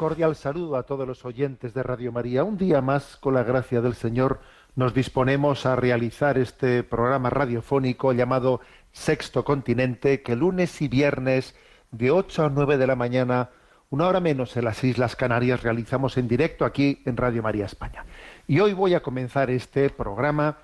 Cordial 0.00 0.34
saludo 0.34 0.78
a 0.78 0.84
todos 0.84 1.06
los 1.06 1.26
oyentes 1.26 1.74
de 1.74 1.82
Radio 1.82 2.10
María. 2.10 2.42
Un 2.42 2.56
día 2.56 2.80
más, 2.80 3.18
con 3.18 3.34
la 3.34 3.42
gracia 3.42 3.82
del 3.82 3.94
Señor, 3.94 4.40
nos 4.74 4.94
disponemos 4.94 5.66
a 5.66 5.76
realizar 5.76 6.38
este 6.38 6.82
programa 6.82 7.28
radiofónico 7.28 8.14
llamado 8.14 8.62
Sexto 8.92 9.44
Continente, 9.44 10.22
que 10.22 10.36
lunes 10.36 10.80
y 10.80 10.88
viernes 10.88 11.54
de 11.90 12.12
8 12.12 12.46
a 12.46 12.48
9 12.48 12.78
de 12.78 12.86
la 12.86 12.96
mañana, 12.96 13.50
una 13.90 14.08
hora 14.08 14.20
menos 14.20 14.56
en 14.56 14.64
las 14.64 14.82
Islas 14.82 15.16
Canarias, 15.16 15.62
realizamos 15.62 16.16
en 16.16 16.28
directo 16.28 16.64
aquí 16.64 17.02
en 17.04 17.18
Radio 17.18 17.42
María 17.42 17.66
España. 17.66 18.06
Y 18.48 18.58
hoy 18.60 18.72
voy 18.72 18.94
a 18.94 19.02
comenzar 19.02 19.50
este 19.50 19.90
programa 19.90 20.56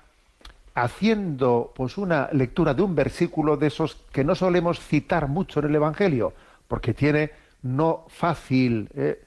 haciendo 0.73 1.73
pues 1.75 1.99
una 1.99 2.27
lectura 2.31 2.73
de 2.73 2.81
un 2.81 2.95
versículo 2.95 3.55
de 3.55 3.67
esos 3.67 3.97
que 4.11 4.23
no 4.23 4.33
solemos 4.33 4.79
citar 4.79 5.27
mucho 5.27 5.59
en 5.59 5.67
el 5.67 5.75
Evangelio, 5.75 6.33
porque 6.67 6.95
tiene 6.95 7.29
no 7.61 8.05
fácil, 8.09 8.89
eh, 8.95 9.26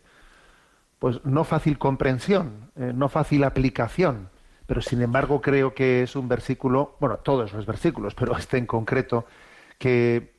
pues 1.00 1.24
no 1.24 1.44
fácil 1.44 1.78
comprensión, 1.78 2.70
eh, 2.76 2.92
no 2.94 3.08
fácil 3.08 3.42
aplicación, 3.42 4.28
pero 4.66 4.82
sin 4.82 5.00
embargo 5.02 5.40
creo 5.40 5.74
que 5.74 6.02
es 6.02 6.14
un 6.14 6.28
versículo, 6.28 6.96
bueno, 7.00 7.16
todos 7.16 7.52
los 7.54 7.66
versículos, 7.66 8.14
pero 8.14 8.36
este 8.36 8.58
en 8.58 8.66
concreto, 8.66 9.24
que, 9.78 10.34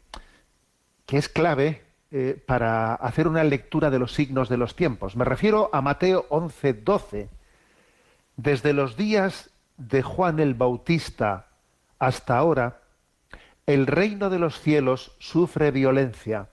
que 1.05 1.17
es 1.17 1.27
clave 1.27 1.81
eh, 2.11 2.41
para 2.45 2.93
hacer 2.93 3.27
una 3.27 3.43
lectura 3.43 3.89
de 3.89 3.97
los 3.97 4.13
signos 4.13 4.49
de 4.49 4.57
los 4.57 4.75
tiempos. 4.75 5.15
Me 5.15 5.25
refiero 5.25 5.71
a 5.73 5.81
Mateo 5.81 6.27
11, 6.29 6.73
12. 6.73 7.29
Desde 8.37 8.73
los 8.73 8.95
días 8.95 9.49
de 9.77 10.03
Juan 10.03 10.39
el 10.39 10.53
Bautista 10.53 11.47
hasta 11.97 12.37
ahora, 12.37 12.81
el 13.65 13.87
reino 13.87 14.29
de 14.29 14.37
los 14.37 14.59
cielos 14.59 15.15
sufre 15.17 15.71
violencia 15.71 16.49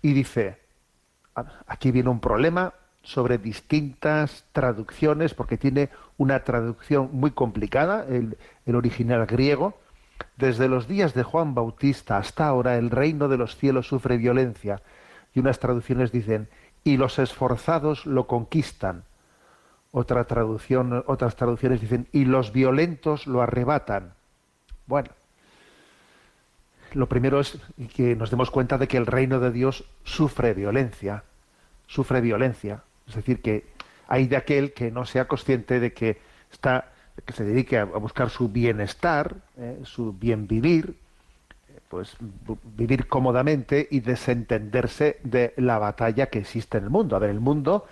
y 0.00 0.14
dice, 0.14 0.61
aquí 1.66 1.90
viene 1.90 2.10
un 2.10 2.20
problema 2.20 2.74
sobre 3.02 3.38
distintas 3.38 4.44
traducciones, 4.52 5.34
porque 5.34 5.58
tiene 5.58 5.90
una 6.16 6.44
traducción 6.44 7.10
muy 7.12 7.32
complicada, 7.32 8.06
el, 8.08 8.36
original 8.74 9.26
griego. 9.26 9.78
Desde 10.36 10.68
los 10.68 10.86
días 10.86 11.14
de 11.14 11.24
Juan 11.24 11.54
Bautista 11.54 12.16
hasta 12.16 12.46
ahora 12.46 12.76
el 12.76 12.90
reino 12.90 13.28
de 13.28 13.38
los 13.38 13.56
cielos 13.56 13.88
sufre 13.88 14.16
violencia. 14.16 14.80
Y 15.34 15.40
unas 15.40 15.58
traducciones 15.58 16.12
dicen, 16.12 16.48
y 16.84 16.96
los 16.96 17.18
esforzados 17.18 18.06
lo 18.06 18.26
conquistan. 18.26 19.04
Otra 19.90 20.24
traducción, 20.24 21.04
otras 21.06 21.36
traducciones 21.36 21.80
dicen, 21.80 22.08
y 22.12 22.24
los 22.24 22.52
violentos 22.52 23.26
lo 23.26 23.42
arrebatan. 23.42 24.14
Bueno, 24.86 25.10
lo 26.94 27.08
primero 27.08 27.40
es 27.40 27.58
que 27.94 28.16
nos 28.16 28.30
demos 28.30 28.50
cuenta 28.50 28.78
de 28.78 28.88
que 28.88 28.96
el 28.96 29.06
reino 29.06 29.40
de 29.40 29.50
Dios 29.50 29.84
sufre 30.04 30.54
violencia, 30.54 31.24
sufre 31.86 32.20
violencia. 32.20 32.82
Es 33.06 33.14
decir, 33.14 33.42
que 33.42 33.66
hay 34.08 34.26
de 34.26 34.36
aquel 34.36 34.72
que 34.72 34.90
no 34.90 35.04
sea 35.04 35.26
consciente 35.26 35.80
de 35.80 35.92
que 35.92 36.20
está, 36.50 36.92
que 37.24 37.32
se 37.32 37.44
dedique 37.44 37.78
a, 37.78 37.84
buscar 37.84 38.30
su 38.30 38.48
bienestar, 38.48 39.36
eh, 39.56 39.80
su 39.84 40.12
bien 40.12 40.46
vivir, 40.46 40.96
eh, 41.68 41.80
pues 41.88 42.16
vivir 42.76 43.08
cómodamente 43.08 43.88
y 43.90 44.00
desentenderse 44.00 45.18
de 45.22 45.54
la 45.56 45.78
batalla 45.78 46.26
que 46.26 46.40
existe 46.40 46.78
en 46.78 46.84
el 46.84 46.90
mundo. 46.90 47.16
A 47.16 47.18
ver, 47.18 47.30
el 47.30 47.40
mundo 47.40 47.86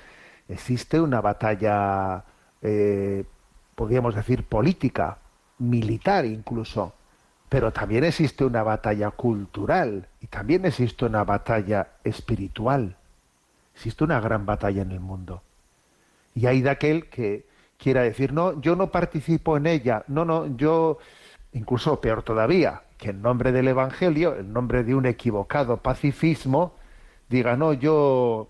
existe 0.48 1.00
una 1.00 1.20
batalla, 1.20 2.24
eh, 2.62 3.24
podríamos 3.74 4.14
decir, 4.14 4.44
política, 4.44 5.18
militar 5.58 6.24
incluso 6.24 6.94
pero 7.50 7.72
también 7.72 8.04
existe 8.04 8.44
una 8.44 8.62
batalla 8.62 9.10
cultural 9.10 10.06
y 10.20 10.28
también 10.28 10.64
existe 10.64 11.04
una 11.04 11.24
batalla 11.24 11.88
espiritual. 12.04 12.96
Existe 13.74 14.04
una 14.04 14.20
gran 14.20 14.46
batalla 14.46 14.82
en 14.82 14.92
el 14.92 15.00
mundo. 15.00 15.42
Y 16.32 16.46
hay 16.46 16.62
de 16.62 16.70
aquel 16.70 17.08
que 17.08 17.44
quiera 17.76 18.02
decir, 18.02 18.32
no, 18.32 18.60
yo 18.60 18.76
no 18.76 18.92
participo 18.92 19.56
en 19.56 19.66
ella, 19.66 20.04
no, 20.06 20.24
no, 20.24 20.56
yo, 20.56 20.98
incluso 21.52 22.00
peor 22.00 22.22
todavía, 22.22 22.82
que 22.96 23.10
en 23.10 23.20
nombre 23.20 23.50
del 23.50 23.66
Evangelio, 23.66 24.36
en 24.36 24.52
nombre 24.52 24.84
de 24.84 24.94
un 24.94 25.06
equivocado 25.06 25.78
pacifismo, 25.78 26.74
diga, 27.28 27.56
no, 27.56 27.72
yo, 27.72 28.48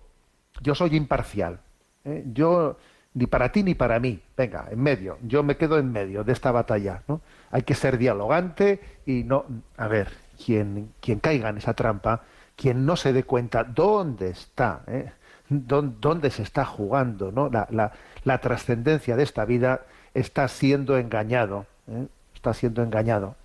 yo 0.61 0.75
soy 0.75 0.95
imparcial, 0.95 1.59
¿eh? 2.05 2.23
yo 2.31 2.77
ni 3.15 3.25
para 3.25 3.51
ti 3.51 3.63
ni 3.63 3.73
para 3.73 3.99
mí, 3.99 4.21
venga, 4.37 4.67
en 4.69 4.79
medio, 4.79 5.17
yo 5.23 5.41
me 5.41 5.57
quedo 5.57 5.79
en 5.79 5.91
medio 5.91 6.23
de 6.23 6.33
esta 6.33 6.51
batalla, 6.51 7.01
¿no? 7.07 7.21
Hay 7.51 7.63
que 7.63 7.75
ser 7.75 7.97
dialogante 7.97 8.81
y 9.05 9.23
no, 9.23 9.45
a 9.77 9.87
ver, 9.87 10.09
quien, 10.43 10.93
caiga 11.21 11.49
en 11.49 11.57
esa 11.57 11.73
trampa, 11.73 12.23
quien 12.55 12.85
no 12.85 12.95
se 12.95 13.13
dé 13.13 13.23
cuenta 13.23 13.63
dónde 13.63 14.29
está, 14.29 14.81
¿eh? 14.87 15.11
dónde, 15.49 16.29
se 16.29 16.43
está 16.43 16.65
jugando, 16.65 17.31
¿no? 17.31 17.49
La, 17.49 17.67
la, 17.69 17.91
la 18.23 18.37
trascendencia 18.39 19.15
de 19.15 19.23
esta 19.23 19.45
vida 19.45 19.81
está 20.13 20.47
siendo 20.47 20.97
engañado, 20.97 21.65
¿eh? 21.87 22.07
está 22.33 22.53
siendo 22.53 22.83
engañado, 22.83 23.35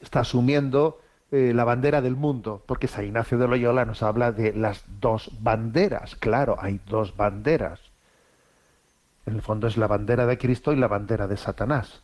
está 0.00 0.20
asumiendo 0.20 1.00
eh, 1.30 1.52
la 1.52 1.64
bandera 1.64 2.00
del 2.00 2.14
mundo, 2.14 2.62
porque 2.64 2.86
San 2.86 3.06
Ignacio 3.06 3.38
de 3.38 3.48
Loyola 3.48 3.84
nos 3.84 4.02
habla 4.02 4.30
de 4.30 4.52
las 4.52 4.84
dos 5.00 5.30
banderas, 5.40 6.14
claro, 6.16 6.56
hay 6.60 6.80
dos 6.86 7.16
banderas. 7.16 7.80
En 9.26 9.34
el 9.34 9.42
fondo 9.42 9.66
es 9.66 9.76
la 9.76 9.86
bandera 9.86 10.26
de 10.26 10.38
Cristo 10.38 10.72
y 10.72 10.76
la 10.76 10.86
bandera 10.86 11.26
de 11.26 11.36
Satanás. 11.36 12.02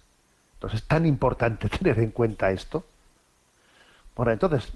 Entonces, 0.60 0.82
es 0.82 0.86
tan 0.86 1.06
importante 1.06 1.68
tener 1.78 1.98
en 1.98 2.10
cuenta 2.10 2.50
esto. 2.50 2.84
Bueno, 4.14 4.32
entonces, 4.32 4.70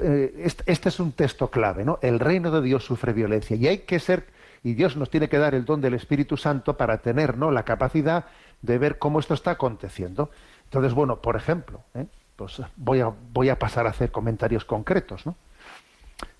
eh, 0.00 0.50
este 0.66 0.88
es 0.88 0.98
un 0.98 1.12
texto 1.12 1.48
clave, 1.48 1.84
¿no? 1.84 2.00
El 2.02 2.18
reino 2.18 2.50
de 2.50 2.60
Dios 2.60 2.84
sufre 2.84 3.12
violencia 3.12 3.54
y 3.54 3.68
hay 3.68 3.78
que 3.78 4.00
ser, 4.00 4.26
y 4.64 4.74
Dios 4.74 4.96
nos 4.96 5.10
tiene 5.10 5.28
que 5.28 5.38
dar 5.38 5.54
el 5.54 5.64
don 5.64 5.80
del 5.80 5.94
Espíritu 5.94 6.36
Santo 6.36 6.76
para 6.76 6.98
tener, 6.98 7.38
¿no? 7.38 7.52
La 7.52 7.64
capacidad 7.64 8.24
de 8.60 8.78
ver 8.78 8.98
cómo 8.98 9.20
esto 9.20 9.34
está 9.34 9.52
aconteciendo. 9.52 10.30
Entonces, 10.64 10.94
bueno, 10.94 11.22
por 11.22 11.36
ejemplo, 11.36 11.82
¿eh? 11.94 12.06
pues 12.34 12.60
voy 12.74 13.00
a, 13.00 13.12
voy 13.32 13.50
a 13.50 13.58
pasar 13.60 13.86
a 13.86 13.90
hacer 13.90 14.10
comentarios 14.10 14.64
concretos, 14.64 15.24
¿no? 15.24 15.36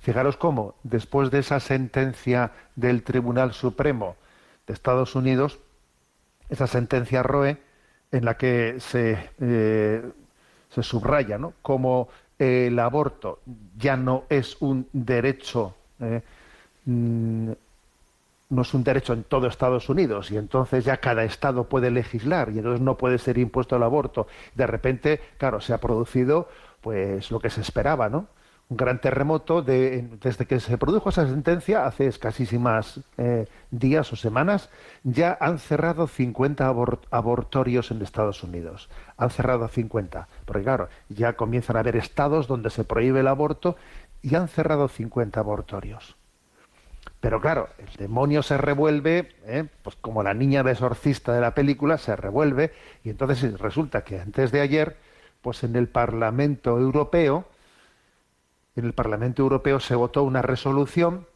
Fijaros 0.00 0.36
cómo, 0.36 0.74
después 0.82 1.30
de 1.30 1.38
esa 1.38 1.60
sentencia 1.60 2.50
del 2.74 3.04
Tribunal 3.04 3.52
Supremo 3.52 4.16
de 4.66 4.74
Estados 4.74 5.14
Unidos, 5.14 5.60
esa 6.48 6.66
sentencia 6.66 7.22
Roe, 7.22 7.58
en 8.10 8.24
la 8.24 8.36
que 8.36 8.76
se, 8.80 9.30
eh, 9.40 10.02
se 10.70 10.82
subraya 10.82 11.38
¿no? 11.38 11.54
como 11.62 12.08
el 12.38 12.78
aborto 12.78 13.40
ya 13.76 13.96
no 13.96 14.24
es 14.28 14.56
un 14.60 14.86
derecho, 14.92 15.74
eh, 16.00 16.22
mm, 16.84 17.50
no 18.50 18.62
es 18.62 18.74
un 18.74 18.84
derecho 18.84 19.12
en 19.12 19.24
todo 19.24 19.46
Estados 19.46 19.88
Unidos 19.88 20.30
y 20.30 20.36
entonces 20.36 20.84
ya 20.84 20.98
cada 20.98 21.24
estado 21.24 21.64
puede 21.64 21.90
legislar 21.90 22.50
y 22.50 22.58
entonces 22.58 22.80
no 22.80 22.96
puede 22.96 23.18
ser 23.18 23.38
impuesto 23.38 23.76
el 23.76 23.82
aborto. 23.82 24.26
De 24.54 24.66
repente, 24.66 25.20
claro, 25.36 25.60
se 25.60 25.74
ha 25.74 25.78
producido 25.78 26.48
pues 26.80 27.30
lo 27.30 27.40
que 27.40 27.50
se 27.50 27.60
esperaba, 27.60 28.08
¿no? 28.08 28.26
Un 28.70 28.76
gran 28.76 29.00
terremoto 29.00 29.62
desde 29.62 30.46
que 30.46 30.60
se 30.60 30.76
produjo 30.76 31.08
esa 31.08 31.26
sentencia 31.26 31.86
hace 31.86 32.06
escasísimas 32.06 33.00
eh, 33.16 33.46
días 33.70 34.12
o 34.12 34.16
semanas 34.16 34.68
ya 35.04 35.36
han 35.40 35.58
cerrado 35.58 36.06
50 36.06 36.66
abortorios 37.10 37.90
en 37.90 38.02
Estados 38.02 38.42
Unidos 38.42 38.90
han 39.16 39.30
cerrado 39.30 39.68
50 39.68 40.28
porque 40.44 40.64
claro 40.64 40.88
ya 41.08 41.32
comienzan 41.34 41.76
a 41.76 41.80
haber 41.80 41.96
estados 41.96 42.46
donde 42.46 42.68
se 42.68 42.84
prohíbe 42.84 43.20
el 43.20 43.28
aborto 43.28 43.76
y 44.20 44.34
han 44.34 44.48
cerrado 44.48 44.88
50 44.88 45.40
abortorios 45.40 46.16
pero 47.20 47.40
claro 47.40 47.70
el 47.78 47.96
demonio 47.96 48.42
se 48.42 48.58
revuelve 48.58 49.30
¿eh? 49.46 49.64
pues 49.82 49.96
como 49.96 50.22
la 50.22 50.34
niña 50.34 50.62
de 50.62 50.72
exorcista 50.72 51.32
de 51.32 51.40
la 51.40 51.54
película 51.54 51.96
se 51.96 52.14
revuelve 52.16 52.74
y 53.02 53.08
entonces 53.08 53.58
resulta 53.58 54.04
que 54.04 54.20
antes 54.20 54.52
de 54.52 54.60
ayer 54.60 54.98
pues 55.40 55.64
en 55.64 55.74
el 55.74 55.88
Parlamento 55.88 56.76
Europeo 56.78 57.46
en 58.78 58.86
el 58.86 58.92
Parlamento 58.92 59.42
Europeo 59.42 59.80
se 59.80 59.96
votó 59.96 60.22
una 60.22 60.40
resolución 60.40 61.26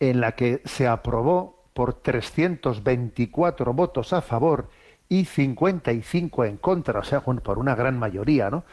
en 0.00 0.20
la 0.20 0.32
que 0.32 0.60
se 0.64 0.86
aprobó 0.86 1.64
por 1.72 1.94
324 1.94 3.72
votos 3.72 4.12
a 4.12 4.20
favor 4.20 4.68
y 5.08 5.24
55 5.24 6.44
en 6.44 6.58
contra, 6.58 7.00
o 7.00 7.04
sea, 7.04 7.20
por 7.20 7.58
una 7.58 7.74
gran 7.74 7.98
mayoría, 7.98 8.50
¿no? 8.50 8.64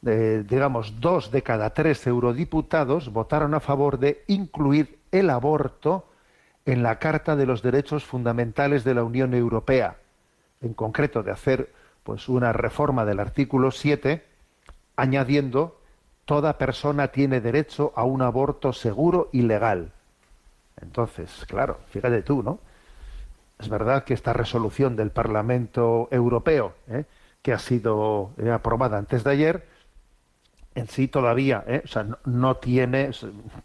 digamos, 0.00 1.00
dos 1.00 1.32
de 1.32 1.42
cada 1.42 1.70
tres 1.70 2.06
eurodiputados 2.06 3.12
votaron 3.12 3.54
a 3.54 3.60
favor 3.60 3.98
de 3.98 4.22
incluir 4.28 4.98
el 5.10 5.30
aborto 5.30 6.06
en 6.66 6.82
la 6.82 6.98
Carta 7.00 7.34
de 7.34 7.46
los 7.46 7.62
Derechos 7.62 8.04
Fundamentales 8.04 8.84
de 8.84 8.94
la 8.94 9.02
Unión 9.02 9.34
Europea, 9.34 9.96
en 10.60 10.74
concreto 10.74 11.22
de 11.22 11.32
hacer 11.32 11.72
pues 12.04 12.28
una 12.28 12.52
reforma 12.52 13.04
del 13.04 13.18
artículo 13.18 13.70
7 13.70 14.24
añadiendo 14.96 15.77
toda 16.28 16.58
persona 16.58 17.08
tiene 17.08 17.40
derecho 17.40 17.94
a 17.96 18.04
un 18.04 18.20
aborto 18.20 18.74
seguro 18.74 19.30
y 19.32 19.40
legal. 19.40 19.92
Entonces, 20.78 21.46
claro, 21.48 21.78
fíjate 21.88 22.20
tú, 22.20 22.42
¿no? 22.42 22.60
Es 23.58 23.70
verdad 23.70 24.04
que 24.04 24.12
esta 24.12 24.34
resolución 24.34 24.94
del 24.94 25.10
Parlamento 25.10 26.06
Europeo, 26.10 26.74
¿eh? 26.86 27.06
que 27.40 27.54
ha 27.54 27.58
sido 27.58 28.32
eh, 28.36 28.50
aprobada 28.50 28.98
antes 28.98 29.24
de 29.24 29.30
ayer, 29.30 29.66
en 30.74 30.86
sí 30.88 31.08
todavía, 31.08 31.64
¿eh? 31.66 31.80
o 31.82 31.88
sea, 31.88 32.06
no, 32.26 32.58
tiene, 32.58 33.10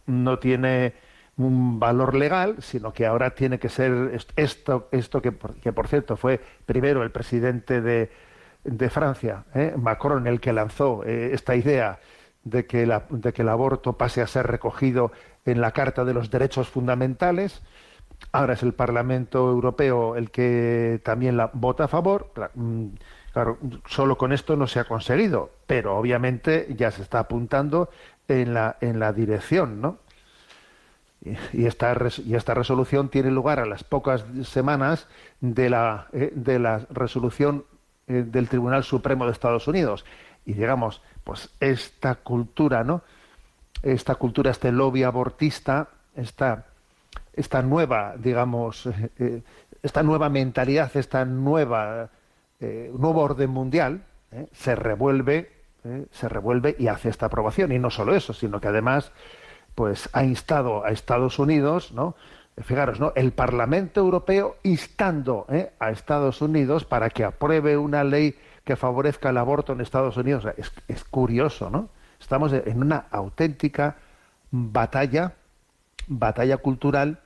no 0.05 0.39
tiene 0.39 0.93
un 1.35 1.81
valor 1.81 2.15
legal, 2.15 2.55
sino 2.61 2.93
que 2.93 3.05
ahora 3.05 3.31
tiene 3.31 3.59
que 3.59 3.67
ser 3.67 4.17
esto, 4.37 4.87
esto 4.93 5.21
que, 5.21 5.33
que 5.61 5.73
por 5.73 5.89
cierto 5.89 6.15
fue 6.15 6.39
primero 6.65 7.03
el 7.03 7.11
presidente 7.11 7.81
de, 7.81 8.09
de 8.63 8.89
Francia, 8.89 9.43
Macron, 9.75 10.27
el 10.27 10.39
que 10.39 10.53
lanzó 10.53 11.03
esta 11.03 11.57
idea 11.57 11.99
de 12.43 12.65
que, 12.65 12.85
la, 12.85 13.05
de 13.09 13.33
que 13.33 13.41
el 13.41 13.49
aborto 13.49 13.93
pase 13.93 14.21
a 14.21 14.27
ser 14.27 14.47
recogido 14.47 15.11
en 15.45 15.61
la 15.61 15.71
Carta 15.71 16.05
de 16.05 16.13
los 16.13 16.29
Derechos 16.29 16.69
Fundamentales. 16.69 17.61
Ahora 18.31 18.53
es 18.53 18.63
el 18.63 18.73
Parlamento 18.73 19.49
Europeo 19.49 20.15
el 20.15 20.31
que 20.31 21.01
también 21.03 21.37
la 21.37 21.49
vota 21.53 21.85
a 21.85 21.87
favor. 21.87 22.31
Mm, 22.53 22.87
claro, 23.31 23.57
solo 23.87 24.17
con 24.17 24.33
esto 24.33 24.55
no 24.55 24.67
se 24.67 24.79
ha 24.79 24.85
conseguido, 24.85 25.51
pero 25.67 25.97
obviamente 25.97 26.67
ya 26.75 26.91
se 26.91 27.01
está 27.01 27.19
apuntando 27.19 27.89
en 28.27 28.53
la, 28.53 28.77
en 28.81 28.99
la 28.99 29.13
dirección, 29.13 29.81
¿no? 29.81 29.97
Y 31.53 31.67
esta, 31.67 31.95
y 32.25 32.35
esta 32.35 32.53
resolución 32.53 33.07
tiene 33.07 33.31
lugar 33.31 33.59
a 33.59 33.65
las 33.65 33.85
pocas 33.85 34.25
semanas 34.43 35.07
de 35.39 35.69
la, 35.69 36.07
eh, 36.11 36.33
de 36.35 36.59
la 36.59 36.85
resolución 36.89 37.63
eh, 38.07 38.25
del 38.27 38.49
Tribunal 38.49 38.83
Supremo 38.83 39.25
de 39.25 39.31
Estados 39.31 39.67
Unidos. 39.69 40.03
Y 40.45 40.53
digamos, 40.53 41.01
pues 41.23 41.49
esta 41.59 42.15
cultura, 42.15 42.83
¿no? 42.83 43.01
esta 43.83 44.15
cultura, 44.15 44.51
este 44.51 44.71
lobby 44.71 45.03
abortista, 45.03 45.89
esta, 46.15 46.65
esta 47.33 47.61
nueva, 47.61 48.15
digamos, 48.17 48.85
eh, 48.87 49.09
eh, 49.19 49.41
esta 49.83 50.01
nueva 50.01 50.29
mentalidad, 50.29 50.95
esta 50.95 51.25
nueva 51.25 52.09
eh, 52.59 52.89
nuevo 52.97 53.21
orden 53.21 53.49
mundial, 53.49 54.05
se 54.53 54.73
revuelve, 54.73 55.51
se 56.11 56.29
revuelve 56.29 56.75
y 56.79 56.87
hace 56.87 57.09
esta 57.09 57.25
aprobación. 57.25 57.73
Y 57.73 57.77
no 57.77 57.91
solo 57.91 58.15
eso, 58.15 58.33
sino 58.33 58.61
que 58.61 58.69
además, 58.69 59.11
pues 59.75 60.09
ha 60.13 60.23
instado 60.23 60.83
a 60.85 60.89
Estados 60.89 61.37
Unidos, 61.37 61.91
¿no? 61.91 62.15
Fijaros, 62.63 62.99
¿no? 62.99 63.11
El 63.15 63.33
Parlamento 63.33 63.99
Europeo 63.99 64.55
instando 64.63 65.45
a 65.77 65.91
Estados 65.91 66.41
Unidos 66.41 66.85
para 66.85 67.09
que 67.09 67.25
apruebe 67.25 67.77
una 67.77 68.03
ley 68.03 68.35
que 68.63 68.75
favorezca 68.75 69.29
el 69.29 69.37
aborto 69.37 69.73
en 69.73 69.81
Estados 69.81 70.17
Unidos. 70.17 70.45
Es, 70.57 70.71
es 70.87 71.03
curioso, 71.03 71.69
¿no? 71.69 71.89
Estamos 72.19 72.53
en 72.53 72.81
una 72.81 73.05
auténtica 73.11 73.97
batalla, 74.51 75.33
batalla 76.07 76.57
cultural 76.57 77.19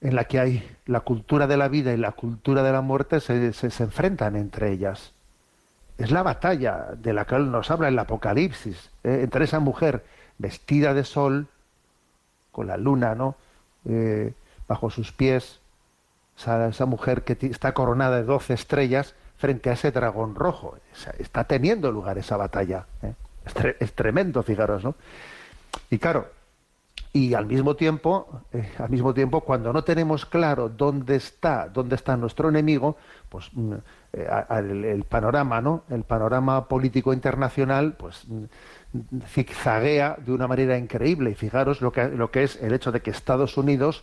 en 0.00 0.14
la 0.14 0.24
que 0.24 0.38
hay 0.38 0.76
la 0.84 1.00
cultura 1.00 1.46
de 1.46 1.56
la 1.56 1.68
vida 1.68 1.92
y 1.92 1.96
la 1.96 2.12
cultura 2.12 2.62
de 2.62 2.70
la 2.70 2.80
muerte 2.80 3.18
se, 3.18 3.52
se, 3.52 3.82
enfrentan 3.82 4.36
entre 4.36 4.70
ellas. 4.70 5.12
Es 5.98 6.10
la 6.10 6.22
batalla 6.22 6.90
de 6.96 7.12
la 7.12 7.24
que 7.24 7.38
nos 7.38 7.70
habla 7.70 7.88
el 7.88 7.98
Apocalipsis, 7.98 8.90
¿eh? 9.02 9.20
entre 9.22 9.46
esa 9.46 9.58
mujer 9.58 10.04
vestida 10.38 10.92
de 10.94 11.04
sol, 11.04 11.48
con 12.52 12.66
la 12.66 12.76
luna, 12.76 13.14
¿no? 13.14 13.36
Eh, 13.86 14.32
bajo 14.68 14.90
sus 14.90 15.12
pies, 15.12 15.60
esa, 16.36 16.86
mujer 16.86 17.24
que 17.24 17.36
está 17.46 17.72
coronada 17.72 18.16
de 18.16 18.24
doce 18.24 18.54
estrellas 18.54 19.14
frente 19.36 19.70
a 19.70 19.74
ese 19.74 19.90
dragón 19.90 20.34
rojo. 20.34 20.76
está 21.18 21.44
teniendo 21.44 21.90
lugar 21.92 22.18
esa 22.18 22.36
batalla. 22.36 22.86
¿eh? 23.02 23.14
Es, 23.78 23.92
tremendo, 23.92 24.42
fijaros, 24.42 24.82
¿no? 24.82 24.94
Y 25.90 25.98
claro, 25.98 26.26
y 27.12 27.34
al 27.34 27.46
mismo 27.46 27.76
tiempo, 27.76 28.42
eh, 28.52 28.68
al 28.78 28.90
mismo 28.90 29.14
tiempo, 29.14 29.40
cuando 29.42 29.72
no 29.72 29.84
tenemos 29.84 30.26
claro 30.26 30.68
dónde 30.68 31.16
está, 31.16 31.68
dónde 31.68 31.94
está 31.94 32.16
nuestro 32.16 32.48
enemigo, 32.48 32.96
pues 33.28 33.48
mm, 33.52 33.72
eh, 34.14 34.28
el, 34.50 35.04
panorama, 35.04 35.60
¿no? 35.60 35.84
El 35.90 36.02
panorama 36.02 36.66
político 36.66 37.12
internacional, 37.12 37.94
pues 37.94 38.26
mm, 38.26 38.44
zigzaguea 39.26 40.16
de 40.18 40.32
una 40.32 40.48
manera 40.48 40.76
increíble. 40.76 41.30
Y 41.30 41.34
fijaros 41.34 41.80
lo 41.80 41.92
que, 41.92 42.08
lo 42.08 42.30
que 42.30 42.42
es 42.42 42.60
el 42.60 42.72
hecho 42.72 42.90
de 42.90 43.00
que 43.00 43.10
Estados 43.10 43.56
Unidos 43.56 44.02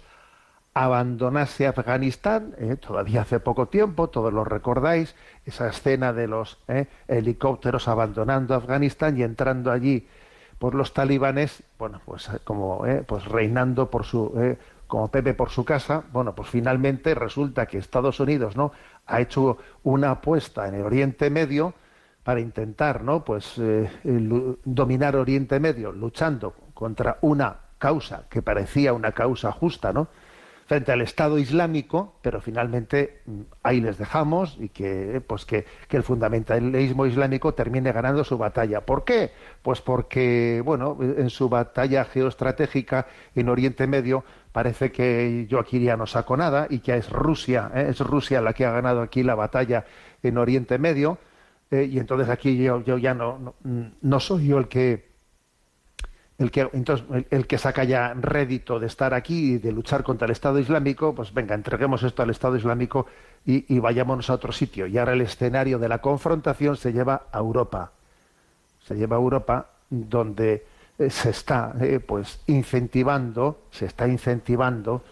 abandonase 0.73 1.67
Afganistán, 1.67 2.55
eh, 2.57 2.75
todavía 2.77 3.21
hace 3.21 3.39
poco 3.39 3.67
tiempo, 3.67 4.09
todos 4.09 4.33
lo 4.33 4.43
recordáis, 4.43 5.15
esa 5.45 5.69
escena 5.69 6.13
de 6.13 6.27
los 6.27 6.59
eh, 6.67 6.87
helicópteros 7.07 7.87
abandonando 7.87 8.55
Afganistán 8.55 9.17
y 9.17 9.23
entrando 9.23 9.71
allí 9.71 10.07
por 10.57 10.73
los 10.73 10.93
talibanes, 10.93 11.63
bueno, 11.77 12.01
pues 12.05 12.27
eh, 12.29 12.39
como 12.43 12.83
pues 13.05 13.25
reinando 13.25 13.89
por 13.89 14.05
su 14.05 14.57
como 14.87 15.09
Pepe 15.09 15.33
por 15.33 15.49
su 15.49 15.65
casa, 15.65 16.03
bueno, 16.11 16.35
pues 16.35 16.49
finalmente 16.49 17.15
resulta 17.15 17.65
que 17.65 17.79
Estados 17.79 18.19
Unidos, 18.19 18.55
¿no? 18.55 18.71
ha 19.07 19.21
hecho 19.21 19.57
una 19.83 20.11
apuesta 20.11 20.67
en 20.67 20.75
el 20.75 20.83
Oriente 20.83 21.29
Medio 21.29 21.73
para 22.23 22.39
intentar, 22.39 23.03
¿no? 23.03 23.23
pues 23.23 23.59
dominar 24.63 25.15
Oriente 25.15 25.59
Medio 25.59 25.91
luchando 25.91 26.53
contra 26.73 27.17
una 27.21 27.57
causa 27.79 28.25
que 28.29 28.41
parecía 28.41 28.93
una 28.93 29.11
causa 29.11 29.51
justa, 29.51 29.91
¿no? 29.91 30.07
Frente 30.65 30.91
al 30.91 31.01
Estado 31.01 31.37
Islámico, 31.37 32.15
pero 32.21 32.41
finalmente 32.41 33.21
mm, 33.25 33.41
ahí 33.63 33.81
les 33.81 33.97
dejamos 33.97 34.57
y 34.59 34.69
que, 34.69 35.21
pues 35.25 35.45
que, 35.45 35.65
el 35.89 36.03
fundamentalismo 36.03 37.05
islámico 37.05 37.53
termine 37.53 37.91
ganando 37.91 38.23
su 38.23 38.37
batalla. 38.37 38.81
¿Por 38.81 39.03
qué? 39.03 39.31
Pues 39.61 39.79
porque, 39.79 40.61
bueno, 40.65 40.97
en 40.99 41.29
su 41.29 41.49
batalla 41.49 42.05
geoestratégica 42.05 43.05
en 43.35 43.49
Oriente 43.49 43.85
Medio 43.85 44.23
parece 44.51 44.91
que 44.91 45.45
yo 45.47 45.59
aquí 45.59 45.79
ya 45.79 45.97
no 45.97 46.07
saco 46.07 46.35
nada 46.35 46.65
y 46.69 46.79
que 46.79 46.95
es 46.95 47.09
Rusia, 47.09 47.71
¿eh? 47.75 47.87
es 47.89 47.99
Rusia 47.99 48.41
la 48.41 48.53
que 48.53 48.65
ha 48.65 48.71
ganado 48.71 49.01
aquí 49.01 49.21
la 49.21 49.35
batalla 49.35 49.85
en 50.23 50.37
Oriente 50.39 50.79
Medio 50.79 51.19
eh, 51.69 51.89
y 51.91 51.99
entonces 51.99 52.29
aquí 52.29 52.57
yo, 52.57 52.83
yo 52.83 52.97
ya 52.97 53.13
no, 53.13 53.37
no, 53.37 53.91
no 54.01 54.19
soy 54.19 54.47
yo 54.47 54.57
el 54.57 54.67
que 54.67 55.12
el 56.37 56.51
que 56.51 56.67
entonces 56.73 57.05
el, 57.29 57.47
que 57.47 57.57
saca 57.57 57.83
ya 57.83 58.13
rédito 58.13 58.79
de 58.79 58.87
estar 58.87 59.13
aquí 59.13 59.53
y 59.53 59.57
de 59.59 59.71
luchar 59.71 60.03
contra 60.03 60.25
el 60.25 60.31
Estado 60.31 60.59
Islámico, 60.59 61.13
pues 61.13 61.33
venga, 61.33 61.53
entreguemos 61.53 62.03
esto 62.03 62.23
al 62.23 62.31
Estado 62.31 62.55
Islámico 62.55 63.05
y, 63.45 63.79
vayámonos 63.79 64.29
a 64.29 64.33
otro 64.33 64.51
sitio. 64.51 64.87
Y 64.87 64.97
ahora 64.97 65.13
el 65.13 65.21
escenario 65.21 65.77
de 65.77 65.89
la 65.89 65.99
confrontación 65.99 66.75
se 66.75 66.91
lleva 66.91 67.27
a 67.31 67.37
Europa. 67.37 67.91
Se 68.85 68.95
lleva 68.95 69.15
a 69.15 69.19
Europa 69.19 69.69
donde 69.89 70.65
eh, 70.97 71.09
se 71.09 71.29
está 71.29 71.73
eh, 71.79 71.99
pues 71.99 72.41
incentivando, 72.47 73.61
se 73.71 73.85
está 73.85 74.07
incentivando 74.07 75.03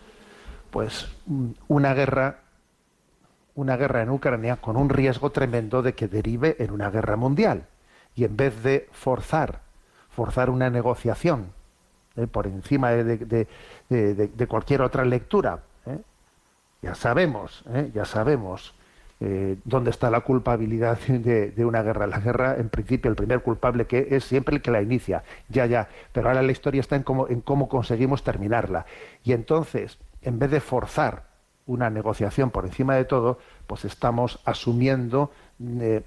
pues 0.71 1.07
una 1.67 1.93
guerra 1.93 2.39
una 3.53 3.75
guerra 3.75 4.01
en 4.01 4.09
Ucrania 4.09 4.55
con 4.55 4.77
un 4.77 4.89
riesgo 4.89 5.29
tremendo 5.31 5.81
de 5.81 5.93
que 5.93 6.07
derive 6.07 6.55
en 6.59 6.71
una 6.71 6.89
guerra 6.89 7.17
mundial. 7.17 7.67
Y 8.15 8.23
en 8.23 8.37
vez 8.37 8.63
de 8.63 8.87
forzar 8.91 9.61
forzar 10.11 10.49
una 10.49 10.69
negociación 10.69 11.51
¿eh? 12.15 12.27
por 12.27 12.47
encima 12.47 12.91
de, 12.91 13.47
cualquier 14.47 14.81
otra 14.81 15.05
lectura. 15.05 15.59
¿eh? 15.85 15.99
Ya 16.81 16.95
sabemos, 16.95 17.63
¿eh? 17.73 17.91
ya 17.93 18.05
sabemos 18.05 18.75
dónde 19.65 19.91
está 19.91 20.09
la 20.09 20.21
culpabilidad 20.21 20.97
de, 21.07 21.65
una 21.65 21.83
guerra. 21.83 22.07
La 22.07 22.19
guerra, 22.19 22.55
en 22.57 22.69
principio, 22.69 23.09
el 23.09 23.15
primer 23.15 23.41
culpable 23.41 23.85
que 23.85 24.07
es 24.09 24.23
siempre 24.23 24.55
el 24.55 24.61
que 24.63 24.71
la 24.71 24.81
inicia. 24.81 25.23
Ya, 25.47 25.67
ya. 25.67 25.89
Pero 26.11 26.29
ahora 26.29 26.41
la 26.41 26.51
historia 26.51 26.81
está 26.81 26.95
en 26.95 27.03
cómo, 27.03 27.27
en 27.27 27.41
cómo 27.41 27.69
conseguimos 27.69 28.23
terminarla. 28.23 28.87
Y 29.23 29.33
entonces, 29.33 29.99
en 30.23 30.39
vez 30.39 30.49
de 30.49 30.59
forzar 30.59 31.31
una 31.67 31.91
negociación 31.91 32.49
por 32.49 32.65
encima 32.65 32.95
de 32.95 33.05
todo, 33.05 33.37
pues 33.67 33.85
estamos 33.85 34.39
asumiendo 34.43 35.31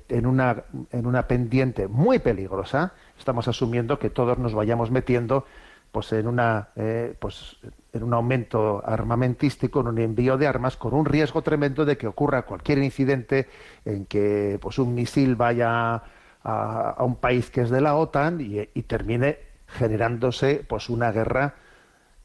en, 0.08 0.26
una, 0.26 0.64
en 0.90 1.06
una 1.06 1.26
pendiente 1.26 1.88
muy 1.88 2.18
peligrosa, 2.18 2.92
estamos 3.18 3.48
asumiendo 3.48 3.98
que 3.98 4.10
todos 4.10 4.38
nos 4.38 4.54
vayamos 4.54 4.90
metiendo 4.90 5.46
pues 5.92 6.12
en 6.12 6.26
una 6.26 6.70
eh, 6.74 7.14
pues 7.20 7.56
en 7.92 8.02
un 8.02 8.12
aumento 8.14 8.82
armamentístico, 8.84 9.80
en 9.80 9.86
un 9.86 9.98
envío 10.00 10.36
de 10.36 10.48
armas, 10.48 10.76
con 10.76 10.92
un 10.92 11.04
riesgo 11.04 11.42
tremendo 11.42 11.84
de 11.84 11.96
que 11.96 12.08
ocurra 12.08 12.42
cualquier 12.42 12.78
incidente 12.78 13.48
en 13.84 14.04
que 14.06 14.58
pues 14.60 14.80
un 14.80 14.94
misil 14.94 15.36
vaya 15.36 16.02
a, 16.42 16.96
un 17.04 17.14
país 17.16 17.50
que 17.50 17.60
es 17.60 17.70
de 17.70 17.80
la 17.80 17.94
OTAN 17.94 18.40
y, 18.40 18.82
termine 18.82 19.38
generándose 19.68 20.64
pues 20.68 20.90
una 20.90 21.12
guerra 21.12 21.54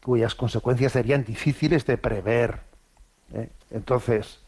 cuyas 0.04 0.34
consecuencias 0.34 0.94
serían 0.94 1.24
difíciles 1.24 1.86
de 1.86 1.98
prever. 1.98 2.62
¿eh? 3.34 3.50
Entonces, 3.70 4.40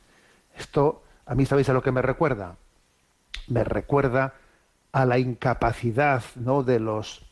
esto, 0.58 1.04
a 1.28 1.36
mí, 1.36 1.46
¿sabéis 1.46 1.70
a 1.70 1.74
lo 1.74 1.84
que 1.84 1.92
me 1.92 2.02
recuerda? 2.02 2.56
Me 3.52 3.66
recuerda 3.66 4.34
a 4.94 5.06
la 5.06 5.20
incapacidad 5.20 6.24
¿no? 6.36 6.64
de 6.64 6.80
los 6.80 7.26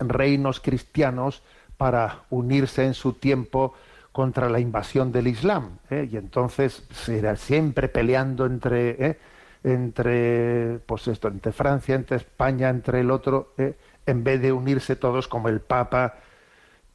reinos 0.00 0.58
cristianos 0.58 1.44
para 1.76 2.22
unirse 2.30 2.84
en 2.84 2.94
su 2.94 3.12
tiempo 3.12 3.74
contra 4.10 4.48
la 4.48 4.58
invasión 4.58 5.12
del 5.12 5.28
Islam. 5.28 5.78
¿eh? 5.88 6.08
Y 6.10 6.16
entonces 6.16 6.82
era 7.08 7.36
siempre 7.36 7.88
peleando 7.88 8.44
entre, 8.44 9.06
¿eh? 9.06 9.18
entre, 9.62 10.80
pues 10.84 11.06
esto, 11.06 11.28
entre 11.28 11.52
Francia, 11.52 11.94
entre 11.94 12.16
España, 12.16 12.68
entre 12.68 13.00
el 13.00 13.12
otro, 13.12 13.54
¿eh? 13.56 13.74
en 14.06 14.24
vez 14.24 14.42
de 14.42 14.50
unirse 14.50 14.96
todos 14.96 15.28
como 15.28 15.48
el 15.48 15.60
Papa 15.60 16.16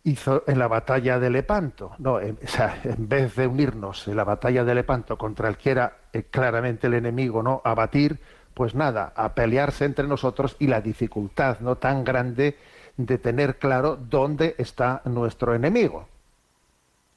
hizo 0.05 0.43
en 0.47 0.59
la 0.59 0.67
batalla 0.67 1.19
de 1.19 1.29
Lepanto. 1.29 1.91
No, 1.97 2.21
en, 2.21 2.37
o 2.41 2.47
sea, 2.47 2.79
en 2.83 3.09
vez 3.09 3.35
de 3.35 3.47
unirnos 3.47 4.07
en 4.07 4.15
la 4.15 4.23
batalla 4.23 4.63
de 4.63 4.75
Lepanto 4.75 5.17
contra 5.17 5.49
el 5.49 5.57
que 5.57 5.71
era 5.71 5.97
claramente 6.31 6.87
el 6.87 6.93
enemigo, 6.93 7.43
¿no? 7.43 7.61
A 7.65 7.73
batir, 7.73 8.19
pues 8.53 8.75
nada, 8.75 9.11
a 9.15 9.33
pelearse 9.33 9.83
entre 9.83 10.07
nosotros 10.07 10.55
y 10.59 10.67
la 10.67 10.79
dificultad 10.79 11.59
no 11.59 11.75
tan 11.75 12.03
grande 12.03 12.57
de 12.97 13.17
tener 13.17 13.57
claro 13.57 13.97
dónde 13.97 14.55
está 14.57 15.01
nuestro 15.05 15.55
enemigo. 15.55 16.07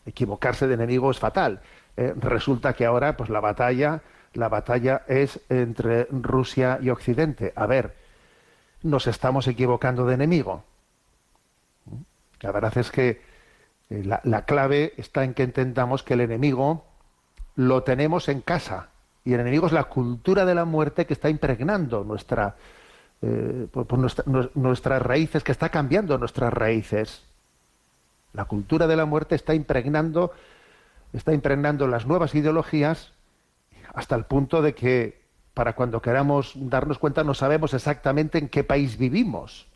Equivocarse 0.06 0.66
de 0.66 0.74
enemigo 0.74 1.10
es 1.10 1.18
fatal. 1.18 1.60
Eh, 1.96 2.14
resulta 2.16 2.72
que 2.72 2.86
ahora, 2.86 3.16
pues 3.16 3.28
la 3.28 3.40
batalla, 3.40 4.00
la 4.32 4.48
batalla 4.48 5.02
es 5.06 5.40
entre 5.50 6.06
Rusia 6.10 6.78
y 6.80 6.88
Occidente. 6.88 7.52
A 7.54 7.66
ver, 7.66 7.94
nos 8.82 9.06
estamos 9.06 9.46
equivocando 9.46 10.06
de 10.06 10.14
enemigo. 10.14 10.64
La 12.40 12.52
verdad 12.52 12.76
es 12.78 12.90
que 12.90 13.22
eh, 13.90 14.02
la, 14.04 14.20
la 14.24 14.44
clave 14.44 14.94
está 14.96 15.24
en 15.24 15.34
que 15.34 15.42
entendamos 15.42 16.02
que 16.02 16.14
el 16.14 16.20
enemigo 16.20 16.84
lo 17.54 17.82
tenemos 17.82 18.28
en 18.28 18.40
casa 18.40 18.88
y 19.28 19.34
el 19.34 19.40
enemigo 19.40 19.66
es 19.66 19.72
la 19.72 19.84
cultura 19.84 20.46
de 20.46 20.54
la 20.54 20.64
muerte 20.64 21.04
que 21.04 21.12
está 21.12 21.28
impregnando 21.28 22.02
nuestra, 22.02 22.56
eh, 23.20 23.66
nuestras 24.54 25.02
raíces, 25.02 25.44
que 25.44 25.52
está 25.52 25.68
cambiando 25.68 26.16
nuestras 26.16 26.50
raíces. 26.50 27.24
La 28.32 28.46
cultura 28.46 28.86
de 28.86 28.96
la 28.96 29.04
muerte 29.04 29.34
está 29.34 29.54
impregnando, 29.54 30.32
está 31.12 31.34
impregnando 31.34 31.86
las 31.88 32.06
nuevas 32.06 32.34
ideologías 32.34 33.12
hasta 33.92 34.14
el 34.14 34.24
punto 34.24 34.62
de 34.62 34.74
que 34.74 35.20
para 35.52 35.74
cuando 35.74 36.00
queramos 36.00 36.54
darnos 36.56 36.98
cuenta 36.98 37.22
no 37.22 37.34
sabemos 37.34 37.74
exactamente 37.74 38.38
en 38.38 38.48
qué 38.48 38.64
país 38.64 38.96
vivimos. 38.96 39.67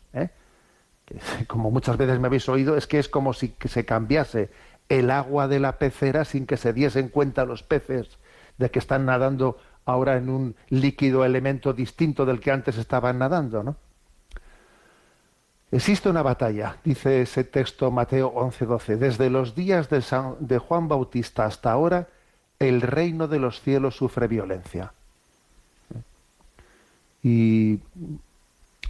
¿Eh? 1.09 1.45
Como 1.47 1.71
muchas 1.71 1.97
veces 1.97 2.19
me 2.19 2.27
habéis 2.27 2.47
oído, 2.49 2.77
es 2.77 2.87
que 2.87 2.99
es 2.99 3.09
como 3.09 3.33
si 3.33 3.55
se 3.65 3.85
cambiase 3.85 4.49
el 4.89 5.11
agua 5.11 5.47
de 5.47 5.59
la 5.59 5.77
pecera 5.77 6.25
sin 6.25 6.45
que 6.45 6.57
se 6.57 6.73
diesen 6.73 7.09
cuenta 7.09 7.45
los 7.45 7.63
peces 7.63 8.17
de 8.57 8.69
que 8.69 8.79
están 8.79 9.05
nadando 9.05 9.57
ahora 9.85 10.17
en 10.17 10.29
un 10.29 10.55
líquido 10.69 11.25
elemento 11.25 11.73
distinto 11.73 12.25
del 12.25 12.39
que 12.39 12.51
antes 12.51 12.77
estaban 12.77 13.19
nadando, 13.19 13.63
¿no? 13.63 13.75
Existe 15.71 16.07
una 16.07 16.21
batalla, 16.21 16.77
dice 16.83 17.23
ese 17.23 17.43
texto 17.43 17.89
Mateo 17.89 18.31
11:12, 18.31 18.97
desde 18.97 19.31
los 19.31 19.55
días 19.55 19.89
de, 19.89 20.03
San, 20.03 20.35
de 20.39 20.59
Juan 20.59 20.87
Bautista 20.87 21.45
hasta 21.45 21.71
ahora, 21.71 22.07
el 22.59 22.81
reino 22.81 23.27
de 23.27 23.39
los 23.39 23.59
cielos 23.59 23.95
sufre 23.95 24.27
violencia. 24.27 24.93
Y 27.23 27.79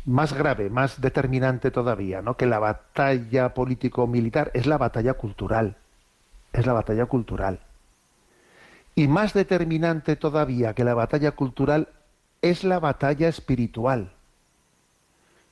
más 0.06 0.34
grave, 0.34 0.70
más 0.70 1.00
determinante 1.00 1.72
todavía, 1.72 2.22
¿no? 2.22 2.36
que 2.36 2.46
la 2.46 2.60
batalla 2.60 3.54
político-militar 3.54 4.52
es 4.54 4.66
la 4.66 4.78
batalla 4.78 5.14
cultural. 5.14 5.78
Es 6.52 6.66
la 6.66 6.74
batalla 6.74 7.06
cultural. 7.06 7.60
Y 8.96 9.08
más 9.08 9.34
determinante 9.34 10.16
todavía 10.16 10.74
que 10.74 10.84
la 10.84 10.94
batalla 10.94 11.32
cultural 11.32 11.88
es 12.42 12.64
la 12.64 12.80
batalla 12.80 13.28
espiritual. 13.28 14.12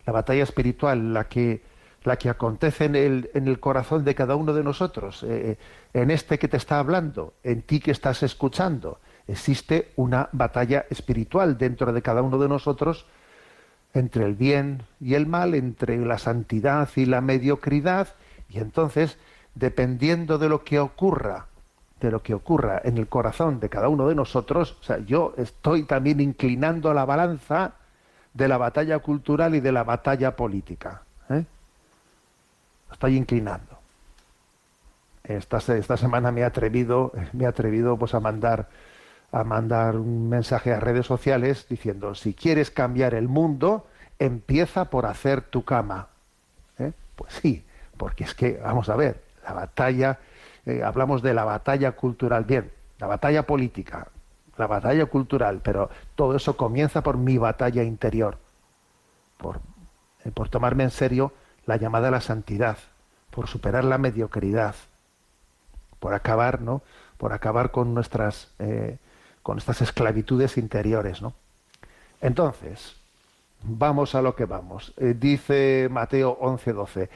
La 0.05 0.13
batalla 0.13 0.43
espiritual, 0.43 1.13
la 1.13 1.27
que, 1.27 1.63
la 2.03 2.17
que 2.17 2.29
acontece 2.29 2.86
en 2.86 2.96
el, 2.96 3.31
en 3.34 3.48
el 3.48 3.60
corazón 3.60 4.03
de 4.03 4.13
cada 4.13 4.36
uno 4.36 4.53
de 4.53 4.63
nosotros, 4.63 5.24
eh, 5.24 5.58
en 5.93 6.12
este 6.12 6.38
que 6.38 6.48
te 6.48 6.58
está 6.58 6.77
hablando, 6.77 7.34
en 7.43 7.62
ti 7.63 7.79
que 7.79 7.91
estás 7.91 8.22
escuchando. 8.22 9.00
Existe 9.27 9.91
una 9.96 10.29
batalla 10.34 10.86
espiritual 10.89 11.58
dentro 11.58 11.93
de 11.93 12.01
cada 12.01 12.22
uno 12.22 12.38
de 12.38 12.50
nosotros 12.50 13.05
entre 13.93 14.25
el 14.25 14.36
bien 14.36 14.83
y 15.00 15.15
el 15.15 15.27
mal, 15.27 15.53
entre 15.55 15.98
la 15.98 16.17
santidad 16.17 16.89
y 16.95 17.05
la 17.05 17.21
mediocridad, 17.21 18.10
y 18.50 18.60
entonces, 18.60 19.17
dependiendo 19.55 20.38
de 20.38 20.50
lo 20.50 20.63
que 20.63 20.79
ocurra 20.79 21.48
de 22.01 22.12
lo 22.12 22.21
que 22.21 22.33
ocurra 22.33 22.81
en 22.83 22.98
el 22.98 23.07
corazón 23.07 23.60
de 23.60 23.69
cada 23.69 23.88
uno 23.88 24.07
de 24.07 24.15
nosotros, 24.15 24.75
o 24.81 24.83
sea, 24.83 24.98
yo 25.00 25.33
estoy 25.38 25.83
también 25.83 26.19
inclinando 26.19 26.93
la 26.93 27.05
balanza 27.05 27.74
de 28.33 28.48
la 28.48 28.57
batalla 28.57 29.00
cultural 29.00 29.55
y 29.55 29.60
de 29.60 29.71
la 29.71 29.83
batalla 29.83 30.36
política. 30.36 31.03
¿eh? 31.29 31.45
Estoy 32.91 33.15
inclinando. 33.15 33.77
Esta, 35.24 35.57
esta 35.57 35.95
semana 35.95 36.31
me 36.31 36.41
he 36.41 36.43
atrevido, 36.43 37.13
me 37.33 37.43
he 37.43 37.48
atrevido 37.48 37.95
pues 37.98 38.15
a 38.15 38.19
mandar 38.19 38.67
a 39.32 39.44
mandar 39.44 39.96
un 39.96 40.30
mensaje 40.30 40.74
a 40.74 40.80
redes 40.80 41.06
sociales 41.06 41.66
diciendo 41.70 42.16
si 42.16 42.34
quieres 42.34 42.70
cambiar 42.70 43.14
el 43.14 43.28
mundo, 43.28 43.88
empieza 44.20 44.86
por 44.86 45.06
hacer 45.06 45.42
tu 45.42 45.64
cama. 45.64 46.10
¿eh? 46.78 46.92
Pues 47.16 47.34
sí, 47.34 47.66
porque 47.98 48.26
es 48.26 48.36
que, 48.36 48.60
vamos 48.62 48.90
a 48.90 48.96
ver, 48.96 49.24
la 49.44 49.54
batalla 49.54 50.20
eh, 50.66 50.84
hablamos 50.84 51.22
de 51.22 51.34
la 51.34 51.46
batalla 51.46 51.94
cultural, 51.94 52.44
bien, 52.44 52.72
la 53.00 53.08
batalla 53.08 53.48
política, 53.48 54.08
la 54.58 54.68
batalla 54.68 55.06
cultural, 55.06 55.62
pero 55.64 55.90
todo 56.16 56.36
eso 56.36 56.58
comienza 56.58 57.02
por 57.02 57.18
mi 57.18 57.38
batalla 57.38 57.84
interior, 57.84 58.38
por, 59.38 59.62
eh, 60.26 60.32
por 60.32 60.50
tomarme 60.50 60.84
en 60.84 60.92
serio 60.92 61.34
la 61.66 61.78
llamada 61.78 62.10
a 62.10 62.12
la 62.12 62.22
santidad, 62.22 62.78
por 63.32 63.48
superar 63.48 63.86
la 63.86 63.98
mediocridad, 63.98 64.76
por 66.00 66.14
acabar, 66.14 66.62
¿no? 66.62 66.82
Por 67.18 67.34
acabar 67.34 67.72
con 67.72 67.94
nuestras, 67.94 68.52
con 69.43 69.57
estas 69.57 69.81
esclavitudes 69.81 70.57
interiores, 70.57 71.21
¿no? 71.21 71.33
Entonces, 72.21 72.95
vamos 73.63 74.15
a 74.15 74.21
lo 74.21 74.36
que 74.36 74.45
vamos. 74.45 74.93
dice 74.98 75.88
Mateo 75.91 76.38
11:12, 76.39 77.10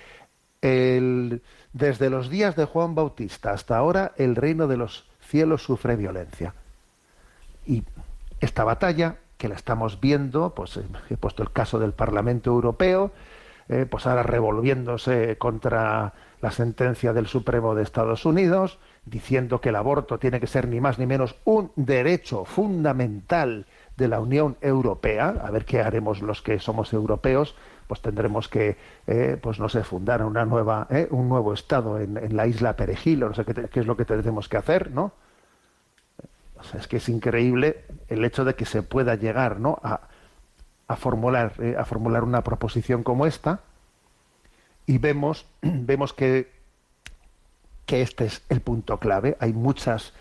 el, 0.62 1.42
desde 1.74 2.10
los 2.10 2.30
días 2.30 2.56
de 2.56 2.66
Juan 2.66 2.96
Bautista 2.96 3.52
hasta 3.52 3.78
ahora, 3.78 4.14
el 4.18 4.36
reino 4.36 4.68
de 4.68 4.78
los 4.78 5.06
cielos 5.22 5.64
sufre 5.64 5.96
violencia. 5.96 6.54
Y 7.66 7.84
esta 8.40 8.64
batalla, 8.64 9.18
que 9.38 9.50
la 9.50 9.56
estamos 9.56 10.00
viendo, 10.00 10.54
pues 10.56 10.78
eh, 10.78 10.84
he 11.10 11.18
puesto 11.18 11.44
el 11.44 11.52
caso 11.52 11.80
del 11.80 11.94
Parlamento 11.94 12.52
Europeo, 12.52 13.12
eh, 13.68 13.86
pues 13.90 14.06
ahora 14.08 14.24
revolviéndose 14.24 15.38
contra 15.38 16.14
la 16.42 16.52
sentencia 16.52 17.14
del 17.14 17.28
Supremo 17.28 17.76
de 17.76 17.84
Estados 17.84 18.26
Unidos, 18.26 18.80
diciendo 19.06 19.62
que 19.62 19.70
el 19.70 19.76
aborto 19.76 20.18
tiene 20.18 20.40
que 20.40 20.48
ser 20.48 20.68
ni 20.68 20.82
más 20.82 20.98
ni 20.98 21.06
menos 21.06 21.36
un 21.46 21.72
derecho 21.76 22.46
fundamental 22.46 23.66
de 23.98 24.08
la 24.08 24.20
Unión 24.20 24.58
Europea, 24.62 25.30
a 25.44 25.52
ver 25.52 25.66
qué 25.66 25.82
haremos 25.82 26.22
los 26.22 26.42
que 26.42 26.60
somos 26.60 26.92
europeos, 26.92 27.56
pues 27.88 28.02
tendremos 28.02 28.50
que, 28.50 28.78
eh, 29.08 29.38
pues 29.42 29.60
no 29.60 29.70
sé, 29.70 29.84
fundar 29.84 30.24
una 30.24 30.44
nueva, 30.44 30.88
eh, 30.90 31.08
un 31.12 31.30
nuevo 31.30 31.54
estado 31.54 32.00
en, 32.00 32.36
la 32.36 32.48
isla 32.48 32.76
Perejil, 32.76 33.24
o 33.24 33.30
no 33.30 33.36
sé 33.36 33.46
qué, 33.46 33.80
es 33.80 33.86
lo 33.86 33.96
que 33.96 34.06
tendremos 34.06 34.50
que 34.50 34.58
hacer, 34.58 34.92
¿no? 34.92 35.14
O 36.58 36.64
sea, 36.64 36.80
es 36.80 36.88
que 36.88 36.98
es 36.98 37.08
increíble 37.10 37.86
el 38.08 38.26
hecho 38.26 38.44
de 38.44 38.56
que 38.56 38.66
se 38.66 38.82
pueda 38.82 39.16
llegar, 39.16 39.60
¿no? 39.60 39.80
A, 39.84 40.02
a 40.88 40.96
formular, 40.96 41.54
eh, 41.60 41.76
a 41.78 41.86
formular 41.86 42.24
una 42.24 42.44
proposición 42.44 43.04
como 43.04 43.26
esta 43.26 43.62
y 44.86 44.98
vemos, 44.98 45.46
vemos 45.62 46.14
que, 46.14 46.55
que 47.86 48.02
este 48.02 48.26
es 48.26 48.42
el 48.50 48.62
punto 48.62 48.98
clave. 49.00 49.38
Hay 49.40 49.54
muchas, 49.54 50.14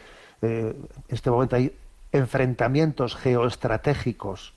en 0.42 0.88
este 1.08 1.30
momento 1.30 1.56
hay 1.56 1.76
enfrentamientos 2.12 3.16
geoestratégicos 3.16 4.54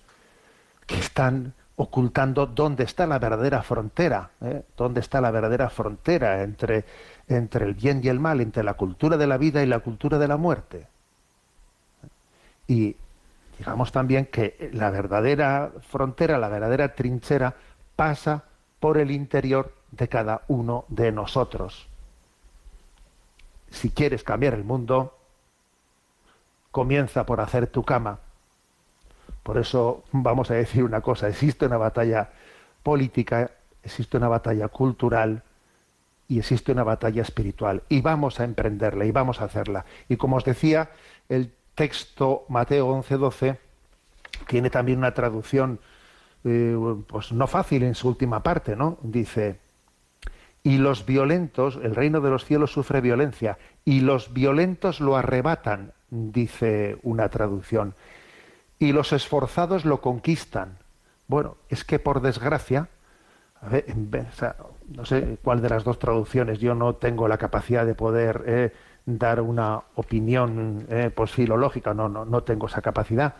que 0.86 1.00
están 1.00 1.54
ocultando 1.76 2.48
dónde 2.48 2.84
está 2.84 3.06
la 3.06 3.20
verdadera 3.20 3.62
frontera, 3.62 4.32
¿eh? 4.42 4.64
dónde 4.76 5.00
está 5.00 5.22
la 5.22 5.30
verdadera 5.30 5.70
frontera 5.70 6.42
entre, 6.42 6.86
entre 7.28 7.66
el 7.66 7.76
bien 7.76 8.02
y 8.04 8.08
el 8.10 8.20
mal, 8.20 8.42
entre 8.42 8.64
la 8.64 8.74
cultura 8.74 9.16
de 9.16 9.28
la 9.28 9.38
vida 9.38 9.62
y 9.62 9.68
la 9.68 9.80
cultura 9.80 10.18
de 10.18 10.28
la 10.28 10.38
muerte. 10.38 10.88
Y 12.68 12.96
digamos 13.60 13.92
también 13.92 14.26
que 14.26 14.72
la 14.74 14.90
verdadera 14.90 15.72
frontera, 15.90 16.40
la 16.40 16.50
verdadera 16.50 16.96
trinchera, 16.96 17.56
pasa 17.96 18.44
por 18.80 18.98
el 18.98 19.12
interior 19.12 19.74
de 19.92 20.08
cada 20.08 20.42
uno 20.48 20.86
de 20.88 21.12
nosotros. 21.12 21.88
Si 23.72 23.90
quieres 23.90 24.24
cambiar 24.24 24.54
el 24.54 24.64
mundo, 24.64 25.18
comienza 26.72 27.26
por 27.26 27.42
hacer 27.42 27.68
tu 27.68 27.84
cama 27.84 28.20
por 29.48 29.58
eso 29.58 30.04
vamos 30.12 30.52
a 30.52 30.56
decir 30.56 30.84
una 30.84 31.00
cosa, 31.00 31.30
existe 31.30 31.68
una 31.68 31.78
batalla 31.78 32.32
política, 32.84 33.50
existe 33.82 34.18
una 34.18 34.28
batalla 34.28 34.68
cultural 34.68 35.42
y 36.28 36.40
existe 36.40 36.74
una 36.74 36.84
batalla 36.84 37.22
espiritual 37.22 37.82
y 37.88 38.02
vamos 38.02 38.42
a 38.42 38.44
emprenderla 38.44 39.06
y 39.06 39.12
vamos 39.12 39.40
a 39.40 39.46
hacerla. 39.46 39.86
Y 40.10 40.18
como 40.18 40.36
os 40.36 40.44
decía, 40.44 40.90
el 41.30 41.54
texto 41.76 42.44
Mateo 42.50 42.90
11:12 42.90 43.58
tiene 44.48 44.70
también 44.70 44.98
una 44.98 45.14
traducción 45.14 45.80
eh, 46.44 46.76
pues 47.08 47.32
no 47.32 47.48
fácil 47.48 47.84
en 47.84 47.96
su 47.96 48.10
última 48.10 48.44
parte, 48.44 48.76
¿no? 48.76 48.98
Dice, 49.02 49.62
y 50.68 50.80
los 50.80 51.06
violentos, 51.06 51.80
el 51.82 51.96
reino 51.96 52.20
de 52.20 52.30
los 52.30 52.44
cielos 52.44 52.74
sufre 52.74 53.00
violencia, 53.00 53.58
y 53.86 54.02
los 54.02 54.34
violentos 54.34 55.00
lo 55.00 55.16
arrebatan, 55.16 55.94
dice 56.10 56.98
una 57.04 57.30
traducción, 57.30 57.94
y 58.78 58.92
los 58.92 59.14
esforzados 59.14 59.86
lo 59.86 60.02
conquistan. 60.02 60.78
Bueno, 61.30 61.56
es 61.70 61.86
que 61.86 62.00
por 62.00 62.20
desgracia, 62.20 62.90
no 64.90 65.06
sé 65.06 65.38
cuál 65.42 65.62
de 65.62 65.70
las 65.70 65.86
dos 65.86 66.00
traducciones, 66.00 66.60
yo 66.60 66.76
no 66.76 66.96
tengo 66.96 67.30
la 67.30 67.38
capacidad 67.38 67.86
de 67.86 67.96
poder 67.96 68.44
eh, 68.46 68.74
dar 69.06 69.40
una 69.40 69.84
opinión 69.96 70.86
eh, 70.90 71.12
pues 71.16 71.32
filológica, 71.32 71.94
no, 71.94 72.10
no, 72.10 72.26
no 72.26 72.44
tengo 72.44 72.68
esa 72.68 72.82
capacidad. 72.82 73.36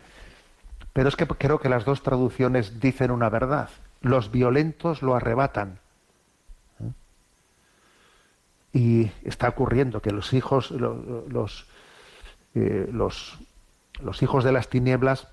Pero 0.94 1.10
es 1.10 1.16
que 1.16 1.26
creo 1.26 1.58
que 1.58 1.68
las 1.68 1.84
dos 1.84 2.02
traducciones 2.02 2.80
dicen 2.80 3.10
una 3.10 3.28
verdad. 3.28 3.68
Los 4.00 4.30
violentos 4.30 5.02
lo 5.02 5.14
arrebatan. 5.14 5.78
¿Eh? 8.72 8.78
Y 8.78 9.10
está 9.24 9.48
ocurriendo 9.48 10.00
que 10.00 10.10
los 10.10 10.32
hijos, 10.32 10.70
los, 10.70 11.66
eh, 12.54 12.88
los, 12.92 13.38
los, 14.00 14.22
hijos 14.22 14.44
de 14.44 14.52
las 14.52 14.68
tinieblas 14.68 15.28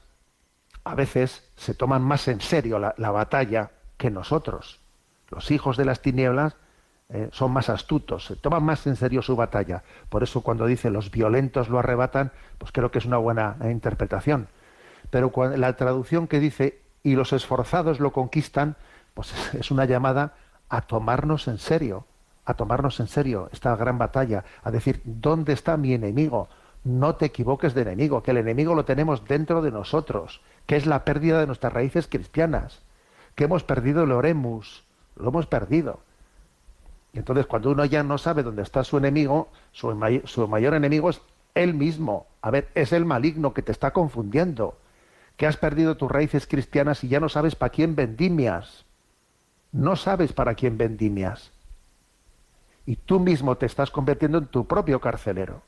a 0.84 0.96
veces 0.96 1.50
se 1.56 1.74
toman 1.74 2.02
más 2.02 2.28
en 2.28 2.42
serio 2.42 2.80
la, 2.80 3.12
batalla 3.12 3.72
que 3.98 4.12
nosotros. 4.12 4.80
Los 5.30 5.52
hijos 5.52 5.78
de 5.78 5.86
las 5.86 6.02
tinieblas 6.02 6.56
eh, 7.10 7.30
son 7.32 7.52
más 7.52 7.70
astutos, 7.70 8.26
se 8.26 8.36
toman 8.36 8.64
más 8.64 8.86
en 8.88 8.96
serio 8.96 9.22
su 9.22 9.36
batalla. 9.36 9.84
Por 10.10 10.24
eso 10.24 10.42
cuando 10.42 10.66
dice 10.66 10.90
los 10.90 11.12
violentos 11.12 11.70
lo 11.70 11.80
arrebatan, 11.80 12.32
pues 12.58 12.72
creo 12.72 12.92
que 12.92 13.00
es 13.00 13.06
una 13.06 13.18
buena 13.18 13.58
interpretación 13.64 14.48
pero 15.10 15.32
la 15.56 15.76
traducción 15.76 16.28
que 16.28 16.40
dice 16.40 16.82
y 17.04 17.16
los 17.16 17.34
esforzados 17.34 18.00
lo 18.00 18.12
conquistan, 18.12 18.76
pues 19.14 19.34
es 19.54 19.72
una 19.72 19.86
llamada 19.86 20.34
a 20.70 20.82
tomarnos 20.82 21.48
en 21.48 21.58
serio, 21.58 22.06
a 22.46 22.54
tomarnos 22.54 23.00
en 23.00 23.08
serio 23.08 23.50
esta 23.52 23.76
gran 23.76 23.98
batalla, 23.98 24.46
a 24.64 24.72
decir, 24.72 25.02
¿dónde 25.04 25.54
está 25.54 25.78
mi 25.78 25.94
enemigo? 25.94 26.48
No 26.84 27.16
te 27.16 27.26
equivoques 27.26 27.74
de 27.74 27.82
enemigo, 27.82 28.22
que 28.22 28.32
el 28.32 28.38
enemigo 28.38 28.76
lo 28.76 28.86
tenemos 28.86 29.26
dentro 29.26 29.62
de 29.62 29.72
nosotros, 29.72 30.42
que 30.66 30.76
es 30.76 30.86
la 30.86 31.04
pérdida 31.04 31.40
de 31.40 31.48
nuestras 31.48 31.74
raíces 31.74 32.08
cristianas, 32.08 32.82
que 33.34 33.46
hemos 33.46 33.64
perdido 33.64 34.04
el 34.04 34.12
oremus, 34.12 34.84
lo 35.16 35.30
hemos 35.30 35.48
perdido. 35.48 36.00
Y 37.14 37.20
entonces 37.20 37.46
cuando 37.48 37.72
uno 37.72 37.86
ya 37.86 38.04
no 38.04 38.18
sabe 38.18 38.44
dónde 38.44 38.62
está 38.62 38.84
su 38.84 38.98
enemigo, 38.98 39.48
su, 39.72 39.96
mayor 40.48 40.74
enemigo 40.74 41.10
es 41.10 41.22
él 41.56 41.74
mismo. 41.74 42.28
A 42.42 42.52
ver, 42.52 42.68
es 42.76 42.92
el 42.92 43.06
maligno 43.06 43.54
que 43.54 43.62
te 43.62 43.72
está 43.72 43.92
confundiendo 43.92 44.78
que 45.38 45.48
has 45.48 45.58
perdido 45.58 45.98
tus 45.98 46.12
raíces 46.12 46.48
cristianas 46.48 47.04
y 47.04 47.08
ya 47.08 47.20
no 47.20 47.30
sabes 47.30 47.56
para 47.56 47.72
quién 47.72 47.96
vendimias. 47.96 48.86
No 49.72 49.96
sabes 49.96 50.34
para 50.34 50.56
quién 50.56 50.78
vendimias. 50.78 51.52
Y 52.86 52.98
tú 52.98 53.20
mismo 53.20 53.58
te 53.58 53.66
estás 53.66 53.92
convirtiendo 53.92 54.38
en 54.38 54.48
tu 54.48 54.68
propio 54.68 55.00
carcelero. 55.00 55.62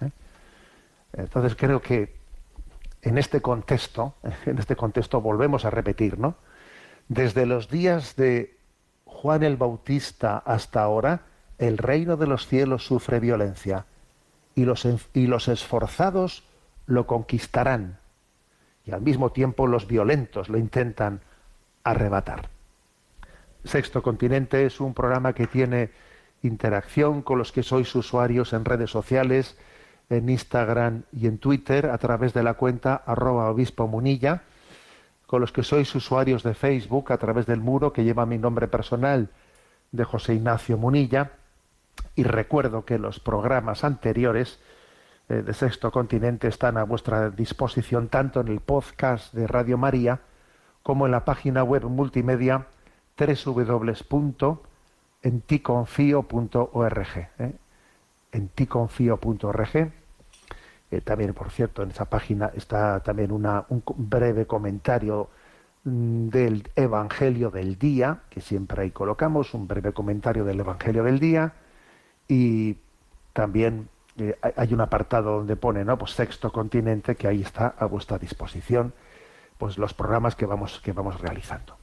¿eh? 0.00 0.10
Entonces 1.14 1.56
creo 1.56 1.80
que 1.80 2.16
en 3.02 3.18
este 3.18 3.40
contexto, 3.40 4.14
en 4.46 4.58
este 4.58 4.76
contexto 4.76 5.20
volvemos 5.20 5.64
a 5.64 5.70
repetir, 5.70 6.18
¿no? 6.18 6.36
Desde 7.08 7.46
los 7.46 7.70
días 7.70 8.16
de 8.16 8.58
Juan 9.04 9.42
el 9.42 9.56
Bautista 9.56 10.38
hasta 10.38 10.82
ahora, 10.82 11.22
el 11.56 11.78
reino 11.78 12.16
de 12.16 12.26
los 12.26 12.46
cielos 12.46 12.86
sufre 12.86 13.18
violencia 13.18 13.86
y 14.54 14.64
los, 14.64 14.86
y 15.14 15.26
los 15.26 15.48
esforzados 15.48 16.44
lo 16.86 17.06
conquistarán 17.06 17.98
y 18.88 18.92
al 18.92 19.02
mismo 19.02 19.30
tiempo 19.32 19.66
los 19.66 19.86
violentos 19.86 20.48
lo 20.48 20.56
intentan 20.56 21.20
arrebatar. 21.84 22.48
Sexto 23.62 24.02
Continente 24.02 24.64
es 24.64 24.80
un 24.80 24.94
programa 24.94 25.34
que 25.34 25.46
tiene 25.46 25.90
interacción 26.42 27.22
con 27.22 27.38
los 27.38 27.52
que 27.52 27.62
sois 27.62 27.94
usuarios 27.94 28.52
en 28.52 28.64
redes 28.64 28.90
sociales, 28.90 29.56
en 30.10 30.28
Instagram 30.28 31.02
y 31.12 31.26
en 31.26 31.38
Twitter 31.38 31.86
a 31.86 31.98
través 31.98 32.32
de 32.32 32.42
la 32.42 32.54
cuenta 32.54 32.94
arroba 32.94 33.50
obispo 33.50 33.86
munilla, 33.86 34.42
con 35.26 35.40
los 35.40 35.52
que 35.52 35.62
sois 35.62 35.94
usuarios 35.94 36.42
de 36.42 36.54
Facebook 36.54 37.12
a 37.12 37.18
través 37.18 37.46
del 37.46 37.60
muro 37.60 37.92
que 37.92 38.04
lleva 38.04 38.24
mi 38.24 38.38
nombre 38.38 38.68
personal 38.68 39.28
de 39.92 40.04
José 40.04 40.34
Ignacio 40.34 40.78
Munilla. 40.78 41.32
Y 42.14 42.22
recuerdo 42.22 42.84
que 42.84 42.98
los 42.98 43.20
programas 43.20 43.84
anteriores 43.84 44.58
eh, 45.28 45.42
de 45.42 45.52
Sexto 45.52 45.90
Continente 45.90 46.48
están 46.48 46.78
a 46.78 46.84
vuestra 46.84 47.28
disposición 47.30 48.08
tanto 48.08 48.40
en 48.40 48.48
el 48.48 48.60
podcast 48.60 49.34
de 49.34 49.46
Radio 49.46 49.76
María 49.76 50.20
como 50.82 51.04
en 51.04 51.12
la 51.12 51.26
página 51.26 51.62
web 51.62 51.84
multimedia 51.84 52.66
www.enticonfio.org. 55.22 57.28
¿eh? 57.38 57.52
Enticonfio.org. 58.32 59.92
Eh, 60.90 61.00
también, 61.02 61.34
por 61.34 61.50
cierto, 61.50 61.82
en 61.82 61.90
esa 61.90 62.06
página 62.06 62.50
está 62.54 63.00
también 63.00 63.32
una, 63.32 63.66
un 63.68 63.82
breve 63.96 64.46
comentario 64.46 65.28
mm, 65.84 66.28
del 66.28 66.70
Evangelio 66.76 67.50
del 67.50 67.78
día, 67.78 68.20
que 68.30 68.40
siempre 68.40 68.82
ahí 68.82 68.90
colocamos, 68.90 69.54
un 69.54 69.68
breve 69.68 69.92
comentario 69.92 70.44
del 70.44 70.60
Evangelio 70.60 71.04
del 71.04 71.18
día, 71.18 71.52
y 72.26 72.78
también 73.32 73.88
eh, 74.18 74.38
hay 74.56 74.72
un 74.72 74.80
apartado 74.80 75.38
donde 75.38 75.56
pone, 75.56 75.84
¿no? 75.84 75.98
Pues 75.98 76.12
sexto 76.12 76.50
continente, 76.50 77.16
que 77.16 77.28
ahí 77.28 77.42
está 77.42 77.74
a 77.78 77.86
vuestra 77.86 78.18
disposición, 78.18 78.94
pues 79.58 79.76
los 79.76 79.92
programas 79.92 80.36
que 80.36 80.46
vamos, 80.46 80.80
que 80.80 80.92
vamos 80.92 81.20
realizando. 81.20 81.76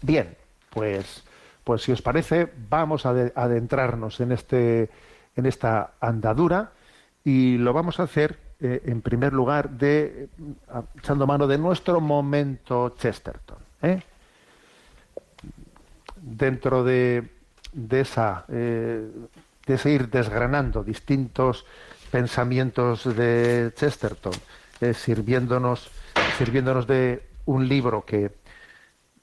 Bien, 0.00 0.36
pues, 0.70 1.24
pues 1.64 1.82
si 1.82 1.92
os 1.92 2.02
parece, 2.02 2.52
vamos 2.68 3.06
a 3.06 3.10
adentrarnos 3.10 4.20
en 4.20 4.32
este, 4.32 4.90
en 5.36 5.46
esta 5.46 5.92
andadura 6.00 6.72
y 7.24 7.58
lo 7.58 7.72
vamos 7.72 8.00
a 8.00 8.04
hacer 8.04 8.38
eh, 8.60 8.82
en 8.86 9.02
primer 9.02 9.32
lugar 9.32 9.70
de 9.70 10.28
echando 10.98 11.26
mano 11.26 11.46
de 11.46 11.58
nuestro 11.58 12.00
momento 12.00 12.94
Chesterton. 12.98 13.58
¿eh? 13.82 14.02
Dentro 16.16 16.84
de, 16.84 17.28
de 17.72 18.00
esa 18.00 18.44
de 19.66 19.78
seguir 19.78 20.08
desgranando 20.08 20.82
distintos 20.82 21.64
pensamientos 22.10 23.04
de 23.16 23.72
Chesterton, 23.74 24.32
eh, 24.80 24.94
sirviéndonos, 24.94 25.90
sirviéndonos 26.36 26.86
de 26.86 27.22
un 27.46 27.68
libro 27.68 28.04
que, 28.04 28.30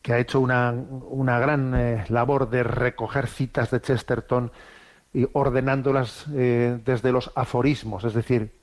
que 0.01 0.13
ha 0.13 0.19
hecho 0.19 0.39
una, 0.39 0.71
una 0.71 1.39
gran 1.39 1.73
eh, 1.75 2.05
labor 2.09 2.49
de 2.49 2.63
recoger 2.63 3.27
citas 3.27 3.71
de 3.71 3.81
Chesterton 3.81 4.51
y 5.13 5.27
ordenándolas 5.33 6.25
eh, 6.33 6.79
desde 6.85 7.11
los 7.11 7.31
aforismos, 7.35 8.03
es 8.03 8.13
decir, 8.13 8.53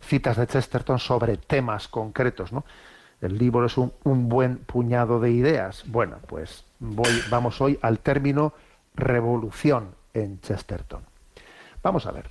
citas 0.00 0.36
de 0.36 0.46
Chesterton 0.46 0.98
sobre 0.98 1.36
temas 1.36 1.88
concretos. 1.88 2.52
¿no? 2.52 2.64
El 3.20 3.38
libro 3.38 3.66
es 3.66 3.76
un, 3.78 3.92
buen 4.28 4.58
puñado 4.58 5.20
de 5.20 5.30
ideas. 5.30 5.84
Bueno, 5.86 6.18
pues 6.26 6.64
vamos 7.30 7.60
hoy 7.60 7.78
al 7.82 7.98
término 8.00 8.52
revolución 8.94 9.94
en 10.12 10.40
Chesterton. 10.40 11.02
Vamos 11.82 12.06
a 12.06 12.12
ver. 12.12 12.30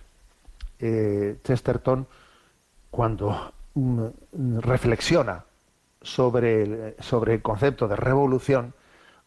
Eh, 0.79 1.37
Chesterton, 1.43 2.07
cuando 2.91 3.53
mm, 3.73 4.59
reflexiona 4.59 5.43
sobre 6.05 6.61
el, 6.61 6.95
sobre 6.99 7.33
el 7.33 7.41
concepto 7.41 7.87
de 7.87 7.95
revolución, 7.95 8.73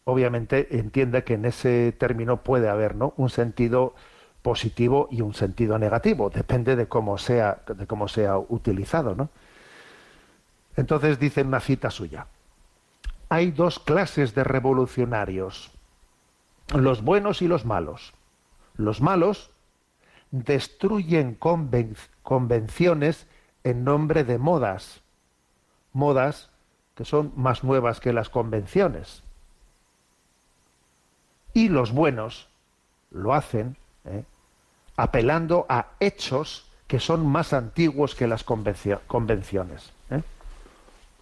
obviamente 0.05 0.79
entiende 0.79 1.23
que 1.23 1.33
en 1.35 1.45
ese 1.45 1.91
término 1.91 2.37
puede 2.37 2.69
haber 2.69 2.95
¿no? 2.95 3.13
un 3.17 3.29
sentido 3.29 3.93
positivo 4.41 5.09
y 5.11 5.21
un 5.21 5.33
sentido 5.33 5.77
negativo, 5.77 6.29
depende 6.29 6.75
de 6.75 6.87
cómo 6.87 7.17
sea, 7.17 7.61
de 7.67 7.85
cómo 7.85 8.07
sea 8.07 8.37
utilizado. 8.37 9.13
¿no? 9.13 9.29
Entonces 10.77 11.19
dice 11.19 11.41
una 11.41 11.59
cita 11.59 11.91
suya, 11.91 12.27
hay 13.27 13.51
dos 13.51 13.79
clases 13.79 14.33
de 14.33 14.45
revolucionarios, 14.45 15.71
los 16.73 17.03
buenos 17.03 17.41
y 17.41 17.47
los 17.47 17.65
malos. 17.65 18.13
Los 18.75 19.01
malos 19.01 19.51
destruyen 20.31 21.35
convenciones 21.35 23.27
en 23.65 23.83
nombre 23.83 24.23
de 24.23 24.37
modas, 24.37 25.01
modas 25.91 26.49
que 26.99 27.05
son 27.05 27.31
más 27.37 27.63
nuevas 27.63 28.01
que 28.01 28.11
las 28.11 28.27
convenciones. 28.27 29.23
Y 31.53 31.69
los 31.69 31.93
buenos 31.93 32.49
lo 33.09 33.33
hacen 33.33 33.77
¿eh? 34.03 34.25
apelando 34.97 35.65
a 35.69 35.91
hechos 36.01 36.69
que 36.87 36.99
son 36.99 37.25
más 37.25 37.53
antiguos 37.53 38.15
que 38.15 38.27
las 38.27 38.43
convenciones. 38.43 39.93
¿eh? 40.09 40.21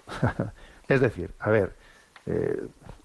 es 0.87 0.99
decir, 0.99 1.29
a 1.37 1.51
ver, 1.51 1.75
eh, 2.25 2.59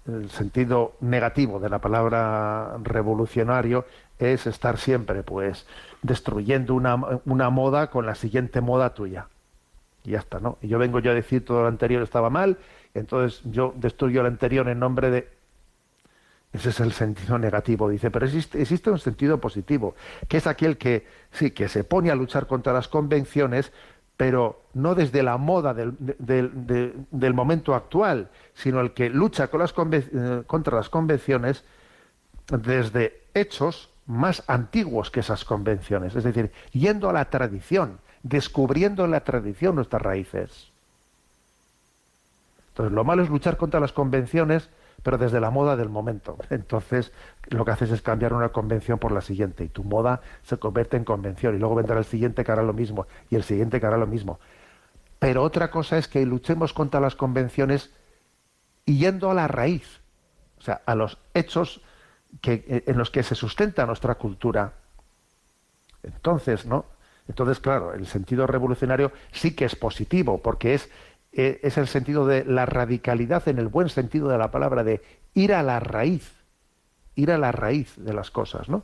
el 0.07 0.31
sentido 0.31 0.95
negativo 0.99 1.59
de 1.59 1.69
la 1.69 1.77
palabra 1.77 2.75
revolucionario 2.81 3.85
es 4.17 4.47
estar 4.47 4.79
siempre, 4.79 5.21
pues, 5.21 5.67
destruyendo 6.01 6.73
una, 6.73 6.95
una 7.25 7.51
moda 7.51 7.91
con 7.91 8.07
la 8.07 8.15
siguiente 8.15 8.61
moda 8.61 8.95
tuya. 8.95 9.27
Y 10.03 10.11
ya 10.11 10.19
está, 10.19 10.39
¿no? 10.39 10.57
Y 10.61 10.67
yo 10.67 10.79
vengo 10.79 10.99
yo 10.99 11.11
a 11.11 11.13
decir 11.13 11.45
todo 11.45 11.61
lo 11.61 11.67
anterior 11.67 12.01
estaba 12.03 12.29
mal, 12.29 12.57
entonces 12.93 13.41
yo 13.45 13.73
destruyo 13.77 14.21
lo 14.21 14.27
anterior 14.27 14.67
en 14.67 14.79
nombre 14.79 15.09
de... 15.09 15.29
Ese 16.51 16.69
es 16.69 16.79
el 16.81 16.91
sentido 16.91 17.39
negativo, 17.39 17.89
dice, 17.89 18.11
pero 18.11 18.25
existe, 18.25 18.61
existe 18.61 18.91
un 18.91 18.99
sentido 18.99 19.39
positivo, 19.39 19.95
que 20.27 20.37
es 20.37 20.45
aquel 20.45 20.77
que, 20.77 21.07
sí, 21.31 21.49
que 21.49 21.67
se 21.67 21.83
pone 21.83 22.11
a 22.11 22.15
luchar 22.15 22.45
contra 22.45 22.73
las 22.73 22.87
convenciones, 22.87 23.71
pero 24.17 24.61
no 24.75 24.93
desde 24.93 25.23
la 25.23 25.37
moda 25.37 25.73
del, 25.73 25.95
del, 25.99 27.05
del, 27.09 27.33
momento 27.33 27.73
actual, 27.73 28.29
sino 28.53 28.81
el 28.81 28.93
que 28.93 29.09
lucha 29.09 29.47
con 29.47 29.61
las 29.61 29.73
conven- 29.75 30.45
contra 30.45 30.77
las 30.77 30.89
convenciones 30.89 31.63
desde 32.47 33.23
hechos 33.33 33.89
más 34.05 34.43
antiguos 34.47 35.09
que 35.09 35.21
esas 35.21 35.45
convenciones, 35.45 36.15
es 36.15 36.23
decir, 36.23 36.51
yendo 36.71 37.09
a 37.09 37.13
la 37.13 37.25
tradición, 37.29 37.99
descubriendo 38.23 39.05
en 39.05 39.11
la 39.11 39.23
tradición 39.23 39.75
nuestras 39.75 40.01
raíces. 40.01 40.71
Entonces, 42.69 42.93
lo 42.93 43.03
malo 43.03 43.21
es 43.21 43.29
luchar 43.29 43.57
contra 43.57 43.79
las 43.79 43.91
convenciones, 43.91 44.69
pero 45.03 45.17
desde 45.17 45.39
la 45.39 45.51
moda 45.51 45.75
del 45.75 45.89
momento. 45.89 46.37
Entonces, 46.49 47.11
lo 47.49 47.65
que 47.65 47.71
haces 47.71 47.91
es 47.91 48.01
cambiar 48.01 48.33
una 48.33 48.49
convención 48.49 48.97
por 48.97 49.11
la 49.11 49.21
siguiente 49.21 49.63
y 49.63 49.69
tu 49.69 49.83
moda 49.83 50.21
se 50.43 50.57
convierte 50.57 50.97
en 50.97 51.03
convención 51.03 51.55
y 51.55 51.59
luego 51.59 51.75
vendrá 51.75 51.99
el 51.99 52.05
siguiente 52.05 52.43
que 52.43 52.51
hará 52.51 52.63
lo 52.63 52.73
mismo 52.73 53.05
y 53.29 53.35
el 53.35 53.43
siguiente 53.43 53.79
que 53.79 53.85
hará 53.85 53.97
lo 53.97 54.07
mismo. 54.07 54.39
Pero 55.19 55.43
otra 55.43 55.69
cosa 55.69 55.97
es 55.97 56.07
que 56.07 56.25
luchemos 56.25 56.73
contra 56.73 56.99
las 56.99 57.15
convenciones 57.15 57.93
yendo 58.85 59.29
a 59.29 59.33
la 59.33 59.47
raíz, 59.47 60.01
o 60.57 60.61
sea, 60.61 60.81
a 60.85 60.95
los 60.95 61.17
hechos 61.33 61.81
que, 62.41 62.83
en 62.87 62.97
los 62.97 63.09
que 63.09 63.23
se 63.23 63.35
sustenta 63.35 63.85
nuestra 63.85 64.15
cultura. 64.15 64.73
Entonces, 66.01 66.65
¿no? 66.65 66.85
Entonces, 67.27 67.59
claro, 67.59 67.93
el 67.93 68.05
sentido 68.05 68.47
revolucionario 68.47 69.11
sí 69.31 69.55
que 69.55 69.65
es 69.65 69.75
positivo, 69.75 70.41
porque 70.41 70.73
es, 70.73 70.89
eh, 71.31 71.59
es 71.63 71.77
el 71.77 71.87
sentido 71.87 72.27
de 72.27 72.43
la 72.45 72.65
radicalidad 72.65 73.47
en 73.47 73.59
el 73.59 73.67
buen 73.67 73.89
sentido 73.89 74.27
de 74.27 74.37
la 74.37 74.51
palabra, 74.51 74.83
de 74.83 75.01
ir 75.33 75.53
a 75.53 75.63
la 75.63 75.79
raíz, 75.79 76.31
ir 77.15 77.31
a 77.31 77.37
la 77.37 77.51
raíz 77.51 77.93
de 77.97 78.13
las 78.13 78.29
cosas, 78.29 78.69
¿no? 78.69 78.83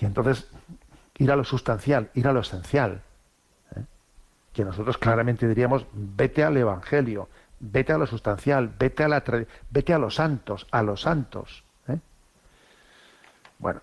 Y 0.00 0.04
entonces, 0.04 0.48
ir 1.18 1.30
a 1.30 1.36
lo 1.36 1.44
sustancial, 1.44 2.10
ir 2.14 2.26
a 2.28 2.32
lo 2.32 2.40
esencial. 2.40 3.02
¿eh? 3.76 3.82
Que 4.52 4.64
nosotros 4.64 4.98
claramente 4.98 5.46
diríamos, 5.46 5.86
vete 5.92 6.44
al 6.44 6.56
Evangelio, 6.56 7.28
vete 7.60 7.92
a 7.92 7.98
lo 7.98 8.06
sustancial, 8.06 8.72
vete 8.78 9.04
a, 9.04 9.08
la 9.08 9.22
vete 9.70 9.94
a 9.94 9.98
los 9.98 10.14
santos, 10.14 10.66
a 10.70 10.82
los 10.82 11.02
santos. 11.02 11.64
¿eh? 11.88 11.98
Bueno, 13.58 13.80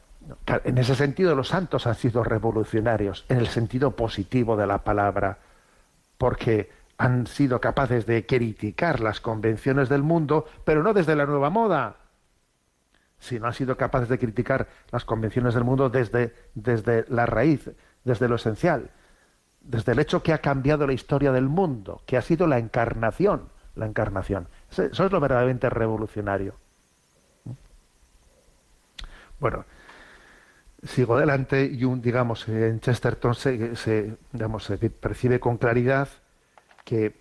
en 0.63 0.77
ese 0.77 0.95
sentido 0.95 1.35
los 1.35 1.49
santos 1.49 1.87
han 1.87 1.95
sido 1.95 2.23
revolucionarios, 2.23 3.25
en 3.29 3.37
el 3.37 3.47
sentido 3.47 3.91
positivo 3.91 4.55
de 4.57 4.67
la 4.67 4.83
palabra, 4.83 5.39
porque 6.17 6.69
han 6.97 7.27
sido 7.27 7.59
capaces 7.59 8.05
de 8.05 8.25
criticar 8.25 8.99
las 9.01 9.19
convenciones 9.19 9.89
del 9.89 10.03
mundo, 10.03 10.45
pero 10.63 10.81
no 10.81 10.93
desde 10.93 11.15
la 11.15 11.25
nueva 11.25 11.49
moda, 11.49 11.97
sino 13.19 13.47
han 13.47 13.53
sido 13.53 13.77
capaces 13.77 14.09
de 14.09 14.19
criticar 14.19 14.67
las 14.91 15.05
convenciones 15.05 15.53
del 15.53 15.63
mundo 15.63 15.89
desde, 15.89 16.33
desde 16.53 17.05
la 17.09 17.25
raíz, 17.25 17.69
desde 18.03 18.27
lo 18.27 18.35
esencial, 18.35 18.91
desde 19.61 19.91
el 19.91 19.99
hecho 19.99 20.23
que 20.23 20.33
ha 20.33 20.39
cambiado 20.39 20.87
la 20.87 20.93
historia 20.93 21.31
del 21.31 21.49
mundo, 21.49 22.01
que 22.05 22.17
ha 22.17 22.21
sido 22.21 22.47
la 22.47 22.59
encarnación, 22.59 23.49
la 23.75 23.85
encarnación. 23.85 24.47
Eso 24.69 24.83
es 25.05 25.11
lo 25.11 25.19
verdaderamente 25.19 25.69
revolucionario. 25.69 26.55
Bueno, 29.39 29.65
sigo 30.85 31.15
adelante 31.15 31.63
y 31.65 31.85
digamos, 31.99 32.47
en 32.47 32.79
Chesterton 32.79 33.35
se, 33.35 34.17
percibe 35.01 35.39
con 35.39 35.57
claridad 35.57 36.09
que, 36.83 37.15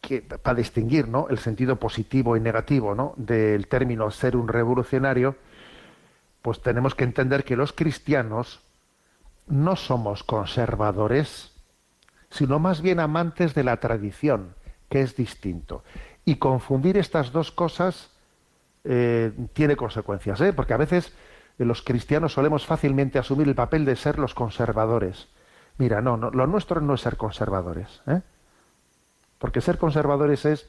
que 0.00 0.22
para 0.22 0.56
distinguir 0.56 1.08
¿no? 1.08 1.28
el 1.28 1.38
sentido 1.38 1.76
positivo 1.76 2.36
y 2.36 2.40
negativo 2.40 2.94
¿no? 2.94 3.14
del 3.16 3.66
término 3.68 4.10
ser 4.10 4.36
un 4.36 4.48
revolucionario, 4.48 5.36
pues 6.42 6.62
tenemos 6.62 6.94
que 6.94 7.04
entender 7.04 7.44
que 7.44 7.56
los 7.56 7.72
cristianos 7.72 8.60
no 9.46 9.76
somos 9.76 10.22
conservadores, 10.22 11.52
sino 12.30 12.58
más 12.58 12.80
bien 12.80 13.00
amantes 13.00 13.54
de 13.54 13.64
la 13.64 13.78
tradición, 13.78 14.54
que 14.88 15.02
es 15.02 15.16
distinto. 15.16 15.82
Y 16.24 16.36
confundir 16.36 16.96
estas 16.96 17.32
dos 17.32 17.50
cosas 17.50 18.10
eh, 18.84 19.32
tiene 19.52 19.76
consecuencias, 19.76 20.40
¿eh? 20.40 20.52
porque 20.52 20.72
a 20.72 20.78
veces 20.78 21.12
los 21.64 21.82
cristianos 21.82 22.32
solemos 22.32 22.66
fácilmente 22.66 23.18
asumir 23.18 23.48
el 23.48 23.54
papel 23.54 23.84
de 23.84 23.96
ser 23.96 24.18
los 24.18 24.34
conservadores. 24.34 25.28
Mira, 25.78 26.00
no, 26.00 26.16
no 26.16 26.30
lo 26.30 26.46
nuestro 26.46 26.80
no 26.80 26.94
es 26.94 27.00
ser 27.00 27.16
conservadores, 27.16 28.02
¿eh? 28.06 28.22
porque 29.38 29.60
ser 29.60 29.78
conservadores 29.78 30.44
es, 30.44 30.68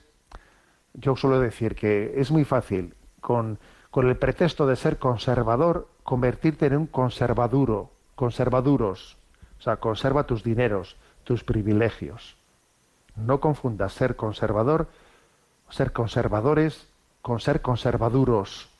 yo 0.93 1.15
suelo 1.15 1.39
decir 1.39 1.75
que 1.75 2.13
es 2.15 2.32
muy 2.32 2.45
fácil, 2.45 2.95
con, 3.19 3.60
con 3.89 4.08
el 4.08 4.17
pretexto 4.17 4.65
de 4.65 4.77
ser 4.77 4.97
conservador, 4.97 5.89
convertirte 6.04 6.67
en 6.67 6.77
un 6.77 6.88
conservaduro, 6.88 7.91
conservaduros, 8.15 9.17
o 9.60 9.62
sea, 9.62 9.77
conserva 9.77 10.23
tus 10.23 10.43
dineros, 10.43 10.95
tus 11.23 11.43
privilegios. 11.43 12.36
No 13.15 13.39
confundas 13.39 13.93
ser 13.93 14.15
conservador, 14.15 14.88
ser 15.69 15.91
conservadores 15.91 16.88
con 17.21 17.39
ser 17.39 17.62
conservaduros. 17.62 18.70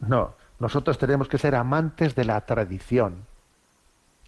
No, 0.00 0.34
nosotros 0.58 0.98
tenemos 0.98 1.28
que 1.28 1.38
ser 1.38 1.54
amantes 1.54 2.14
de 2.14 2.24
la 2.24 2.40
tradición, 2.42 3.26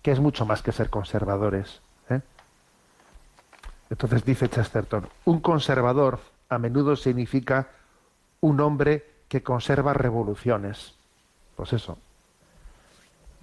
que 0.03 0.13
es 0.13 0.21
mucho 0.21 0.47
más 0.47 0.63
que 0.63 0.73
ser 0.73 0.91
conservadores. 0.91 1.81
¿eh? 2.11 2.21
Entonces 3.91 4.25
dice 4.25 4.49
Chesterton, 4.49 5.07
un 5.25 5.41
conservador 5.41 6.21
a 6.49 6.59
menudo 6.59 6.97
significa 6.97 7.69
un 8.41 8.61
hombre 8.61 9.07
que 9.29 9.43
conserva 9.43 9.95
revoluciones. 9.95 10.95
Pues 11.57 11.73
eso. 11.73 11.99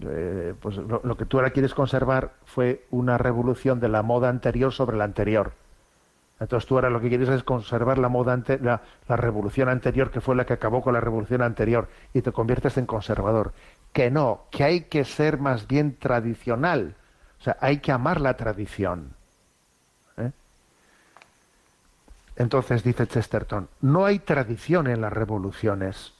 Eh, 0.02 0.54
pues 0.60 0.78
lo, 0.78 1.02
lo 1.04 1.18
que 1.18 1.26
tú 1.26 1.38
ahora 1.38 1.50
quieres 1.50 1.74
conservar 1.74 2.34
fue 2.46 2.86
una 2.90 3.18
revolución 3.18 3.80
de 3.80 3.90
la 3.90 4.02
moda 4.02 4.30
anterior 4.30 4.72
sobre 4.72 4.98
la 4.98 5.04
anterior. 5.04 5.54
Entonces 6.40 6.68
tú 6.68 6.76
ahora 6.76 6.90
lo 6.90 7.02
que 7.02 7.10
quieres 7.10 7.28
es 7.30 7.44
conservar 7.44 7.98
la 7.98 8.08
moda 8.08 8.34
ante, 8.34 8.60
la, 8.60 8.82
revolución 9.08 9.68
anterior 9.68 10.10
que 10.10 10.22
fue 10.22 10.36
la 10.36 10.46
que 10.46 10.54
acabó 10.54 10.82
con 10.82 10.94
la 10.94 11.02
revolución 11.02 11.42
anterior 11.42 11.90
y 12.14 12.22
te 12.22 12.32
conviertes 12.32 12.78
en 12.78 12.86
conservador. 12.86 13.54
Que 13.92 14.10
no, 14.10 14.46
que 14.50 14.64
hay 14.64 14.82
que 14.82 15.04
ser 15.04 15.38
más 15.38 15.68
bien 15.68 15.98
tradicional. 15.98 16.96
O 17.40 17.44
sea, 17.44 17.58
hay 17.60 17.80
que 17.80 17.92
amar 17.92 18.22
la 18.22 18.36
tradición. 18.36 19.14
¿Eh? 20.18 20.32
Entonces 22.38 22.84
dice 22.84 23.06
Chesterton, 23.06 23.68
no 23.82 24.06
hay 24.06 24.20
tradición 24.20 24.88
en 24.88 25.02
las 25.02 25.12
revoluciones. 25.12 26.14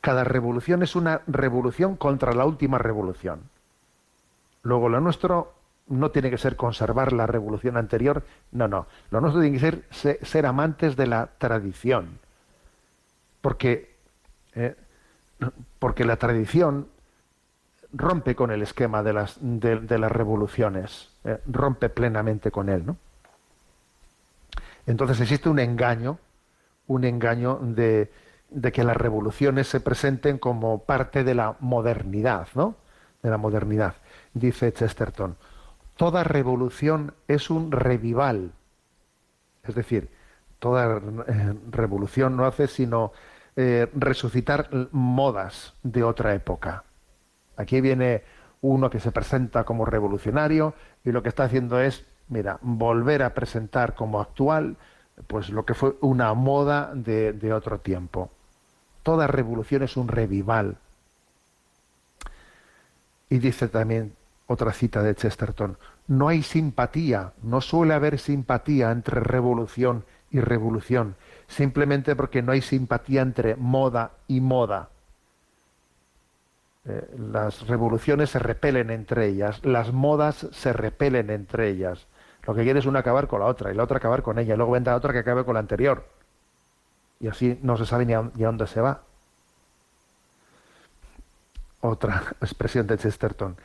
Cada 0.00 0.24
revolución 0.24 0.82
es 0.82 0.96
una 0.96 1.20
revolución 1.26 1.96
contra 1.96 2.32
la 2.32 2.46
última 2.46 2.78
revolución. 2.78 3.42
Luego 4.62 4.88
lo 4.88 5.00
nuestro 5.00 5.52
no 5.88 6.10
tiene 6.10 6.30
que 6.30 6.38
ser 6.38 6.56
conservar 6.56 7.12
la 7.12 7.26
revolución 7.26 7.76
anterior, 7.76 8.24
no, 8.52 8.68
no. 8.68 8.86
Lo 9.10 9.20
nuestro 9.20 9.42
tiene 9.42 9.58
que 9.58 9.84
ser 9.90 10.18
ser, 10.22 10.46
amantes 10.46 10.96
de 10.96 11.06
la 11.06 11.28
tradición. 11.38 12.18
Porque, 13.40 13.94
eh, 14.54 14.74
porque 15.78 16.04
la 16.04 16.16
tradición 16.16 16.88
rompe 17.92 18.34
con 18.34 18.50
el 18.50 18.62
esquema 18.62 19.02
de 19.02 19.12
las, 19.12 19.36
de, 19.40 19.80
de 19.80 19.98
las 19.98 20.10
revoluciones, 20.10 21.10
eh, 21.24 21.38
rompe 21.46 21.90
plenamente 21.90 22.50
con 22.50 22.68
él, 22.68 22.86
¿no? 22.86 22.96
Entonces 24.86 25.20
existe 25.20 25.48
un 25.48 25.58
engaño, 25.58 26.18
un 26.86 27.04
engaño 27.04 27.58
de, 27.62 28.10
de 28.50 28.72
que 28.72 28.84
las 28.84 28.96
revoluciones 28.96 29.68
se 29.68 29.80
presenten 29.80 30.38
como 30.38 30.84
parte 30.84 31.24
de 31.24 31.34
la 31.34 31.56
modernidad, 31.60 32.48
¿no? 32.54 32.76
De 33.22 33.30
la 33.30 33.36
modernidad. 33.36 33.94
Dice 34.34 34.72
Chesterton, 34.72 35.36
toda 35.96 36.24
revolución 36.24 37.14
es 37.28 37.50
un 37.50 37.70
revival. 37.72 38.52
Es 39.62 39.74
decir, 39.74 40.10
toda 40.58 41.00
eh, 41.26 41.54
revolución 41.70 42.36
no 42.36 42.46
hace 42.46 42.66
sino 42.66 43.12
eh, 43.56 43.88
resucitar 43.94 44.68
modas 44.92 45.74
de 45.82 46.02
otra 46.02 46.34
época. 46.34 46.84
Aquí 47.56 47.80
viene 47.80 48.22
uno 48.60 48.90
que 48.90 49.00
se 49.00 49.12
presenta 49.12 49.64
como 49.64 49.84
revolucionario 49.84 50.74
y 51.04 51.12
lo 51.12 51.22
que 51.22 51.28
está 51.28 51.44
haciendo 51.44 51.80
es, 51.80 52.04
mira, 52.28 52.58
volver 52.62 53.22
a 53.22 53.34
presentar 53.34 53.94
como 53.94 54.20
actual 54.20 54.76
pues 55.28 55.50
lo 55.50 55.64
que 55.64 55.74
fue 55.74 55.96
una 56.00 56.34
moda 56.34 56.90
de, 56.94 57.32
de 57.32 57.52
otro 57.52 57.78
tiempo. 57.78 58.30
Toda 59.04 59.26
revolución 59.28 59.82
es 59.82 59.96
un 59.96 60.08
revival. 60.08 60.76
Y 63.30 63.38
dice 63.38 63.68
también 63.68 64.14
otra 64.46 64.72
cita 64.72 65.02
de 65.02 65.14
Chesterton, 65.14 65.78
no 66.06 66.28
hay 66.28 66.42
simpatía, 66.42 67.32
no 67.42 67.60
suele 67.60 67.94
haber 67.94 68.18
simpatía 68.18 68.90
entre 68.90 69.20
revolución 69.20 70.04
y 70.30 70.40
revolución, 70.40 71.16
simplemente 71.46 72.14
porque 72.16 72.42
no 72.42 72.52
hay 72.52 72.60
simpatía 72.60 73.22
entre 73.22 73.56
moda 73.56 74.12
y 74.28 74.40
moda. 74.40 74.90
Eh, 76.86 77.08
las 77.32 77.66
revoluciones 77.66 78.30
se 78.30 78.38
repelen 78.38 78.90
entre 78.90 79.26
ellas, 79.26 79.64
las 79.64 79.92
modas 79.92 80.46
se 80.52 80.72
repelen 80.72 81.30
entre 81.30 81.70
ellas. 81.70 82.06
Lo 82.46 82.54
que 82.54 82.62
quiere 82.62 82.78
es 82.78 82.86
una 82.86 82.98
acabar 82.98 83.26
con 83.26 83.40
la 83.40 83.46
otra 83.46 83.72
y 83.72 83.74
la 83.74 83.84
otra 83.84 83.96
acabar 83.96 84.22
con 84.22 84.38
ella, 84.38 84.54
y 84.54 84.56
luego 84.56 84.72
vendrá 84.72 84.96
otra 84.96 85.12
que 85.12 85.20
acabe 85.20 85.44
con 85.44 85.54
la 85.54 85.60
anterior. 85.60 86.04
Y 87.20 87.28
así 87.28 87.58
no 87.62 87.76
se 87.78 87.86
sabe 87.86 88.04
ni 88.04 88.12
a, 88.12 88.30
dónde 88.34 88.66
se 88.66 88.80
va. 88.80 89.00
Otra 91.80 92.22
expresión 92.42 92.86
de 92.86 92.98
Chesterton. 92.98 93.56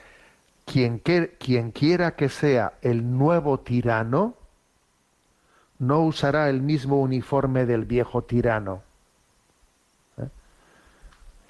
Quien, 0.71 0.99
quien 0.99 1.71
quiera 1.71 2.15
que 2.15 2.29
sea 2.29 2.73
el 2.83 3.17
nuevo 3.17 3.59
tirano, 3.61 4.35
no 5.79 6.01
usará 6.01 6.47
el 6.47 6.61
mismo 6.61 7.01
uniforme 7.01 7.65
del 7.65 7.85
viejo 7.85 8.23
tirano. 8.23 8.83
¿Eh? 10.19 10.27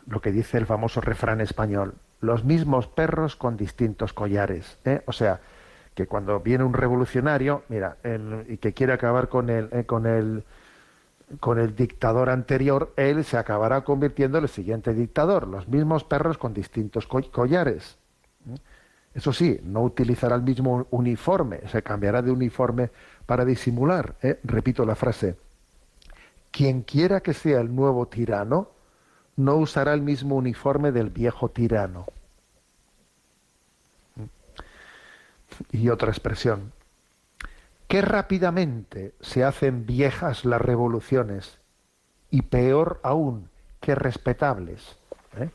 Lo 0.08 0.22
que 0.22 0.32
dice 0.32 0.58
el 0.58 0.66
famoso 0.66 1.02
refrán 1.02 1.42
español, 1.42 1.96
los 2.22 2.46
mismos 2.46 2.88
perros 2.88 3.36
con 3.36 3.58
distintos 3.58 4.14
collares. 4.14 4.78
¿eh? 4.86 5.02
O 5.06 5.12
sea, 5.12 5.42
que 5.96 6.08
cuando 6.08 6.40
viene 6.40 6.64
un 6.64 6.74
revolucionario, 6.74 7.64
mira, 7.68 7.98
y 8.48 8.56
que 8.56 8.72
quiere 8.72 8.94
acabar 8.94 9.28
eh, 9.50 9.86
con 9.86 10.08
el 10.08 11.76
dictador 11.76 12.30
anterior, 12.30 12.94
él 12.96 13.26
se 13.26 13.38
acabará 13.38 13.82
convirtiendo 13.82 14.38
en 14.38 14.46
el 14.46 14.50
siguiente 14.50 14.94
dictador, 14.94 15.46
los 15.46 15.68
mismos 15.68 16.06
perros 16.06 16.38
con 16.38 16.54
distintos 16.54 17.06
collares. 17.06 17.98
Eso 19.20 19.34
sí, 19.34 19.60
no 19.64 19.82
utilizará 19.82 20.38
el 20.38 20.44
mismo 20.44 20.88
uniforme, 20.92 21.60
se 21.68 21.84
cambiará 21.84 22.22
de 22.22 22.32
uniforme 22.32 22.90
para 23.26 23.44
disimular. 23.44 24.16
¿eh? 24.22 24.40
Repito 24.46 24.86
la 24.86 24.96
frase, 24.96 25.36
quien 26.52 26.84
quiera 26.84 27.20
que 27.20 27.34
sea 27.34 27.60
el 27.60 27.76
nuevo 27.76 28.08
tirano, 28.08 28.70
no 29.36 29.58
usará 29.58 29.94
el 29.94 30.02
mismo 30.02 30.38
uniforme 30.38 30.94
del 30.94 31.10
viejo 31.10 31.50
tirano. 31.50 32.06
Y 35.74 35.90
otra 35.90 36.12
expresión, 36.12 36.72
qué 37.90 38.02
rápidamente 38.02 39.16
se 39.20 39.44
hacen 39.44 39.86
viejas 39.86 40.46
las 40.46 40.62
revoluciones 40.62 41.60
y 42.32 42.44
peor 42.44 43.02
aún, 43.04 43.50
qué 43.82 43.96
respetables. 43.96 44.96
¿eh? 45.38 45.50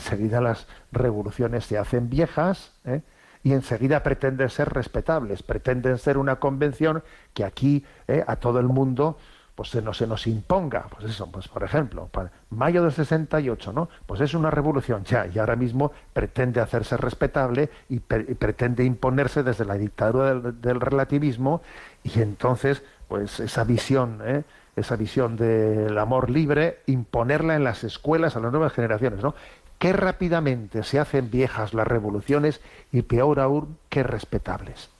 Enseguida 0.00 0.40
las 0.40 0.66
revoluciones 0.92 1.66
se 1.66 1.76
hacen 1.76 2.08
viejas 2.08 2.72
¿eh? 2.86 3.02
y 3.42 3.52
enseguida 3.52 4.02
pretenden 4.02 4.48
ser 4.48 4.70
respetables, 4.70 5.42
pretenden 5.42 5.98
ser 5.98 6.16
una 6.16 6.36
convención 6.36 7.02
que 7.34 7.44
aquí 7.44 7.84
¿eh? 8.08 8.24
a 8.26 8.36
todo 8.36 8.60
el 8.60 8.66
mundo 8.66 9.18
pues 9.60 9.68
se 9.68 9.82
nos, 9.82 9.98
se 9.98 10.06
nos 10.06 10.26
imponga. 10.26 10.86
Pues 10.88 11.04
eso, 11.04 11.30
pues 11.30 11.46
por 11.46 11.62
ejemplo, 11.62 12.08
para 12.10 12.30
mayo 12.48 12.82
del 12.82 12.92
68, 12.92 13.74
¿no? 13.74 13.90
Pues 14.06 14.22
es 14.22 14.32
una 14.32 14.50
revolución 14.50 15.04
ya, 15.04 15.26
y 15.26 15.38
ahora 15.38 15.54
mismo 15.54 15.92
pretende 16.14 16.60
hacerse 16.60 16.96
respetable 16.96 17.68
y, 17.90 18.00
pretende 18.00 18.84
imponerse 18.84 19.42
desde 19.42 19.66
la 19.66 19.74
dictadura 19.74 20.34
del, 20.34 20.80
relativismo, 20.80 21.60
y 22.02 22.22
entonces, 22.22 22.82
pues 23.06 23.38
esa 23.38 23.64
visión, 23.64 24.22
¿eh? 24.24 24.44
esa 24.76 24.96
visión 24.96 25.36
del 25.36 25.98
amor 25.98 26.30
libre, 26.30 26.78
imponerla 26.86 27.54
en 27.54 27.64
las 27.64 27.84
escuelas 27.84 28.36
a 28.36 28.40
las 28.40 28.52
nuevas 28.52 28.72
generaciones, 28.72 29.22
¿no? 29.22 29.34
Qué 29.80 29.94
rápidamente 29.94 30.82
se 30.84 30.98
hacen 30.98 31.30
viejas 31.30 31.72
las 31.72 31.88
revoluciones 31.88 32.60
y 32.92 33.00
peor 33.00 33.40
aún, 33.40 33.78
qué 33.88 34.02
respetables. 34.02 34.90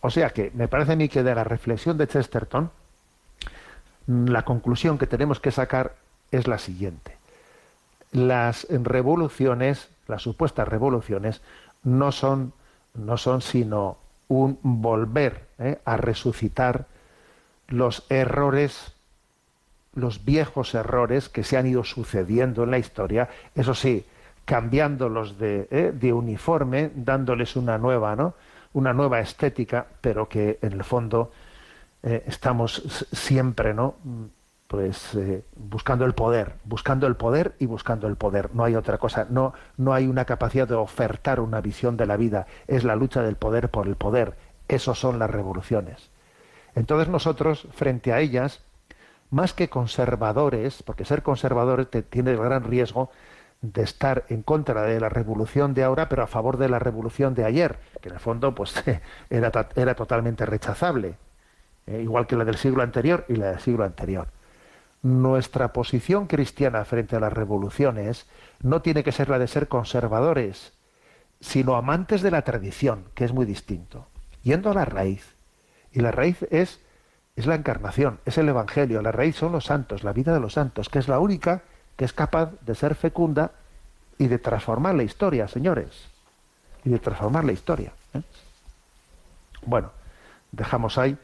O 0.00 0.10
sea 0.10 0.30
que 0.30 0.50
me 0.54 0.66
parece 0.66 0.92
a 0.92 0.96
mí 0.96 1.08
que 1.08 1.22
de 1.22 1.36
la 1.36 1.44
reflexión 1.44 1.96
de 1.96 2.08
Chesterton, 2.08 2.72
la 4.08 4.44
conclusión 4.44 4.98
que 4.98 5.06
tenemos 5.06 5.38
que 5.38 5.52
sacar 5.52 5.94
es 6.32 6.48
la 6.48 6.58
siguiente. 6.58 7.16
Las 8.10 8.66
revoluciones, 8.68 9.88
las 10.08 10.22
supuestas 10.22 10.66
revoluciones, 10.66 11.40
no 11.84 12.10
son, 12.10 12.54
no 12.94 13.16
son 13.16 13.40
sino 13.40 13.98
un 14.26 14.58
volver 14.62 15.46
¿eh? 15.60 15.78
a 15.84 15.96
resucitar 15.96 16.86
los 17.68 18.04
errores, 18.08 18.93
los 19.94 20.24
viejos 20.24 20.74
errores 20.74 21.28
que 21.28 21.44
se 21.44 21.56
han 21.56 21.66
ido 21.66 21.84
sucediendo 21.84 22.64
en 22.64 22.70
la 22.70 22.78
historia, 22.78 23.28
eso 23.54 23.74
sí, 23.74 24.04
cambiándolos 24.44 25.38
de, 25.38 25.68
¿eh? 25.70 26.12
uniforme, 26.12 26.90
dándoles 26.94 27.56
una 27.56 27.78
nueva, 27.78 28.16
¿no? 28.16 28.34
una 28.74 28.92
nueva 28.92 29.20
estética, 29.20 29.86
pero 30.00 30.28
que 30.28 30.58
en 30.60 30.72
el 30.72 30.84
fondo 30.84 31.32
eh, 32.02 32.24
estamos 32.26 33.06
siempre, 33.12 33.72
¿no? 33.72 33.94
Pues 34.66 35.14
eh, 35.14 35.44
buscando 35.56 36.04
el 36.04 36.14
poder, 36.14 36.54
buscando 36.64 37.06
el 37.06 37.14
poder 37.14 37.54
y 37.60 37.66
buscando 37.66 38.08
el 38.08 38.16
poder. 38.16 38.50
No 38.54 38.64
hay 38.64 38.74
otra 38.74 38.98
cosa. 38.98 39.26
No, 39.30 39.54
no 39.76 39.94
hay 39.94 40.06
una 40.06 40.24
capacidad 40.24 40.66
de 40.66 40.74
ofertar 40.74 41.38
una 41.38 41.60
visión 41.60 41.96
de 41.96 42.06
la 42.06 42.16
vida. 42.16 42.46
Es 42.66 42.82
la 42.82 42.96
lucha 42.96 43.22
del 43.22 43.36
poder 43.36 43.70
por 43.70 43.86
el 43.86 43.94
poder. 43.94 44.34
Esos 44.66 44.98
son 44.98 45.18
las 45.18 45.30
revoluciones. 45.30 46.10
Entonces 46.74 47.08
nosotros, 47.08 47.68
frente 47.72 48.12
a 48.12 48.20
ellas, 48.20 48.62
más 49.30 49.52
que 49.54 49.68
conservadores, 49.68 50.82
porque 50.82 51.04
ser 51.04 51.22
conservadores 51.22 51.90
te, 51.90 52.02
tiene 52.02 52.32
el 52.32 52.38
gran 52.38 52.64
riesgo 52.64 53.10
de 53.62 53.82
estar 53.82 54.24
en 54.28 54.42
contra 54.42 54.82
de 54.82 55.00
la 55.00 55.08
revolución 55.08 55.74
de 55.74 55.84
ahora, 55.84 56.08
pero 56.08 56.22
a 56.22 56.26
favor 56.26 56.58
de 56.58 56.68
la 56.68 56.78
revolución 56.78 57.34
de 57.34 57.44
ayer, 57.44 57.78
que 58.00 58.08
en 58.08 58.14
el 58.14 58.20
fondo 58.20 58.54
pues 58.54 58.74
era, 59.30 59.68
era 59.74 59.94
totalmente 59.94 60.44
rechazable. 60.46 61.16
Eh, 61.86 62.00
igual 62.02 62.26
que 62.26 62.36
la 62.36 62.44
del 62.44 62.56
siglo 62.56 62.82
anterior 62.82 63.26
y 63.28 63.36
la 63.36 63.50
del 63.50 63.60
siglo 63.60 63.84
anterior. 63.84 64.28
Nuestra 65.02 65.72
posición 65.72 66.26
cristiana 66.26 66.84
frente 66.84 67.16
a 67.16 67.20
las 67.20 67.32
revoluciones 67.32 68.26
no 68.62 68.80
tiene 68.80 69.04
que 69.04 69.12
ser 69.12 69.28
la 69.28 69.38
de 69.38 69.48
ser 69.48 69.68
conservadores, 69.68 70.72
sino 71.40 71.76
amantes 71.76 72.22
de 72.22 72.30
la 72.30 72.42
tradición, 72.42 73.04
que 73.14 73.24
es 73.24 73.32
muy 73.32 73.44
distinto, 73.44 74.06
yendo 74.42 74.70
a 74.70 74.74
la 74.74 74.86
raíz. 74.86 75.34
Y 75.92 76.00
la 76.00 76.10
raíz 76.10 76.42
es, 76.50 76.80
es 77.36 77.46
la 77.46 77.56
encarnación, 77.56 78.20
es 78.24 78.38
el 78.38 78.48
Evangelio, 78.48 79.02
la 79.02 79.12
raíz 79.12 79.36
son 79.36 79.52
los 79.52 79.64
santos, 79.64 80.04
la 80.04 80.12
vida 80.12 80.32
de 80.32 80.40
los 80.40 80.52
santos, 80.52 80.88
que 80.88 80.98
es 80.98 81.08
la 81.08 81.18
única 81.18 81.62
que 81.96 82.04
es 82.04 82.12
capaz 82.12 82.52
de 82.60 82.74
ser 82.74 82.94
fecunda 82.94 83.52
y 84.18 84.28
de 84.28 84.38
transformar 84.38 84.94
la 84.94 85.02
historia, 85.02 85.48
señores, 85.48 86.08
y 86.84 86.90
de 86.90 86.98
transformar 86.98 87.44
la 87.44 87.52
historia. 87.52 87.92
¿eh? 88.14 88.22
Bueno, 89.66 89.90
dejamos 90.52 90.98
ahí 90.98 91.16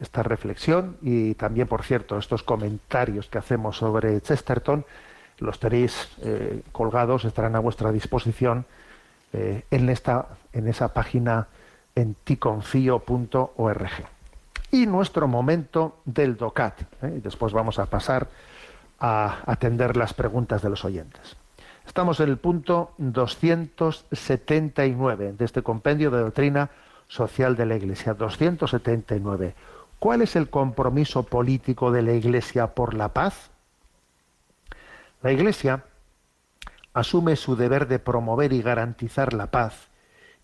esta 0.00 0.22
reflexión 0.22 0.96
y 1.02 1.34
también, 1.34 1.66
por 1.66 1.82
cierto, 1.82 2.18
estos 2.18 2.42
comentarios 2.42 3.28
que 3.28 3.38
hacemos 3.38 3.76
sobre 3.76 4.20
Chesterton, 4.20 4.84
los 5.38 5.60
tenéis 5.60 6.08
eh, 6.22 6.62
colgados, 6.72 7.24
estarán 7.24 7.56
a 7.56 7.60
vuestra 7.60 7.92
disposición 7.92 8.64
eh, 9.32 9.64
en, 9.70 9.88
esta, 9.88 10.26
en 10.52 10.68
esa 10.68 10.94
página 10.94 11.48
en 11.94 12.14
ticonfío.org. 12.14 14.17
Y 14.70 14.86
nuestro 14.86 15.26
momento 15.28 16.00
del 16.04 16.36
DOCAT. 16.36 16.82
¿eh? 17.02 17.20
Después 17.22 17.52
vamos 17.52 17.78
a 17.78 17.86
pasar 17.86 18.28
a 19.00 19.38
atender 19.46 19.96
las 19.96 20.12
preguntas 20.14 20.62
de 20.62 20.70
los 20.70 20.84
oyentes. 20.84 21.36
Estamos 21.86 22.18
en 22.20 22.28
el 22.28 22.36
punto 22.36 22.92
279 22.98 25.32
de 25.32 25.44
este 25.44 25.62
compendio 25.62 26.10
de 26.10 26.20
doctrina 26.20 26.70
social 27.06 27.54
de 27.56 27.66
la 27.66 27.76
Iglesia. 27.76 28.14
279 28.14 29.54
¿Cuál 29.98 30.22
es 30.22 30.36
el 30.36 30.48
compromiso 30.48 31.24
político 31.24 31.90
de 31.90 32.02
la 32.02 32.12
Iglesia 32.12 32.74
por 32.74 32.94
la 32.94 33.12
paz? 33.12 33.50
La 35.22 35.32
Iglesia 35.32 35.84
asume 36.94 37.34
su 37.34 37.56
deber 37.56 37.88
de 37.88 37.98
promover 37.98 38.52
y 38.52 38.62
garantizar 38.62 39.32
la 39.32 39.50
paz 39.50 39.88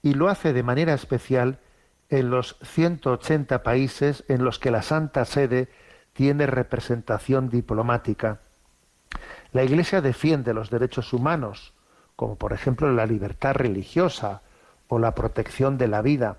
y 0.03 0.15
lo 0.15 0.29
hace 0.29 0.53
de 0.53 0.65
manera 0.65 0.93
especial 0.93 1.61
en 2.09 2.31
los 2.31 2.57
180 2.63 3.63
países 3.63 4.25
en 4.29 4.45
los 4.45 4.59
que 4.59 4.71
la 4.71 4.83
Santa 4.83 5.25
Sede 5.25 5.69
tiene 6.13 6.47
representación 6.47 7.49
diplomática. 7.49 8.41
La 9.53 9.65
Iglesia 9.65 10.01
defiende 10.01 10.55
los 10.55 10.71
derechos 10.71 11.13
humanos, 11.13 11.75
como 12.17 12.37
por 12.37 12.53
ejemplo 12.53 12.91
la 12.93 13.07
libertad 13.07 13.55
religiosa 13.55 14.43
o 14.89 14.99
la 14.99 15.15
protección 15.15 15.79
de 15.79 15.89
la 15.89 16.03
vida. 16.03 16.39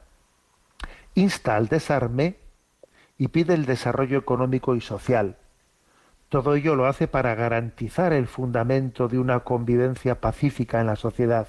Insta 1.13 1.56
al 1.56 1.67
desarme 1.67 2.38
y 3.17 3.30
pide 3.30 3.54
el 3.54 3.65
desarrollo 3.65 4.17
económico 4.17 4.75
y 4.75 4.82
social. 4.82 5.38
Todo 6.30 6.56
ello 6.56 6.75
lo 6.75 6.86
hace 6.88 7.08
para 7.08 7.36
garantizar 7.36 8.12
el 8.12 8.28
fundamento 8.28 9.08
de 9.08 9.19
una 9.19 9.41
convivencia 9.41 10.19
pacífica 10.19 10.82
en 10.82 10.88
la 10.88 10.95
sociedad. 10.95 11.47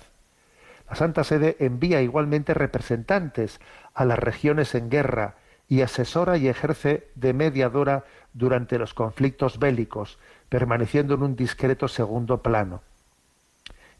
La 0.89 0.97
Santa 0.97 1.25
Sede 1.25 1.57
envía 1.61 2.03
igualmente 2.03 2.55
representantes 2.55 3.61
a 3.95 4.05
las 4.05 4.19
regiones 4.19 4.75
en 4.75 4.89
guerra 4.89 5.37
y 5.69 5.81
asesora 5.81 6.37
y 6.37 6.49
ejerce 6.49 7.09
de 7.15 7.33
mediadora 7.33 8.05
durante 8.33 8.79
los 8.79 8.95
conflictos 8.95 9.59
bélicos, 9.59 10.19
permaneciendo 10.49 11.15
en 11.15 11.23
un 11.23 11.37
discreto 11.37 11.89
segundo 11.89 12.43
plano. 12.43 12.83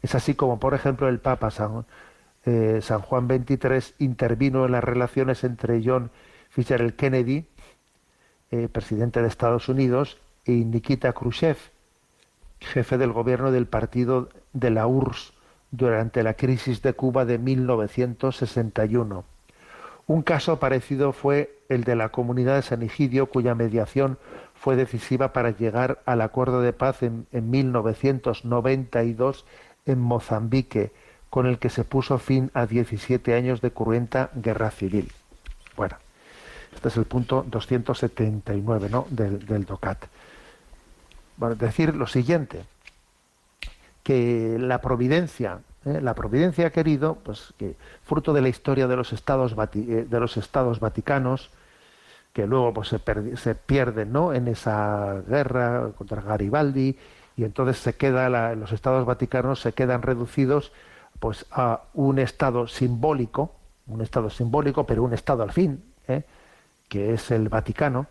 Es 0.01 0.15
así 0.15 0.35
como, 0.35 0.59
por 0.59 0.73
ejemplo, 0.73 1.09
el 1.09 1.19
Papa 1.19 1.51
San, 1.51 1.85
eh, 2.45 2.81
Juan 2.81 3.27
XXIII 3.27 3.95
intervino 3.99 4.65
en 4.65 4.71
las 4.71 4.83
relaciones 4.83 5.43
entre 5.43 5.81
John 5.83 6.11
Fitzgerald 6.49 6.95
Kennedy 6.95 7.45
eh, 8.49 8.69
presidente 8.69 9.21
de 9.21 9.27
Estados 9.27 9.67
Unidos, 9.67 10.17
y 10.45 10.63
Nikita 10.63 11.11
Khrushchev, 11.11 11.57
jefe 12.61 12.97
del 12.97 13.11
gobierno 13.11 13.51
del 13.51 13.65
partido 13.65 14.29
de 14.53 14.69
la 14.69 14.87
URSS 14.87 15.33
durante 15.71 16.23
la 16.23 16.33
crisis 16.33 16.81
de 16.81 16.93
Cuba 16.93 17.25
de 17.25 17.37
1961. 17.37 19.25
Un 20.07 20.21
caso 20.21 20.59
parecido 20.59 21.11
fue 21.11 21.59
el 21.67 21.83
de 21.83 21.95
la 21.95 22.09
comunidad 22.09 22.55
de 22.55 22.61
San 22.61 22.81
Egidio, 22.81 23.27
cuya 23.27 23.55
mediación 23.55 24.17
fue 24.55 24.77
decisiva 24.77 25.33
para 25.33 25.51
llegar 25.51 26.01
al 26.05 26.21
acuerdo 26.21 26.61
de 26.61 26.71
paz 26.71 27.03
en, 27.03 27.27
1992 27.31 29.45
en 29.85 29.99
Mozambique, 29.99 30.93
con 31.29 31.45
el 31.45 31.59
que 31.59 31.69
se 31.69 31.83
puso 31.83 32.19
fin 32.19 32.51
a 32.53 32.65
17 32.65 33.33
años 33.33 33.59
de 33.59 33.71
cruenta 33.71 34.29
guerra 34.33 34.71
civil. 34.71 35.11
Bueno, 35.75 35.97
este 36.73 36.87
es 36.87 36.95
el 36.95 37.03
punto 37.03 37.43
279 37.45 38.87
¿no? 38.89 39.07
del, 39.09 39.45
del 39.45 39.65
DOCAT. 39.65 40.05
Bueno, 41.35 41.55
decir 41.55 41.93
lo 41.95 42.07
siguiente, 42.07 42.63
que 44.07 44.55
la 44.57 44.79
providencia 44.79 45.59
¿eh? 45.83 45.99
La 46.01 46.13
providencia 46.13 46.67
ha 46.67 46.69
querido, 46.69 47.15
pues, 47.15 47.53
que 47.57 47.75
fruto 48.03 48.31
de 48.31 48.41
la 48.41 48.47
historia 48.47 48.87
de 48.87 48.95
los 48.95 49.11
estados, 49.11 49.53
eh, 49.73 50.07
de 50.09 50.19
los 50.19 50.37
estados 50.37 50.79
vaticanos, 50.79 51.49
que 52.31 52.47
luego 52.47 52.73
pues, 52.73 52.87
se, 52.87 52.99
se 53.35 53.55
pierden 53.55 54.13
¿no? 54.13 54.33
en 54.33 54.47
esa 54.47 55.21
guerra 55.27 55.91
contra 55.97 56.21
Garibaldi, 56.21 56.97
y 57.35 57.43
entonces 57.43 57.77
se 57.77 57.95
queda 57.95 58.55
los 58.55 58.71
estados 58.71 59.05
vaticanos 59.05 59.59
se 59.59 59.73
quedan 59.73 60.01
reducidos 60.01 60.71
pues 61.19 61.45
a 61.51 61.81
un 61.93 62.17
estado 62.17 62.67
simbólico, 62.67 63.51
un 63.87 64.01
estado 64.01 64.29
simbólico, 64.29 64.85
pero 64.85 65.03
un 65.03 65.13
estado 65.13 65.43
al 65.43 65.51
fin, 65.51 65.83
¿eh? 66.07 66.23
que 66.87 67.13
es 67.13 67.29
el 67.31 67.49
Vaticano. 67.49 68.07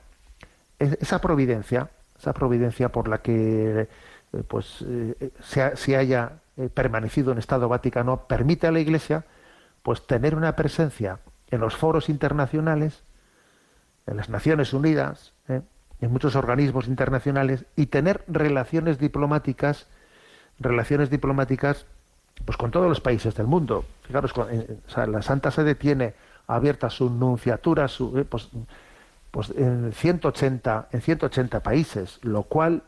esa 0.79 1.21
providencia, 1.21 1.89
esa 2.19 2.35
providencia 2.35 2.91
por 2.91 3.09
la 3.09 3.19
que 3.19 3.89
pues 4.49 4.85
se, 5.41 5.77
se, 5.77 5.97
haya 5.97 6.41
eh, 6.57 6.69
permanecido 6.73 7.33
en 7.33 7.39
Estado 7.39 7.69
Vaticano 7.69 8.27
permite 8.27 8.67
a 8.67 8.73
la 8.73 8.81
Iglesia 8.81 9.25
pues 9.83 10.07
tener 10.07 10.35
una 10.35 10.57
presencia 10.57 11.21
en 11.51 11.61
los 11.61 11.77
foros 11.77 12.09
internacionales, 12.09 13.03
en 14.07 14.17
las 14.17 14.29
Naciones 14.31 14.73
Unidas, 14.73 15.35
¿eh? 15.49 15.61
en 16.01 16.13
muchos 16.13 16.35
organismos 16.35 16.89
internacionales 16.89 17.67
y 17.77 17.87
tener 17.87 18.25
relaciones 18.27 18.99
diplomáticas, 18.99 19.87
relaciones 20.59 21.11
diplomáticas 21.11 21.87
pues 22.45 22.57
con 22.57 22.71
todos 22.71 22.89
los 22.89 23.01
países 23.01 23.35
del 23.35 23.47
mundo. 23.47 23.85
Fijaros, 24.03 24.33
la 24.97 25.23
Santa 25.23 25.51
Sede 25.51 25.75
tiene 25.75 26.15
abierta 26.47 26.91
su 26.91 27.11
nunciatura 27.11 27.89
su, 27.89 28.19
eh, 28.19 28.25
pues, 28.25 28.49
pues, 29.31 29.51
en 29.51 29.93
180 29.93 30.89
en 30.93 31.01
180 31.01 31.63
países, 31.63 32.19
lo 32.23 32.45
cual 32.45 32.83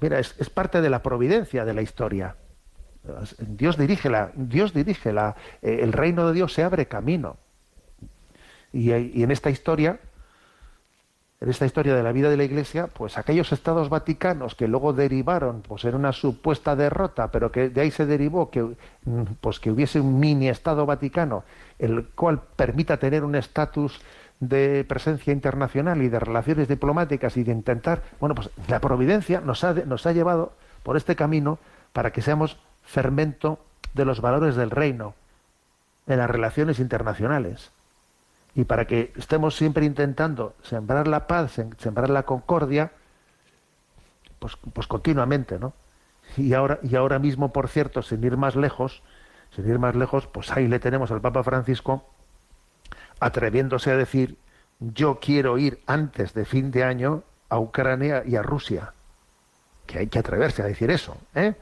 mira, 0.00 0.18
es, 0.18 0.50
parte 0.50 0.80
de 0.80 0.90
la 0.90 1.02
providencia 1.02 1.64
de 1.64 1.74
la 1.74 1.82
historia. 1.82 2.36
Dios 3.38 3.78
dirige 3.78 4.10
la, 4.10 4.30
Dios 4.34 4.74
dirige 4.74 5.12
la, 5.12 5.36
eh, 5.62 5.80
el 5.82 5.92
reino 5.92 6.28
de 6.28 6.34
Dios 6.34 6.52
se 6.52 6.62
abre 6.62 6.86
camino. 6.86 7.36
Y, 8.72 8.92
en 8.92 9.30
esta 9.30 9.50
historia, 9.50 9.98
en 11.40 11.48
esta 11.48 11.66
historia 11.66 11.94
de 11.94 12.02
la 12.02 12.12
vida 12.12 12.30
de 12.30 12.36
la 12.36 12.44
Iglesia, 12.44 12.86
pues 12.86 13.18
aquellos 13.18 13.52
estados 13.52 13.88
vaticanos 13.88 14.54
que 14.54 14.68
luego 14.68 14.92
derivaron, 14.92 15.62
pues 15.62 15.84
en 15.86 15.94
una 15.94 16.12
supuesta 16.12 16.76
derrota, 16.76 17.30
pero 17.30 17.50
que 17.50 17.70
de 17.70 17.80
ahí 17.80 17.90
se 17.90 18.06
derivó 18.06 18.50
que, 18.50 18.76
pues 19.40 19.58
que 19.58 19.70
hubiese 19.70 19.98
un 19.98 20.20
mini 20.20 20.48
estado 20.48 20.86
vaticano, 20.86 21.44
el 21.78 22.06
cual 22.08 22.42
permita 22.54 22.98
tener 22.98 23.24
un 23.24 23.34
estatus 23.34 24.00
de 24.40 24.84
presencia 24.88 25.32
internacional 25.32 26.02
y 26.02 26.08
de 26.08 26.18
relaciones 26.18 26.66
diplomáticas 26.66 27.36
y 27.36 27.44
de 27.44 27.52
intentar, 27.52 28.02
bueno, 28.18 28.34
pues 28.34 28.50
la 28.68 28.80
providencia 28.80 29.40
nos 29.40 29.62
ha, 29.64 29.74
nos 29.74 30.06
ha 30.06 30.12
llevado 30.12 30.54
por 30.82 30.96
este 30.96 31.14
camino 31.14 31.58
para 31.92 32.10
que 32.10 32.22
seamos 32.22 32.58
fermento 32.82 33.58
de 33.92 34.06
los 34.06 34.20
valores 34.20 34.56
del 34.56 34.70
reino 34.70 35.14
en 36.06 36.18
las 36.18 36.30
relaciones 36.30 36.80
internacionales. 36.80 37.70
Y 38.54 38.64
para 38.64 38.86
que 38.86 39.12
estemos 39.16 39.54
siempre 39.56 39.84
intentando 39.84 40.54
sembrar 40.62 41.06
la 41.06 41.26
paz, 41.26 41.60
sembrar 41.78 42.10
la 42.10 42.24
concordia, 42.24 42.92
pues, 44.38 44.56
pues 44.72 44.86
continuamente, 44.86 45.58
¿no? 45.58 45.74
Y 46.36 46.54
ahora, 46.54 46.80
y 46.82 46.96
ahora 46.96 47.18
mismo, 47.18 47.52
por 47.52 47.68
cierto, 47.68 48.02
sin 48.02 48.24
ir 48.24 48.36
más 48.36 48.56
lejos, 48.56 49.02
sin 49.54 49.68
ir 49.68 49.78
más 49.78 49.94
lejos, 49.94 50.26
pues 50.26 50.50
ahí 50.52 50.66
le 50.66 50.80
tenemos 50.80 51.10
al 51.10 51.20
Papa 51.20 51.42
Francisco 51.42 52.04
atreviéndose 53.20 53.90
a 53.90 53.96
decir, 53.96 54.36
yo 54.80 55.20
quiero 55.20 55.58
ir 55.58 55.80
antes 55.86 56.34
de 56.34 56.44
fin 56.44 56.70
de 56.70 56.84
año 56.84 57.22
a 57.48 57.58
Ucrania 57.58 58.22
y 58.26 58.36
a 58.36 58.42
Rusia. 58.42 58.94
Que 59.86 59.98
hay 59.98 60.06
que 60.06 60.18
atreverse 60.18 60.62
a 60.62 60.66
decir 60.66 60.90
eso, 60.90 61.16
¿eh? 61.34 61.54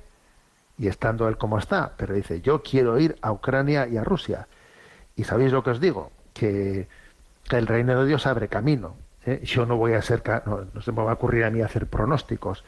y 0.78 0.86
estando 0.86 1.28
él 1.28 1.36
como 1.36 1.58
está, 1.58 1.92
pero 1.96 2.14
dice, 2.14 2.40
yo 2.40 2.62
quiero 2.62 2.98
ir 2.98 3.18
a 3.20 3.32
Ucrania 3.32 3.88
y 3.88 3.96
a 3.96 4.04
Rusia. 4.04 4.46
Y 5.16 5.24
sabéis 5.24 5.52
lo 5.52 5.64
que 5.64 5.70
os 5.70 5.80
digo, 5.80 6.12
que, 6.32 6.86
el 7.50 7.66
reino 7.66 7.98
de 8.00 8.06
Dios 8.06 8.26
abre 8.26 8.48
camino. 8.48 8.94
¿eh? 9.26 9.40
Yo 9.42 9.66
no 9.66 9.76
voy 9.76 9.94
a 9.94 10.02
ser, 10.02 10.22
no, 10.46 10.80
se 10.82 10.92
me 10.92 11.02
va 11.02 11.12
a 11.12 11.14
ocurrir 11.14 11.44
a 11.44 11.50
mí 11.50 11.62
hacer 11.62 11.86
pronósticos, 11.86 12.62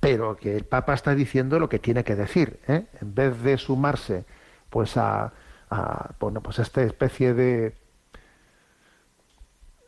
pero 0.00 0.36
que 0.36 0.56
el 0.56 0.64
Papa 0.64 0.92
está 0.92 1.14
diciendo 1.14 1.58
lo 1.58 1.68
que 1.68 1.78
tiene 1.78 2.04
que 2.04 2.16
decir. 2.16 2.58
¿eh? 2.68 2.84
En 3.00 3.14
vez 3.14 3.40
de 3.42 3.56
sumarse 3.56 4.24
pues 4.68 4.96
a, 4.96 5.32
a 5.70 6.10
bueno, 6.18 6.42
pues 6.42 6.58
a 6.58 6.62
esta 6.62 6.82
especie 6.82 7.32
de, 7.32 7.72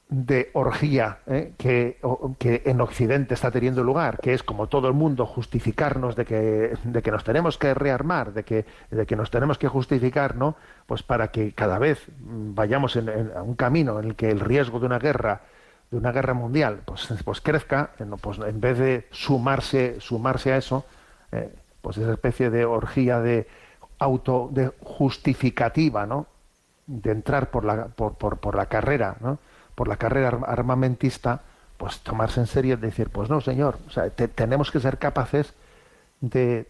de 0.09 0.51
orgía 0.55 1.19
¿eh? 1.27 1.53
que, 1.59 2.01
que, 2.39 2.63
en 2.65 2.81
Occidente 2.81 3.35
está 3.35 3.51
teniendo 3.51 3.85
lugar, 3.85 4.19
que 4.21 4.33
es 4.33 4.43
como 4.43 4.67
todo 4.67 4.89
el 4.89 4.95
mundo 4.95 5.27
justificarnos 5.27 6.17
de 6.17 6.25
que, 6.25 6.73
de 6.83 7.03
que 7.03 7.11
nos 7.11 7.25
tenemos 7.25 7.59
que 7.59 7.75
rearmar, 7.75 8.33
de 8.33 8.43
que, 8.43 8.65
de 8.91 9.05
que 9.05 9.17
nos 9.17 9.31
tenemos 9.31 9.59
que 9.59 9.69
justificar, 9.69 10.37
¿no? 10.37 10.57
Pues 10.87 11.03
para 11.03 11.29
que 11.29 11.53
cada 11.53 11.79
vez 11.79 12.07
vayamos 12.19 12.97
en, 12.97 13.09
un 13.09 13.55
camino 13.55 14.01
en 14.01 14.07
el 14.07 14.17
que 14.17 14.31
el 14.31 14.41
riesgo 14.41 14.81
de 14.81 14.87
una 14.87 14.99
guerra, 14.99 15.43
de 15.91 15.99
una 15.99 16.11
guerra 16.11 16.33
mundial, 16.33 16.81
pues, 16.87 17.09
pues 17.23 17.43
crezca, 17.43 17.91
pues 18.21 18.39
en 18.39 18.61
vez 18.61 18.79
de 18.79 19.09
sumarse, 19.11 20.01
sumarse 20.01 20.55
a 20.55 20.57
eso, 20.57 20.87
¿eh? 21.33 21.53
pues 21.83 21.99
esa 21.99 22.13
especie 22.13 22.49
de 22.49 22.65
orgía 22.65 23.21
de 23.21 23.47
auto, 23.99 24.49
de 24.53 24.73
justificativa, 24.81 26.07
¿no? 26.07 26.27
De 26.87 27.11
entrar 27.11 27.51
por 27.51 27.67
la, 27.67 27.89
por, 27.89 28.15
por, 28.15 28.39
por 28.39 28.57
la 28.57 28.67
carrera, 28.67 29.17
¿no? 29.21 29.39
Por 29.79 29.87
la 29.87 29.97
carrera 29.97 30.37
armamentista, 30.45 31.43
pues 31.77 32.01
tomarse 32.01 32.41
en 32.41 32.49
serio 32.49 32.75
y 32.75 32.79
decir, 32.79 33.11
pues 33.11 33.31
no, 33.31 33.41
señor, 33.41 33.79
tenemos 34.35 34.73
que 34.73 34.81
ser 34.81 34.99
capaces 34.99 35.55
de, 36.21 36.67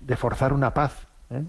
de 0.00 0.16
forzar 0.16 0.52
una 0.52 0.74
paz, 0.74 1.06
¿eh? 1.30 1.44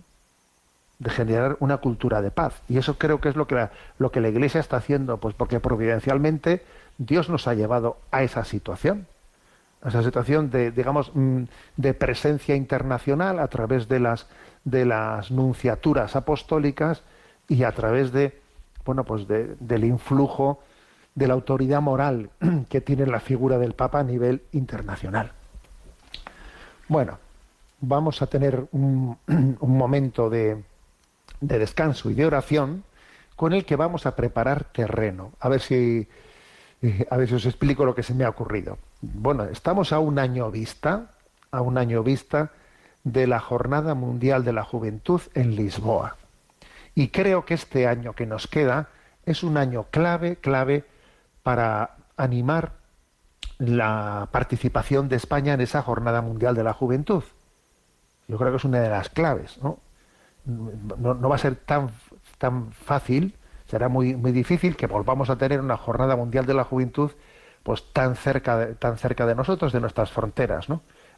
de 0.99 1.09
generar 1.09 1.57
una 1.59 1.77
cultura 1.77 2.21
de 2.21 2.29
paz. 2.29 2.61
Y 2.69 2.77
eso 2.77 2.99
creo 2.99 3.19
que 3.19 3.29
es 3.29 3.35
lo 3.35 3.47
que, 3.47 3.55
la, 3.55 3.71
lo 3.97 4.11
que 4.11 4.21
la 4.21 4.29
Iglesia 4.29 4.61
está 4.61 4.77
haciendo, 4.77 5.17
pues 5.17 5.33
porque 5.33 5.59
providencialmente 5.59 6.63
Dios 6.99 7.29
nos 7.29 7.47
ha 7.47 7.55
llevado 7.55 7.97
a 8.11 8.21
esa 8.21 8.45
situación, 8.45 9.07
a 9.81 9.89
esa 9.89 10.03
situación 10.03 10.51
de, 10.51 10.69
digamos, 10.69 11.09
mm, 11.15 11.45
de 11.77 11.93
presencia 11.95 12.55
internacional 12.55 13.39
a 13.39 13.47
través 13.47 13.87
de 13.87 13.99
las, 13.99 14.27
de 14.65 14.85
las 14.85 15.31
nunciaturas 15.31 16.15
apostólicas 16.15 17.01
y 17.49 17.63
a 17.63 17.71
través 17.71 18.11
de, 18.11 18.39
bueno, 18.85 19.03
pues 19.03 19.25
del 19.27 19.83
influjo 19.83 20.59
de 21.15 21.27
la 21.27 21.33
autoridad 21.33 21.81
moral 21.81 22.29
que 22.69 22.81
tiene 22.81 23.05
la 23.07 23.19
figura 23.19 23.57
del 23.57 23.73
Papa 23.73 23.99
a 23.99 24.03
nivel 24.03 24.43
internacional. 24.51 25.31
Bueno, 26.87 27.17
vamos 27.81 28.21
a 28.21 28.27
tener 28.27 28.67
un, 28.71 29.17
momento 29.61 30.29
de, 30.29 30.63
descanso 31.39 32.09
y 32.09 32.13
de 32.13 32.25
oración 32.25 32.83
con 33.35 33.53
el 33.53 33.65
que 33.65 33.75
vamos 33.75 34.05
a 34.05 34.15
preparar 34.15 34.65
terreno. 34.65 35.31
A 35.39 35.49
ver 35.49 35.61
si 35.61 36.07
eh, 36.81 37.07
a 37.09 37.17
ver 37.17 37.27
si 37.27 37.35
os 37.35 37.45
explico 37.45 37.85
lo 37.85 37.95
que 37.95 38.03
se 38.03 38.13
me 38.13 38.25
ha 38.25 38.29
ocurrido. 38.29 38.77
Bueno, 39.01 39.45
estamos 39.45 39.93
a 39.93 39.99
un 39.99 40.19
año 40.19 40.51
vista, 40.51 41.11
a 41.51 41.61
un 41.61 41.77
año 41.77 42.03
vista 42.03 42.51
de 43.03 43.27
la 43.27 43.39
Jornada 43.39 43.93
Mundial 43.93 44.43
de 44.43 44.53
la 44.53 44.63
Juventud 44.63 45.21
en 45.33 45.55
Lisboa. 45.55 46.17
Y 46.93 47.09
creo 47.09 47.45
que 47.45 47.53
este 47.53 47.87
año 47.87 48.13
que 48.13 48.25
nos 48.25 48.47
queda 48.47 48.89
es 49.25 49.43
un 49.43 49.57
año 49.57 49.85
clave, 49.91 50.37
clave 50.37 50.85
para 51.45 51.97
animar 52.17 52.71
la 53.59 54.29
participación 54.31 55.09
de 55.09 55.15
España 55.15 55.53
en 55.53 55.61
esa 55.61 55.83
Jornada 55.83 56.23
Mundial 56.23 56.55
de 56.55 56.63
la 56.63 56.73
Juventud. 56.73 57.23
Yo 58.27 58.39
creo 58.39 58.49
que 58.49 58.57
es 58.57 58.63
una 58.65 58.79
de 58.79 58.89
las 58.89 59.09
claves. 59.09 59.59
No, 59.61 59.77
no, 60.43 61.29
va 61.29 61.35
a 61.35 61.37
ser 61.37 61.55
tan, 61.55 61.91
tan 62.39 62.71
fácil, 62.71 63.35
será 63.67 63.89
muy, 63.89 64.15
muy 64.15 64.31
difícil 64.31 64.75
que 64.75 64.87
volvamos 64.87 65.29
a 65.29 65.35
tener 65.35 65.61
una 65.61 65.77
Jornada 65.77 66.15
Mundial 66.15 66.47
de 66.47 66.55
la 66.55 66.63
Juventud 66.63 67.11
pues 67.61 67.93
tan 67.93 68.15
cerca 68.15 68.57
de, 68.57 68.73
tan 68.73 68.97
cerca 68.97 69.27
de 69.27 69.35
nosotros, 69.35 69.71
de 69.71 69.81
nuestras 69.81 70.11
fronteras. 70.11 70.65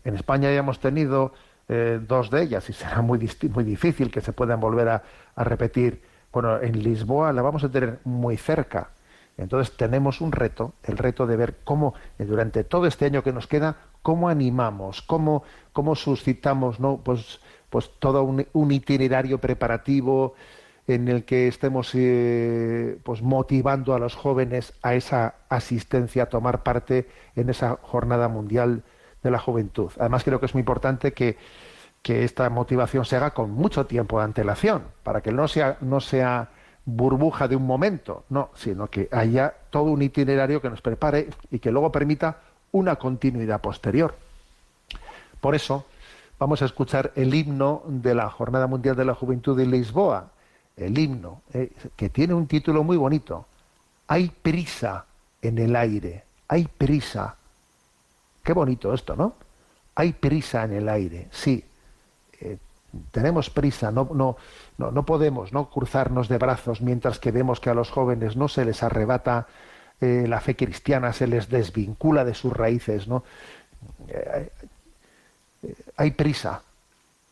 En 0.03 0.15
España 0.15 0.51
ya 0.51 0.57
hemos 0.57 0.81
tenido 0.81 1.31
eh, 1.69 2.01
dos 2.05 2.31
de 2.31 2.41
ellas 2.41 2.69
y 2.69 2.73
será 2.73 3.01
muy, 3.01 3.31
muy 3.49 3.63
difícil 3.63 4.11
que 4.11 4.19
se 4.19 4.33
puedan 4.33 4.59
volver 4.59 4.89
a, 4.89 5.03
a 5.35 5.43
repetir. 5.45 6.03
Bueno, 6.33 6.59
en 6.59 6.83
Lisboa 6.83 7.31
la 7.31 7.41
vamos 7.41 7.63
a 7.63 7.71
tener 7.71 7.99
muy 8.03 8.35
cerca 8.35 8.89
Entonces 9.37 9.75
tenemos 9.77 10.19
un 10.19 10.31
reto, 10.31 10.73
el 10.83 10.97
reto 10.97 11.27
de 11.27 11.37
ver 11.37 11.57
cómo 11.63 11.93
eh, 12.17 12.25
durante 12.25 12.63
todo 12.63 12.87
este 12.87 13.05
año 13.05 13.23
que 13.23 13.31
nos 13.31 13.47
queda, 13.47 13.77
cómo 14.01 14.29
animamos, 14.29 15.01
cómo, 15.03 15.43
cómo 15.73 15.95
suscitamos. 15.95 16.77
Pues, 17.03 17.39
pues 17.69 17.91
todo 17.99 18.23
un, 18.23 18.71
itinerario 18.71 19.39
preparativo 19.39 20.33
en 20.87 21.07
el 21.09 21.25
que 21.25 21.47
estemos 21.47 21.91
eh, 21.93 22.97
pues 23.03 23.21
motivando 23.21 23.93
a 23.93 23.99
los 23.99 24.15
jóvenes 24.15 24.73
a 24.81 24.95
esa 24.95 25.35
asistencia, 25.49 26.23
a 26.23 26.25
tomar 26.27 26.63
parte 26.63 27.09
en 27.35 27.49
esa 27.49 27.77
jornada 27.81 28.29
mundial 28.29 28.83
de 29.21 29.31
la 29.31 29.39
juventud. 29.39 29.91
Además 29.99 30.23
creo 30.23 30.39
que 30.39 30.45
es 30.45 30.53
muy 30.53 30.61
importante 30.61 31.11
que, 31.11 31.37
que 32.01 32.23
esta 32.23 32.49
motivación 32.49 33.03
se 33.03 33.17
haga 33.17 33.31
con 33.31 33.51
mucho 33.51 33.85
tiempo 33.85 34.17
de 34.19 34.25
antelación, 34.25 34.83
para 35.03 35.21
que 35.21 35.31
no 35.31 35.47
sea, 35.49 35.77
no 35.81 35.99
sea 35.99 36.49
burbuja 36.87 37.49
de 37.49 37.55
un 37.57 37.67
momento, 37.67 38.23
no, 38.29 38.49
sino 38.55 38.89
que 38.89 39.09
haya 39.11 39.53
todo 39.69 39.91
un 39.91 40.01
itinerario 40.01 40.61
que 40.61 40.69
nos 40.69 40.81
prepare 40.81 41.27
y 41.51 41.59
que 41.59 41.69
luego 41.69 41.91
permita 41.91 42.39
una 42.71 42.95
continuidad 42.95 43.59
posterior. 43.59 44.15
Por 45.41 45.53
eso, 45.53 45.85
vamos 46.39 46.61
a 46.61 46.65
escuchar 46.65 47.11
el 47.15 47.35
himno 47.35 47.83
de 47.87 48.15
la 48.15 48.29
Jornada 48.29 48.67
Mundial 48.67 48.95
de 48.95 49.03
la 49.03 49.13
Juventud 49.15 49.57
de 49.57 49.65
Lisboa, 49.65 50.31
el 50.77 50.97
himno, 50.97 51.41
eh, 51.53 51.73
que 51.97 52.09
tiene 52.09 52.33
un 52.33 52.47
título 52.47 52.85
muy 52.85 52.95
bonito. 52.95 53.45
Hay 54.07 54.29
prisa 54.29 55.05
en 55.41 55.57
el 55.57 55.75
aire, 55.75 56.23
hay 56.47 56.69
prisa. 56.69 57.35
Qué 58.41 58.53
bonito 58.53 58.93
esto, 58.93 59.13
¿no? 59.17 59.35
Hay 59.93 60.13
prisa 60.13 60.63
en 60.63 60.71
el 60.71 60.87
aire, 60.87 61.27
sí. 61.31 61.65
Tenemos 63.11 63.49
prisa, 63.49 63.91
no, 63.91 64.09
no, 64.13 64.37
no, 64.77 64.91
no 64.91 65.05
podemos 65.05 65.53
no 65.53 65.69
cruzarnos 65.69 66.27
de 66.27 66.37
brazos 66.37 66.81
mientras 66.81 67.19
que 67.19 67.31
vemos 67.31 67.59
que 67.59 67.69
a 67.69 67.73
los 67.73 67.89
jóvenes 67.89 68.35
no 68.35 68.47
se 68.47 68.65
les 68.65 68.83
arrebata 68.83 69.47
eh, 69.99 70.25
la 70.27 70.39
fe 70.39 70.55
cristiana, 70.55 71.11
se 71.13 71.27
les 71.27 71.49
desvincula 71.49 72.23
de 72.23 72.35
sus 72.35 72.53
raíces, 72.53 73.07
¿no? 73.07 73.23
Eh, 74.07 74.49
eh, 75.63 75.75
hay 75.95 76.11
prisa, 76.11 76.61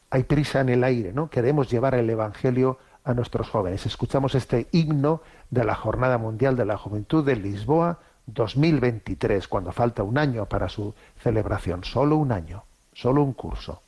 hay 0.09 0.23
prisa 0.23 0.61
en 0.61 0.69
el 0.69 0.83
aire, 0.83 1.13
¿no? 1.13 1.29
Queremos 1.29 1.69
llevar 1.69 1.93
el 1.95 2.09
Evangelio 2.09 2.79
a 3.03 3.13
nuestros 3.13 3.49
jóvenes. 3.49 3.85
Escuchamos 3.85 4.33
este 4.33 4.67
himno 4.71 5.21
de 5.51 5.63
la 5.63 5.75
Jornada 5.75 6.17
Mundial 6.17 6.55
de 6.55 6.65
la 6.65 6.77
Juventud 6.77 7.23
de 7.23 7.35
Lisboa 7.35 7.99
2023, 8.25 9.47
cuando 9.47 9.71
falta 9.71 10.03
un 10.03 10.17
año 10.17 10.45
para 10.45 10.67
su 10.67 10.95
celebración, 11.19 11.83
solo 11.83 12.17
un 12.17 12.31
año, 12.31 12.63
solo 12.93 13.21
un 13.21 13.33
curso. 13.33 13.81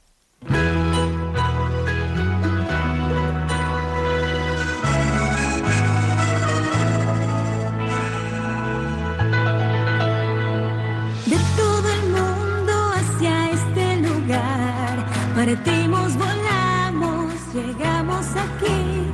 Partimos, 15.48 16.14
volamos, 16.18 17.32
llegamos 17.54 18.26
aquí. 18.36 19.14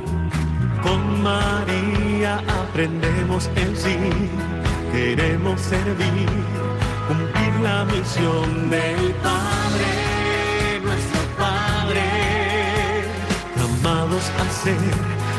Con 0.82 1.22
María 1.22 2.42
aprendemos 2.62 3.48
en 3.54 3.76
sí, 3.76 3.96
queremos 4.90 5.60
servir, 5.60 6.28
cumplir 7.06 7.54
la 7.62 7.84
misión 7.84 8.68
del 8.68 9.14
Padre, 9.22 10.80
nuestro 10.82 11.20
Padre. 11.38 12.02
Amados 13.62 14.24
a 14.40 14.64
ser 14.64 14.90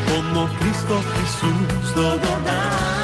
como 0.08 0.48
Cristo 0.60 1.02
Jesús, 1.14 1.93
todo 1.93 2.30
dar 2.46 2.95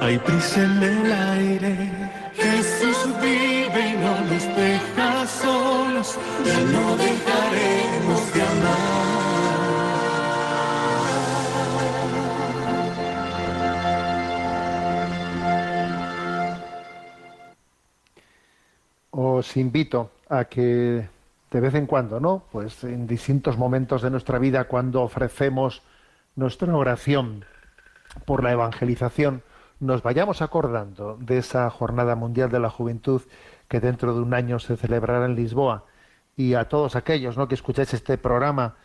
Hay 0.00 0.18
prisa 0.18 0.62
en 0.62 0.82
el 0.82 1.12
aire. 1.12 1.90
Jesús 2.34 2.98
vive 3.20 3.88
y 3.88 3.96
no 3.96 4.20
nos 4.20 4.44
deja 4.56 5.26
solos. 5.26 6.18
Ya 6.44 6.60
no 6.60 6.96
dejaremos 6.96 8.34
de 8.34 8.42
amar. 8.42 9.08
Os 19.10 19.56
invito 19.56 20.10
a 20.28 20.44
que 20.44 21.08
de 21.50 21.60
vez 21.60 21.74
en 21.74 21.86
cuando, 21.86 22.20
¿no? 22.20 22.44
Pues 22.52 22.84
en 22.84 23.06
distintos 23.06 23.56
momentos 23.56 24.02
de 24.02 24.10
nuestra 24.10 24.38
vida, 24.38 24.64
cuando 24.64 25.02
ofrecemos 25.02 25.82
nuestra 26.36 26.76
oración 26.76 27.44
por 28.24 28.42
la 28.42 28.52
evangelización, 28.52 29.42
nos 29.80 30.02
vayamos 30.02 30.42
acordando 30.42 31.16
de 31.20 31.38
esa 31.38 31.70
Jornada 31.70 32.16
Mundial 32.16 32.50
de 32.50 32.58
la 32.58 32.70
Juventud 32.70 33.22
que 33.68 33.80
dentro 33.80 34.14
de 34.14 34.20
un 34.20 34.34
año 34.34 34.58
se 34.58 34.76
celebrará 34.76 35.26
en 35.26 35.36
Lisboa. 35.36 35.84
Y 36.36 36.54
a 36.54 36.68
todos 36.68 36.96
aquellos 36.96 37.36
¿no? 37.36 37.48
que 37.48 37.54
escucháis 37.54 37.94
este 37.94 38.18
programa 38.18 38.76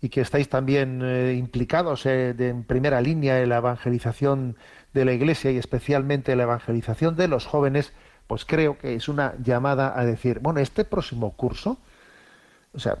y 0.00 0.08
que 0.08 0.20
estáis 0.20 0.48
también 0.48 1.00
eh, 1.02 1.34
implicados 1.34 2.06
eh, 2.06 2.34
en 2.36 2.64
primera 2.64 3.00
línea 3.00 3.40
en 3.40 3.48
la 3.50 3.58
evangelización 3.58 4.56
de 4.92 5.04
la 5.04 5.12
Iglesia 5.12 5.50
y 5.52 5.58
especialmente 5.58 6.34
la 6.34 6.42
evangelización 6.42 7.14
de 7.14 7.28
los 7.28 7.46
jóvenes, 7.46 7.92
pues 8.26 8.44
creo 8.44 8.78
que 8.78 8.94
es 8.94 9.08
una 9.08 9.34
llamada 9.42 9.98
a 9.98 10.04
decir, 10.04 10.40
bueno, 10.40 10.60
este 10.60 10.84
próximo 10.84 11.36
curso, 11.36 11.78
o 12.74 12.80
sea, 12.80 12.98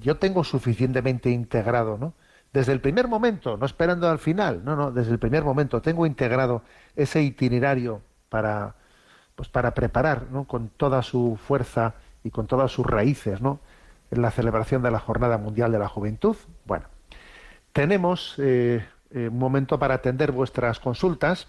yo 0.00 0.16
tengo 0.16 0.42
suficientemente 0.42 1.30
integrado, 1.30 1.96
¿no? 1.98 2.14
Desde 2.52 2.72
el 2.72 2.80
primer 2.80 3.08
momento, 3.08 3.56
no 3.56 3.66
esperando 3.66 4.08
al 4.08 4.18
final, 4.18 4.64
no, 4.64 4.76
no, 4.76 4.90
desde 4.90 5.12
el 5.12 5.18
primer 5.18 5.44
momento 5.44 5.82
tengo 5.82 6.06
integrado 6.06 6.62
ese 6.94 7.22
itinerario 7.22 8.00
para, 8.28 8.74
pues 9.34 9.48
para 9.48 9.74
preparar, 9.74 10.26
¿no? 10.30 10.44
Con 10.44 10.68
toda 10.68 11.02
su 11.02 11.38
fuerza 11.46 11.94
y 12.24 12.30
con 12.30 12.46
todas 12.46 12.72
sus 12.72 12.86
raíces, 12.86 13.40
¿no? 13.40 13.60
En 14.10 14.22
la 14.22 14.30
celebración 14.30 14.82
de 14.82 14.90
la 14.90 15.00
Jornada 15.00 15.38
Mundial 15.38 15.72
de 15.72 15.78
la 15.78 15.88
Juventud. 15.88 16.36
Bueno, 16.64 16.86
tenemos 17.72 18.34
eh, 18.38 18.84
eh, 19.10 19.28
un 19.28 19.38
momento 19.38 19.78
para 19.78 19.94
atender 19.94 20.32
vuestras 20.32 20.80
consultas 20.80 21.48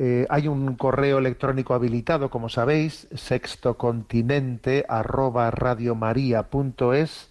eh, 0.00 0.26
hay 0.30 0.46
un 0.46 0.76
correo 0.76 1.18
electrónico 1.18 1.74
habilitado, 1.74 2.30
como 2.30 2.48
sabéis, 2.48 3.08
sextocontinente 3.16 4.84
arroba 4.88 5.50
radiomaria.es, 5.50 7.27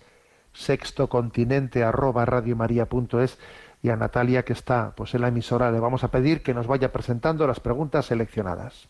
sextocontinente 0.57 1.83
arroba 1.83 2.25
radiomaria.es, 2.25 3.37
y 3.83 3.89
a 3.89 3.95
Natalia, 3.95 4.43
que 4.43 4.53
está 4.53 4.93
pues, 4.95 5.13
en 5.13 5.21
la 5.21 5.27
emisora, 5.27 5.71
le 5.71 5.79
vamos 5.79 6.03
a 6.03 6.09
pedir 6.09 6.41
que 6.41 6.53
nos 6.53 6.67
vaya 6.67 6.91
presentando 6.91 7.45
las 7.45 7.59
preguntas 7.59 8.07
seleccionadas. 8.07 8.87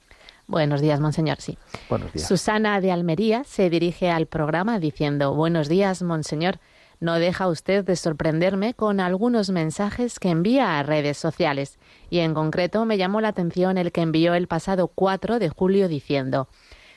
Buenos 0.48 0.80
días, 0.80 1.02
monseñor, 1.02 1.42
sí. 1.42 1.58
Buenos 1.90 2.14
días. 2.14 2.26
Susana 2.26 2.80
de 2.80 2.92
Almería 2.92 3.44
se 3.44 3.70
dirige 3.70 4.10
al 4.10 4.28
programa 4.28 4.80
diciendo, 4.80 5.36
Buenos 5.36 5.68
días, 5.68 6.02
monseñor. 6.02 6.60
No 7.00 7.20
deja 7.20 7.48
usted 7.48 7.86
de 7.86 7.96
sorprenderme 7.96 8.74
con 8.74 9.00
algunos 9.00 9.50
mensajes 9.50 10.20
que 10.20 10.30
envía 10.30 10.80
a 10.80 10.84
redes 10.84 11.18
sociales 11.18 11.78
y 12.10 12.20
en 12.20 12.34
concreto 12.34 12.86
me 12.86 12.98
llamó 12.98 13.22
la 13.22 13.28
atención 13.28 13.78
el 13.78 13.92
que 13.92 14.02
envió 14.02 14.34
el 14.34 14.48
pasado 14.48 14.88
4 14.88 15.38
de 15.38 15.50
julio 15.50 15.90
diciendo 15.90 16.48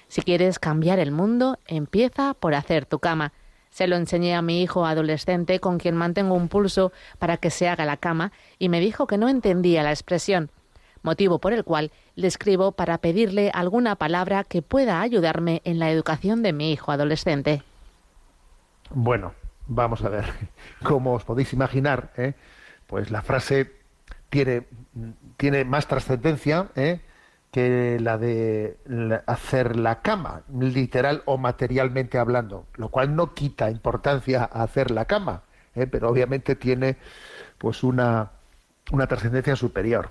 Si 0.09 0.23
quieres 0.23 0.59
cambiar 0.59 1.01
el 1.01 1.11
mundo, 1.11 1.59
empieza 1.67 2.33
por 2.35 2.55
hacer 2.55 2.87
tu 2.87 2.99
cama. 2.99 3.33
Se 3.71 3.87
lo 3.87 3.97
enseñé 3.97 4.35
a 4.35 4.43
mi 4.43 4.63
hijo 4.63 4.85
adolescente 4.85 5.61
con 5.61 5.79
quien 5.79 5.97
mantengo 5.97 6.35
un 6.35 6.49
pulso 6.49 6.93
para 7.19 7.37
que 7.37 7.51
se 7.51 7.69
haga 7.69 7.85
la 7.85 7.97
cama 7.97 8.33
y 8.59 8.69
me 8.69 8.81
dijo 8.81 9.07
que 9.07 9.19
no 9.19 9.29
entendía 9.29 9.83
la 9.83 9.91
expresión, 9.91 10.51
motivo 11.03 11.39
por 11.39 11.53
el 11.53 11.65
cual 11.65 11.93
le 12.17 12.27
escribo 12.27 12.73
para 12.73 12.99
pedirle 12.99 13.51
alguna 13.55 13.97
palabra 13.97 14.45
que 14.45 14.63
pueda 14.63 15.01
ayudarme 15.01 15.63
en 15.65 15.79
la 15.79 15.91
educación 15.91 16.43
de 16.43 16.53
mi 16.53 16.73
hijo 16.73 16.93
adolescente. 16.93 17.63
Bueno, 18.93 19.35
Vamos 19.73 20.03
a 20.03 20.09
ver, 20.09 20.25
como 20.83 21.15
os 21.15 21.25
podéis 21.25 21.53
imaginar, 21.53 22.11
¿eh? 22.17 22.35
pues 22.89 23.13
la 23.13 23.23
frase 23.23 23.71
tiene, 24.29 24.67
tiene 25.37 25.65
más 25.65 25.87
trascendencia 25.87 26.71
¿eh? 26.75 27.01
Que 27.51 27.99
la 28.01 28.17
de 28.17 28.79
hacer 29.27 29.77
la 29.77 30.03
cama, 30.03 30.43
literal 30.59 31.23
o 31.27 31.37
materialmente 31.37 32.19
hablando, 32.19 32.67
lo 32.75 32.91
cual 32.91 33.17
no 33.17 33.35
quita 33.35 33.71
importancia 33.71 34.49
a 34.53 34.63
hacer 34.63 34.91
la 34.91 35.07
cama, 35.07 35.43
¿eh? 35.75 35.87
pero 35.87 36.09
obviamente 36.09 36.55
tiene 36.55 36.97
pues 37.59 37.83
una, 37.83 38.31
una 38.93 39.07
trascendencia 39.09 39.57
superior. 39.57 40.11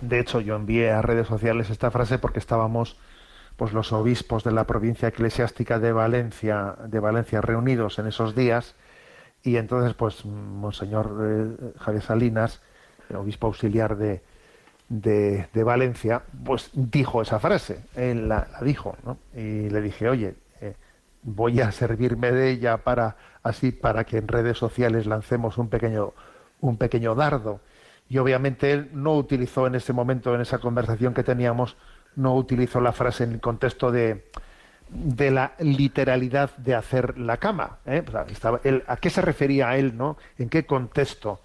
De 0.00 0.20
hecho, 0.20 0.40
yo 0.40 0.54
envié 0.54 0.92
a 0.92 1.02
redes 1.02 1.26
sociales 1.26 1.70
esta 1.70 1.90
frase 1.90 2.18
porque 2.18 2.38
estábamos 2.38 2.96
pues 3.56 3.72
los 3.72 3.92
obispos 3.92 4.44
de 4.44 4.52
la 4.52 4.64
provincia 4.64 5.08
eclesiástica 5.08 5.78
de 5.78 5.92
Valencia, 5.92 6.76
de 6.86 7.00
Valencia 7.00 7.40
reunidos 7.40 7.98
en 7.98 8.06
esos 8.06 8.36
días, 8.36 8.76
y 9.42 9.56
entonces 9.56 9.94
pues 9.94 10.24
Monseñor 10.24 11.16
eh, 11.22 11.78
Javier 11.78 12.02
Salinas, 12.02 12.60
el 13.08 13.16
obispo 13.16 13.46
auxiliar 13.46 13.96
de, 13.96 14.22
de, 14.88 15.48
Valencia, 15.64 16.22
pues 16.44 16.70
dijo 16.72 17.22
esa 17.22 17.38
frase, 17.40 17.80
él 17.94 18.28
la, 18.28 18.46
dijo, 18.62 18.96
¿no? 19.04 19.18
Y 19.34 19.68
le 19.68 19.80
dije, 19.80 20.08
oye, 20.08 20.34
eh, 20.60 20.74
voy 21.22 21.60
a 21.60 21.72
servirme 21.72 22.30
de 22.32 22.50
ella 22.50 22.78
para 22.78 23.16
así 23.42 23.72
para 23.72 24.04
que 24.04 24.18
en 24.18 24.28
redes 24.28 24.58
sociales 24.58 25.06
lancemos 25.06 25.58
un 25.58 25.68
pequeño 25.68 26.12
un 26.60 26.76
pequeño 26.76 27.14
dardo. 27.14 27.60
Y 28.08 28.18
obviamente 28.18 28.72
él 28.72 28.90
no 28.92 29.14
utilizó 29.14 29.66
en 29.66 29.74
ese 29.74 29.92
momento, 29.92 30.34
en 30.34 30.40
esa 30.40 30.58
conversación 30.58 31.12
que 31.14 31.24
teníamos, 31.24 31.76
no 32.14 32.34
utilizó 32.34 32.80
la 32.80 32.92
frase 32.92 33.24
en 33.24 33.32
el 33.32 33.40
contexto 33.40 33.90
de, 33.90 34.24
de 34.88 35.30
la 35.30 35.52
literalidad 35.58 36.56
de 36.56 36.74
hacer 36.74 37.18
la 37.18 37.36
cama. 37.38 37.78
¿eh? 37.84 38.04
¿A 38.86 38.96
qué 38.96 39.10
se 39.10 39.20
refería 39.20 39.76
él? 39.76 39.96
¿no? 39.96 40.16
¿En 40.38 40.48
qué 40.48 40.64
contexto 40.64 41.40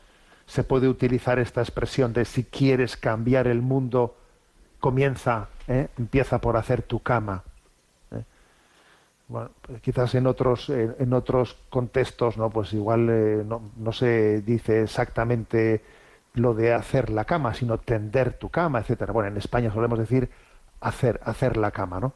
se 0.51 0.65
puede 0.65 0.89
utilizar 0.89 1.39
esta 1.39 1.61
expresión 1.61 2.11
de 2.11 2.25
si 2.25 2.43
quieres 2.43 2.97
cambiar 2.97 3.47
el 3.47 3.61
mundo, 3.61 4.17
comienza, 4.81 5.47
¿eh? 5.69 5.87
empieza 5.97 6.41
por 6.41 6.57
hacer 6.57 6.81
tu 6.81 6.99
cama? 6.99 7.43
¿eh? 8.11 8.23
Pues 9.29 9.81
quizás 9.81 10.13
en 10.13 10.27
otros, 10.27 10.69
en 10.69 11.13
otros 11.13 11.55
contextos, 11.69 12.35
¿no? 12.35 12.49
Pues 12.49 12.73
igual 12.73 13.47
no, 13.47 13.61
no 13.77 13.93
se 13.93 14.41
dice 14.41 14.81
exactamente 14.83 15.85
lo 16.33 16.53
de 16.53 16.73
hacer 16.73 17.11
la 17.11 17.23
cama, 17.23 17.53
sino 17.53 17.77
tender 17.77 18.33
tu 18.33 18.49
cama, 18.49 18.79
etcétera. 18.79 19.13
Bueno, 19.13 19.29
en 19.29 19.37
España 19.37 19.71
solemos 19.71 19.99
decir 19.99 20.29
hacer, 20.81 21.21
hacer 21.23 21.55
la 21.55 21.71
cama, 21.71 22.01
¿no? 22.01 22.13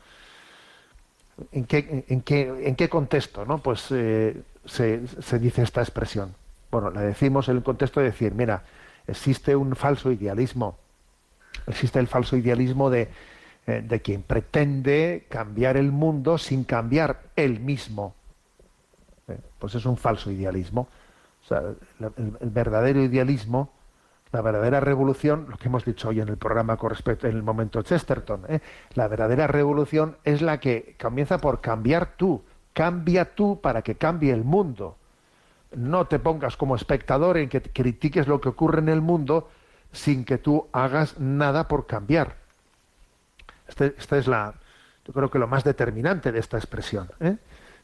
¿En 1.53 1.63
qué, 1.63 2.03
en 2.09 2.19
qué, 2.19 2.67
en 2.67 2.75
qué 2.75 2.89
contexto 2.89 3.45
¿no? 3.45 3.59
pues, 3.59 3.87
eh, 3.91 4.41
se, 4.65 5.07
se, 5.07 5.39
dice 5.39 5.61
esta 5.63 5.79
expresión? 5.81 6.35
Bueno, 6.75 6.91
la 6.91 6.99
decimos 6.99 7.47
en 7.47 7.55
el 7.55 7.63
contexto 7.63 8.01
de 8.01 8.07
decir, 8.07 8.35
mira, 8.35 8.63
existe 9.07 9.55
un 9.55 9.77
falso 9.77 10.11
idealismo, 10.11 10.77
existe 11.67 11.99
el 11.99 12.07
falso 12.07 12.35
idealismo 12.35 12.89
de, 12.89 13.07
eh, 13.65 13.81
de 13.81 14.01
quien 14.01 14.23
pretende 14.23 15.25
cambiar 15.29 15.77
el 15.77 15.93
mundo 15.93 16.37
sin 16.37 16.65
cambiar 16.65 17.21
él 17.37 17.61
mismo. 17.61 18.13
Eh, 19.29 19.39
pues 19.57 19.75
es 19.75 19.85
un 19.85 19.95
falso 19.95 20.29
idealismo. 20.29 20.89
El 21.49 22.49
verdadero 22.49 23.01
idealismo 23.01 23.71
la 24.33 24.41
verdadera 24.41 24.81
revolución, 24.81 25.45
lo 25.49 25.55
que 25.55 25.69
hemos 25.69 25.85
dicho 25.85 26.09
hoy 26.09 26.19
en 26.19 26.27
el 26.27 26.35
programa 26.35 26.75
con 26.75 26.89
respecto 26.89 27.25
en 27.25 27.37
el 27.37 27.43
momento 27.43 27.83
Chesterton, 27.83 28.41
¿eh? 28.49 28.59
la 28.95 29.07
verdadera 29.07 29.47
revolución 29.47 30.17
es 30.25 30.41
la 30.41 30.59
que 30.59 30.97
comienza 31.01 31.37
por 31.37 31.61
cambiar 31.61 32.17
tú, 32.17 32.43
cambia 32.73 33.33
tú 33.33 33.61
para 33.61 33.81
que 33.81 33.95
cambie 33.95 34.33
el 34.33 34.43
mundo. 34.43 34.97
No 35.73 36.05
te 36.05 36.19
pongas 36.19 36.57
como 36.57 36.75
espectador 36.75 37.37
en 37.37 37.49
que 37.49 37.61
critiques 37.61 38.27
lo 38.27 38.39
que 38.39 38.49
ocurre 38.49 38.79
en 38.79 38.89
el 38.89 39.01
mundo 39.01 39.49
sin 39.91 40.25
que 40.25 40.37
tú 40.37 40.67
hagas 40.71 41.19
nada 41.19 41.67
por 41.67 41.85
cambiar. 41.85 42.35
Este, 43.67 43.95
esta 43.97 44.17
es 44.17 44.27
la, 44.27 44.53
yo 45.05 45.13
creo 45.13 45.29
que 45.29 45.39
lo 45.39 45.47
más 45.47 45.63
determinante 45.63 46.31
de 46.31 46.39
esta 46.39 46.57
expresión. 46.57 47.09
¿eh? 47.19 47.37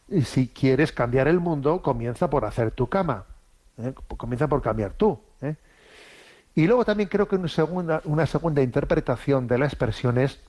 Y 0.09 0.23
si 0.23 0.47
quieres 0.47 0.91
cambiar 0.91 1.27
el 1.27 1.39
mundo, 1.39 1.81
comienza 1.81 2.29
por 2.29 2.45
hacer 2.45 2.71
tu 2.71 2.87
cama. 2.87 3.25
¿eh? 3.77 3.93
Comienza 4.17 4.47
por 4.47 4.61
cambiar 4.61 4.93
tú. 4.93 5.19
¿eh? 5.41 5.55
Y 6.55 6.67
luego 6.67 6.83
también 6.83 7.09
creo 7.09 7.27
que 7.27 7.35
una 7.35 7.47
segunda, 7.47 8.01
una 8.05 8.25
segunda 8.25 8.61
interpretación 8.61 9.47
de 9.47 9.57
la 9.57 9.65
expresión 9.65 10.17
es 10.17 10.39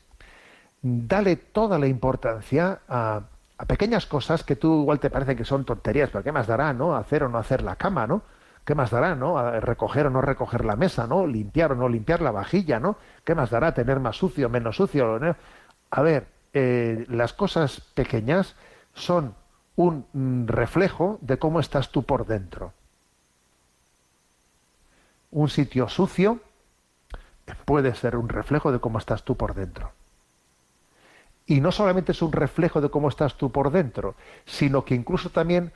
dale 0.83 1.37
toda 1.37 1.79
la 1.79 1.87
importancia 1.87 2.81
a, 2.89 3.23
pequeñas 3.67 4.07
cosas 4.07 4.45
que 4.45 4.57
tú 4.57 4.83
igual 4.83 5.01
te 5.01 5.11
parecen 5.11 5.37
que 5.37 5.45
son 5.45 5.65
tonterías, 5.65 6.11
pero 6.11 6.25
¿qué 6.25 6.33
más 6.33 6.47
dará, 6.47 6.73
no? 6.73 6.97
Hacer 6.97 7.25
o 7.25 7.29
no 7.29 7.39
hacer 7.39 7.63
la 7.63 7.77
cama, 7.77 8.07
¿no? 8.07 8.23
¿Qué 8.65 8.75
más 8.75 8.91
dará, 8.91 9.15
no? 9.15 9.61
recoger 9.61 10.07
o 10.07 10.11
no 10.11 10.21
recoger 10.21 10.65
la 10.65 10.77
mesa, 10.77 11.07
¿no? 11.07 11.27
Limpiar 11.27 11.73
o 11.73 11.75
no 11.75 11.89
limpiar 11.89 12.23
la 12.23 12.31
vajilla, 12.31 12.79
¿no? 12.79 12.97
¿Qué 13.25 13.35
más 13.35 13.51
dará 13.51 13.75
tener 13.75 14.01
más 14.01 14.17
sucio, 14.17 14.49
menos 14.49 14.77
sucio? 14.77 15.19
A 15.91 16.03
ver, 16.03 16.29
eh, 16.53 17.05
las 17.09 17.33
cosas 17.33 17.81
pequeñas 17.95 18.55
son 18.95 19.35
un 19.77 20.07
mm, 20.13 20.47
reflejo 20.47 21.19
de 21.23 21.39
cómo 21.39 21.61
estás 21.61 21.91
tú 21.91 22.05
por 22.05 22.27
dentro 22.27 22.73
un 25.33 25.49
sitio 25.49 25.89
sucio 25.89 26.41
puede 27.65 27.95
ser 27.95 28.17
un 28.17 28.29
reflejo 28.29 28.71
de 28.71 28.79
cómo 28.79 28.99
estás 28.99 29.25
tú 29.25 29.37
por 29.37 29.55
dentro. 29.55 29.93
Y 31.47 31.61
no 31.61 31.73
solamente 31.73 32.13
es 32.13 32.23
un 32.23 32.33
reflejo 32.33 32.81
de 32.81 32.91
cómo 32.91 33.09
estás 33.09 33.37
tú 33.37 33.51
por 33.51 33.71
dentro, 33.71 34.15
sino 34.45 34.85
que 34.85 34.95
incluso 34.95 35.31
también 35.31 35.73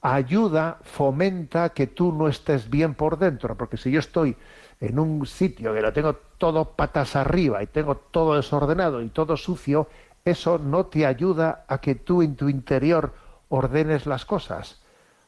ayuda, 0.00 0.78
fomenta 0.82 1.70
que 1.70 1.86
tú 1.86 2.12
no 2.12 2.28
estés 2.28 2.70
bien 2.70 2.94
por 2.94 3.18
dentro, 3.18 3.56
porque 3.56 3.76
si 3.76 3.90
yo 3.90 3.98
estoy 3.98 4.36
en 4.80 4.98
un 4.98 5.26
sitio 5.26 5.74
que 5.74 5.80
lo 5.80 5.92
tengo 5.92 6.14
todo 6.38 6.76
patas 6.76 7.16
arriba 7.16 7.62
y 7.62 7.66
tengo 7.66 7.96
todo 7.96 8.36
desordenado 8.36 9.02
y 9.02 9.08
todo 9.08 9.36
sucio, 9.36 9.88
eso 10.24 10.58
no 10.58 10.86
te 10.86 11.06
ayuda 11.06 11.64
a 11.68 11.78
que 11.78 11.94
tú 11.94 12.22
en 12.22 12.36
tu 12.36 12.48
interior 12.48 13.14
ordenes 13.48 14.06
las 14.06 14.24
cosas. 14.24 14.80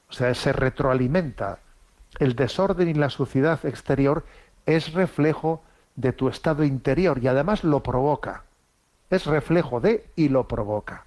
O 0.08 0.12
sea, 0.12 0.34
se 0.34 0.52
retroalimenta. 0.52 1.60
El 2.18 2.34
desorden 2.34 2.88
y 2.88 2.94
la 2.94 3.10
suciedad 3.10 3.64
exterior 3.64 4.24
es 4.66 4.92
reflejo 4.92 5.62
de 5.96 6.12
tu 6.12 6.28
estado 6.28 6.64
interior 6.64 7.18
y 7.22 7.28
además 7.28 7.64
lo 7.64 7.82
provoca. 7.82 8.44
Es 9.10 9.26
reflejo 9.26 9.80
de 9.80 10.06
y 10.16 10.28
lo 10.28 10.46
provoca. 10.46 11.04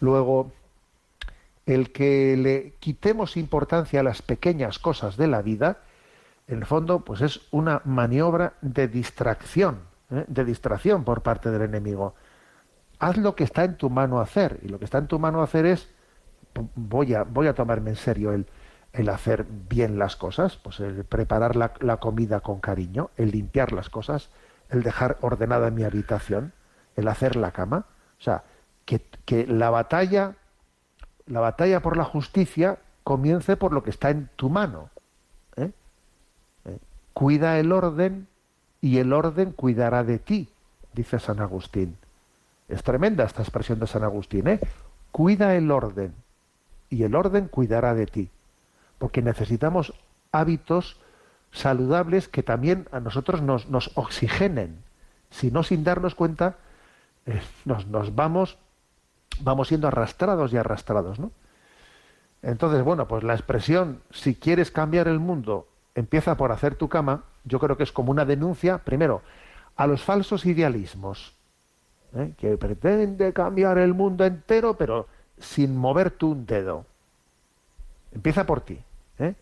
Luego, 0.00 0.52
el 1.66 1.92
que 1.92 2.36
le 2.36 2.74
quitemos 2.80 3.36
importancia 3.36 4.00
a 4.00 4.02
las 4.02 4.22
pequeñas 4.22 4.78
cosas 4.78 5.16
de 5.16 5.28
la 5.28 5.42
vida, 5.42 5.78
en 6.46 6.58
el 6.58 6.66
fondo, 6.66 7.04
pues 7.04 7.20
es 7.20 7.42
una 7.50 7.82
maniobra 7.84 8.54
de 8.62 8.88
distracción, 8.88 9.80
¿eh? 10.10 10.24
de 10.26 10.44
distracción 10.44 11.04
por 11.04 11.22
parte 11.22 11.50
del 11.50 11.62
enemigo. 11.62 12.14
Haz 12.98 13.18
lo 13.18 13.36
que 13.36 13.44
está 13.44 13.64
en 13.64 13.76
tu 13.76 13.90
mano 13.90 14.20
hacer, 14.20 14.58
y 14.62 14.68
lo 14.68 14.78
que 14.78 14.86
está 14.86 14.98
en 14.98 15.08
tu 15.08 15.18
mano 15.18 15.42
hacer 15.42 15.66
es, 15.66 15.88
voy 16.74 17.14
a, 17.14 17.22
voy 17.22 17.46
a 17.46 17.54
tomarme 17.54 17.90
en 17.90 17.96
serio 17.96 18.32
el, 18.32 18.46
el 18.92 19.08
hacer 19.10 19.44
bien 19.68 19.98
las 19.98 20.16
cosas, 20.16 20.56
pues 20.56 20.80
el 20.80 21.04
preparar 21.04 21.54
la, 21.54 21.74
la, 21.80 21.98
comida 21.98 22.40
con 22.40 22.60
cariño, 22.60 23.10
el 23.16 23.30
limpiar 23.30 23.72
las 23.72 23.90
cosas, 23.90 24.30
el 24.70 24.82
dejar 24.82 25.18
ordenada 25.20 25.70
mi 25.70 25.84
habitación, 25.84 26.52
el 26.98 27.08
hacer 27.08 27.36
la 27.36 27.52
cama. 27.52 27.86
O 28.18 28.22
sea, 28.22 28.44
que, 28.84 29.00
que 29.24 29.46
la 29.46 29.70
batalla, 29.70 30.34
la 31.26 31.40
batalla 31.40 31.80
por 31.80 31.96
la 31.96 32.04
justicia 32.04 32.78
comience 33.04 33.56
por 33.56 33.72
lo 33.72 33.82
que 33.82 33.90
está 33.90 34.10
en 34.10 34.28
tu 34.36 34.50
mano. 34.50 34.90
¿eh? 35.56 35.70
¿Eh? 36.64 36.78
Cuida 37.14 37.58
el 37.58 37.72
orden 37.72 38.26
y 38.80 38.98
el 38.98 39.12
orden 39.12 39.52
cuidará 39.52 40.04
de 40.04 40.18
ti, 40.18 40.48
dice 40.92 41.18
San 41.18 41.40
Agustín. 41.40 41.96
Es 42.68 42.82
tremenda 42.82 43.24
esta 43.24 43.42
expresión 43.42 43.78
de 43.78 43.86
San 43.86 44.04
Agustín, 44.04 44.46
¿eh? 44.48 44.60
Cuida 45.10 45.54
el 45.56 45.70
orden 45.70 46.14
y 46.90 47.04
el 47.04 47.14
orden 47.14 47.48
cuidará 47.48 47.94
de 47.94 48.06
ti 48.06 48.30
porque 48.98 49.22
necesitamos 49.22 49.94
hábitos 50.32 50.98
saludables 51.52 52.28
que 52.28 52.42
también 52.42 52.88
a 52.92 53.00
nosotros 53.00 53.40
nos, 53.40 53.68
nos 53.68 53.90
oxigenen. 53.94 54.82
Si 55.30 55.50
no, 55.50 55.62
sin 55.62 55.84
darnos 55.84 56.14
cuenta, 56.14 56.56
nos, 57.64 57.86
nos, 57.86 58.14
vamos, 58.14 58.58
vamos 59.40 59.68
siendo 59.68 59.88
arrastrados 59.88 60.52
y 60.52 60.56
arrastrados, 60.56 61.18
¿no? 61.18 61.30
Entonces, 62.42 62.82
bueno, 62.84 63.08
pues 63.08 63.24
la 63.24 63.34
expresión, 63.34 64.00
si 64.10 64.34
quieres 64.34 64.70
cambiar 64.70 65.08
el 65.08 65.18
mundo, 65.18 65.66
empieza 65.94 66.36
por 66.36 66.52
hacer 66.52 66.76
tu 66.76 66.88
cama, 66.88 67.24
yo 67.44 67.58
creo 67.58 67.76
que 67.76 67.82
es 67.82 67.92
como 67.92 68.12
una 68.12 68.24
denuncia, 68.24 68.78
primero, 68.78 69.22
a 69.76 69.86
los 69.86 70.02
falsos 70.02 70.46
idealismos, 70.46 71.34
¿eh? 72.14 72.32
que 72.38 72.56
pretende 72.56 73.32
cambiar 73.32 73.78
el 73.78 73.94
mundo 73.94 74.24
entero, 74.24 74.74
pero 74.74 75.06
sin 75.38 75.76
mover 75.76 76.10
tú 76.10 76.32
un 76.32 76.46
dedo. 76.46 76.84
Empieza 78.12 78.46
por 78.46 78.60
ti. 78.60 78.78
¿eh? 79.18 79.34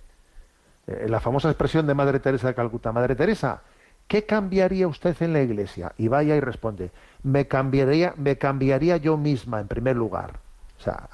Eh, 0.87 1.07
la 1.09 1.21
famosa 1.21 1.49
expresión 1.49 1.87
de 1.87 1.95
Madre 1.95 2.21
Teresa 2.21 2.49
de 2.49 2.55
Calcuta, 2.55 2.93
Madre 2.93 3.15
Teresa, 3.15 3.63
¿qué 4.09 4.25
cambiaría 4.25 4.89
usted 4.89 5.17
en 5.21 5.33
la 5.33 5.43
iglesia? 5.43 5.93
Y 5.99 6.09
vaya 6.09 6.37
y 6.37 6.41
responde, 6.41 6.91
me 7.23 7.47
cambiaría, 7.49 8.15
me 8.17 8.37
cambiaría 8.39 8.97
yo 8.97 9.17
misma 9.17 9.61
en 9.61 9.69
primer 9.69 9.97
lugar. 9.97 10.39
O 10.79 10.83
sea, 10.83 11.09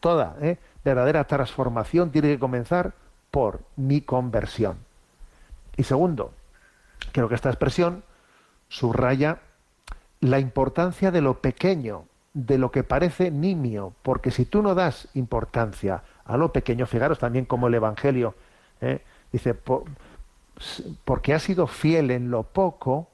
toda 0.00 0.36
¿eh? 0.40 0.58
verdadera 0.84 1.24
transformación 1.24 2.10
tiene 2.10 2.28
que 2.28 2.38
comenzar 2.38 2.92
por 3.30 3.60
mi 3.76 4.00
conversión. 4.00 4.76
Y 5.76 5.84
segundo, 5.84 6.32
creo 7.12 7.28
que 7.28 7.34
esta 7.34 7.48
expresión 7.48 8.04
subraya 8.68 9.38
la 10.20 10.38
importancia 10.38 11.10
de 11.10 11.20
lo 11.20 11.40
pequeño, 11.40 12.04
de 12.34 12.58
lo 12.58 12.70
que 12.70 12.84
parece 12.84 13.30
nimio, 13.30 13.94
porque 14.02 14.30
si 14.30 14.44
tú 14.44 14.62
no 14.62 14.74
das 14.74 15.08
importancia 15.14 16.02
a 16.24 16.36
lo 16.36 16.52
pequeño. 16.52 16.86
Fijaros 16.86 17.18
también 17.18 17.44
como 17.44 17.68
el 17.68 17.74
Evangelio 17.74 18.34
¿eh? 18.80 19.02
dice, 19.32 19.54
porque 21.04 21.34
has 21.34 21.42
sido 21.42 21.66
fiel 21.66 22.10
en 22.10 22.30
lo 22.30 22.42
poco, 22.42 23.08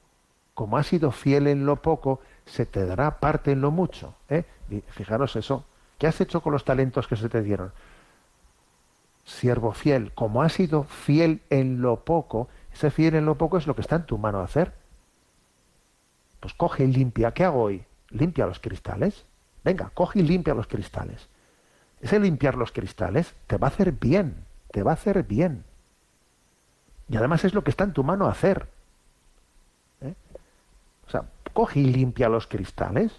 como 0.53 0.77
has 0.77 0.87
sido 0.87 1.11
fiel 1.11 1.47
en 1.47 1.65
lo 1.65 1.81
poco, 1.81 2.21
se 2.45 2.65
te 2.65 2.85
dará 2.85 3.19
parte 3.19 3.51
en 3.51 3.61
lo 3.61 3.71
mucho. 3.71 4.15
¿eh? 4.29 4.43
fijaros 4.89 5.35
eso. 5.35 5.65
¿Qué 5.97 6.07
has 6.07 6.19
hecho 6.21 6.41
con 6.41 6.53
los 6.53 6.65
talentos 6.65 7.07
que 7.07 7.15
se 7.15 7.29
te 7.29 7.41
dieron? 7.41 7.71
Siervo 9.25 9.73
fiel, 9.73 10.11
como 10.13 10.41
has 10.41 10.53
sido 10.53 10.83
fiel 10.83 11.41
en 11.49 11.81
lo 11.81 12.03
poco, 12.03 12.47
ese 12.73 12.91
fiel 12.91 13.15
en 13.15 13.25
lo 13.25 13.35
poco 13.35 13.57
es 13.57 13.67
lo 13.67 13.75
que 13.75 13.81
está 13.81 13.97
en 13.97 14.05
tu 14.05 14.17
mano 14.17 14.39
hacer. 14.39 14.73
Pues 16.39 16.53
coge 16.53 16.85
y 16.85 16.87
limpia. 16.87 17.31
¿Qué 17.33 17.43
hago 17.43 17.61
hoy? 17.61 17.83
Limpia 18.09 18.45
los 18.45 18.59
cristales. 18.59 19.25
Venga, 19.63 19.91
coge 19.93 20.19
y 20.19 20.23
limpia 20.23 20.53
los 20.53 20.67
cristales 20.67 21.27
ese 22.01 22.19
limpiar 22.19 22.55
los 22.55 22.71
cristales 22.71 23.35
te 23.47 23.57
va 23.57 23.67
a 23.67 23.71
hacer 23.71 23.91
bien, 23.91 24.45
te 24.71 24.83
va 24.83 24.91
a 24.91 24.93
hacer 24.93 25.23
bien. 25.23 25.65
Y 27.09 27.17
además 27.17 27.43
es 27.43 27.53
lo 27.53 27.63
que 27.63 27.71
está 27.71 27.83
en 27.83 27.93
tu 27.93 28.03
mano 28.03 28.27
hacer. 28.27 28.67
¿eh? 30.01 30.13
O 31.07 31.09
sea, 31.09 31.25
coge 31.53 31.79
y 31.79 31.85
limpia 31.85 32.29
los 32.29 32.47
cristales. 32.47 33.11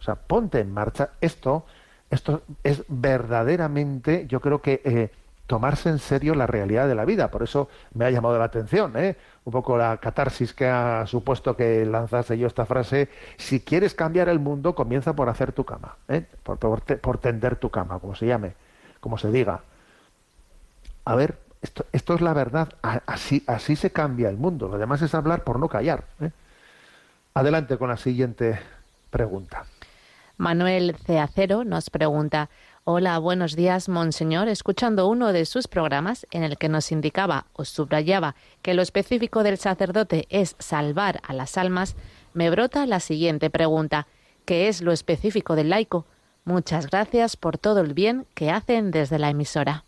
O 0.00 0.02
sea, 0.02 0.16
ponte 0.16 0.60
en 0.60 0.72
marcha. 0.72 1.10
Esto, 1.20 1.64
esto 2.10 2.42
es 2.64 2.84
verdaderamente, 2.88 4.26
yo 4.28 4.40
creo 4.40 4.60
que 4.60 4.80
eh, 4.84 5.10
tomarse 5.48 5.88
en 5.88 5.98
serio 5.98 6.34
la 6.34 6.46
realidad 6.46 6.86
de 6.86 6.94
la 6.94 7.04
vida. 7.04 7.30
Por 7.30 7.42
eso 7.42 7.68
me 7.94 8.04
ha 8.04 8.10
llamado 8.10 8.38
la 8.38 8.44
atención, 8.44 8.96
¿eh? 8.96 9.16
un 9.44 9.52
poco 9.52 9.78
la 9.78 9.96
catarsis 9.96 10.52
que 10.52 10.66
ha 10.66 11.06
supuesto 11.06 11.56
que 11.56 11.84
lanzase 11.86 12.36
yo 12.36 12.46
esta 12.46 12.66
frase. 12.66 13.08
Si 13.38 13.60
quieres 13.60 13.94
cambiar 13.94 14.28
el 14.28 14.38
mundo, 14.38 14.74
comienza 14.74 15.14
por 15.14 15.28
hacer 15.28 15.52
tu 15.52 15.64
cama, 15.64 15.96
¿eh? 16.06 16.26
por, 16.42 16.58
por, 16.58 17.18
tender 17.18 17.56
tu 17.56 17.70
cama, 17.70 17.98
como 17.98 18.14
se 18.14 18.26
llame, 18.26 18.54
como 19.00 19.16
se 19.16 19.32
diga. 19.32 19.62
A 21.06 21.14
ver, 21.14 21.38
esto, 21.62 22.14
es 22.14 22.20
la 22.20 22.32
verdad, 22.32 22.68
así, 22.82 23.42
así 23.46 23.76
se 23.76 23.90
cambia 23.90 24.28
el 24.28 24.36
mundo. 24.36 24.68
Lo 24.68 24.78
demás 24.78 25.02
es 25.02 25.14
hablar 25.14 25.44
por 25.44 25.58
no 25.58 25.68
callar. 25.68 26.04
¿eh? 26.20 26.30
Adelante 27.34 27.78
con 27.78 27.88
la 27.88 27.96
siguiente 27.96 28.58
pregunta. 29.10 29.64
Manuel 30.36 30.94
Ceacero 31.04 31.64
nos 31.64 31.90
pregunta, 31.90 32.48
Hola, 32.90 33.18
buenos 33.18 33.54
días, 33.54 33.90
Monseñor. 33.90 34.48
Escuchando 34.48 35.08
uno 35.08 35.34
de 35.34 35.44
sus 35.44 35.68
programas 35.68 36.26
en 36.30 36.42
el 36.42 36.56
que 36.56 36.70
nos 36.70 36.90
indicaba 36.90 37.44
o 37.52 37.66
subrayaba 37.66 38.34
que 38.62 38.72
lo 38.72 38.80
específico 38.80 39.42
del 39.42 39.58
sacerdote 39.58 40.26
es 40.30 40.56
salvar 40.58 41.20
a 41.28 41.34
las 41.34 41.58
almas, 41.58 41.96
me 42.32 42.48
brota 42.48 42.86
la 42.86 43.00
siguiente 43.00 43.50
pregunta. 43.50 44.06
¿Qué 44.46 44.68
es 44.68 44.80
lo 44.80 44.92
específico 44.92 45.54
del 45.54 45.68
laico? 45.68 46.06
Muchas 46.46 46.86
gracias 46.86 47.36
por 47.36 47.58
todo 47.58 47.80
el 47.80 47.92
bien 47.92 48.24
que 48.32 48.50
hacen 48.50 48.90
desde 48.90 49.18
la 49.18 49.28
emisora. 49.28 49.84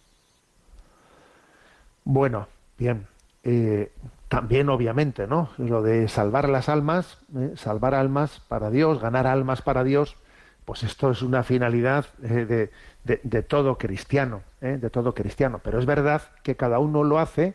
Bueno, 2.12 2.48
bien. 2.76 3.06
Eh, 3.44 3.92
también, 4.26 4.68
obviamente, 4.68 5.28
¿no? 5.28 5.50
Lo 5.58 5.80
de 5.80 6.08
salvar 6.08 6.48
las 6.48 6.68
almas, 6.68 7.18
eh, 7.36 7.52
salvar 7.54 7.94
almas 7.94 8.40
para 8.48 8.68
Dios, 8.68 9.00
ganar 9.00 9.28
almas 9.28 9.62
para 9.62 9.84
Dios, 9.84 10.16
pues 10.64 10.82
esto 10.82 11.12
es 11.12 11.22
una 11.22 11.44
finalidad 11.44 12.06
eh, 12.24 12.68
de, 13.04 13.42
todo 13.44 13.78
cristiano, 13.78 14.42
de 14.60 14.90
todo 14.90 15.14
cristiano. 15.14 15.60
Pero 15.62 15.78
es 15.78 15.86
verdad 15.86 16.22
que 16.42 16.56
cada 16.56 16.80
uno 16.80 17.04
lo 17.04 17.20
hace, 17.20 17.54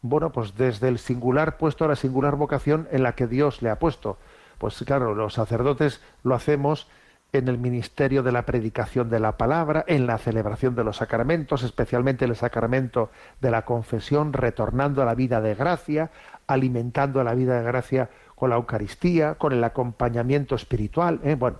bueno, 0.00 0.32
pues 0.32 0.54
desde 0.54 0.88
el 0.88 0.98
singular 0.98 1.58
puesto 1.58 1.84
a 1.84 1.88
la 1.88 1.96
singular 1.96 2.36
vocación 2.36 2.88
en 2.92 3.02
la 3.02 3.14
que 3.14 3.26
Dios 3.26 3.60
le 3.60 3.68
ha 3.68 3.78
puesto. 3.78 4.16
Pues 4.56 4.82
claro, 4.86 5.14
los 5.14 5.34
sacerdotes 5.34 6.00
lo 6.22 6.34
hacemos 6.34 6.88
en 7.32 7.48
el 7.48 7.58
ministerio 7.58 8.22
de 8.22 8.32
la 8.32 8.44
predicación 8.44 9.08
de 9.08 9.20
la 9.20 9.36
palabra, 9.36 9.84
en 9.86 10.06
la 10.06 10.18
celebración 10.18 10.74
de 10.74 10.84
los 10.84 10.96
sacramentos, 10.96 11.62
especialmente 11.62 12.24
el 12.24 12.36
sacramento 12.36 13.10
de 13.40 13.50
la 13.50 13.64
confesión, 13.64 14.32
retornando 14.32 15.02
a 15.02 15.04
la 15.04 15.14
vida 15.14 15.40
de 15.40 15.54
gracia, 15.54 16.10
alimentando 16.46 17.22
la 17.22 17.34
vida 17.34 17.58
de 17.58 17.64
gracia 17.64 18.10
con 18.34 18.50
la 18.50 18.56
Eucaristía, 18.56 19.36
con 19.36 19.52
el 19.52 19.62
acompañamiento 19.62 20.54
espiritual. 20.54 21.20
¿eh? 21.24 21.36
Bueno, 21.36 21.58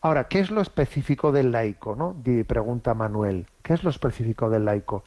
Ahora, 0.00 0.28
¿qué 0.28 0.38
es 0.38 0.50
lo 0.50 0.60
específico 0.60 1.32
del 1.32 1.50
laico? 1.50 1.96
¿no? 1.96 2.14
Pregunta 2.46 2.94
Manuel. 2.94 3.46
¿Qué 3.62 3.74
es 3.74 3.82
lo 3.82 3.90
específico 3.90 4.48
del 4.48 4.64
laico? 4.64 5.02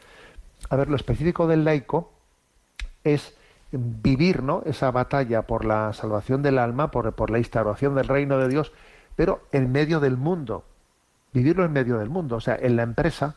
A 0.69 0.76
ver, 0.76 0.89
lo 0.89 0.95
específico 0.95 1.47
del 1.47 1.63
laico 1.63 2.11
es 3.03 3.34
vivir 3.72 4.43
¿no? 4.43 4.63
esa 4.65 4.91
batalla 4.91 5.43
por 5.43 5.63
la 5.63 5.93
salvación 5.93 6.41
del 6.41 6.59
alma, 6.59 6.91
por, 6.91 7.13
por 7.13 7.30
la 7.30 7.38
instauración 7.38 7.95
del 7.95 8.09
reino 8.09 8.38
de 8.38 8.49
Dios, 8.49 8.74
pero 9.22 9.43
en 9.51 9.72
medio 9.72 9.99
del 9.99 10.17
mundo. 10.17 10.65
Vivirlo 11.32 11.63
en 11.63 11.72
medio 11.72 11.99
del 11.99 12.09
mundo, 12.09 12.38
o 12.38 12.41
sea, 12.41 12.55
en 12.59 12.76
la 12.76 12.82
empresa, 12.82 13.36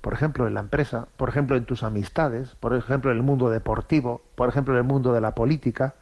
por 0.00 0.12
ejemplo, 0.12 0.48
en 0.48 0.54
la 0.54 0.60
empresa, 0.60 1.06
por 1.16 1.28
ejemplo, 1.28 1.56
en 1.56 1.66
tus 1.66 1.84
amistades, 1.84 2.56
por 2.56 2.74
ejemplo, 2.74 3.12
en 3.12 3.18
el 3.18 3.22
mundo 3.22 3.48
deportivo, 3.48 4.22
por 4.34 4.48
ejemplo, 4.48 4.74
en 4.74 4.78
el 4.78 4.84
mundo 4.84 5.12
de 5.12 5.20
la 5.20 5.36
política. 5.36 5.94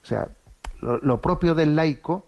O 0.00 0.06
sea, 0.06 0.28
lo, 0.80 1.20
propio 1.20 1.56
del 1.56 1.74
laico 1.74 2.24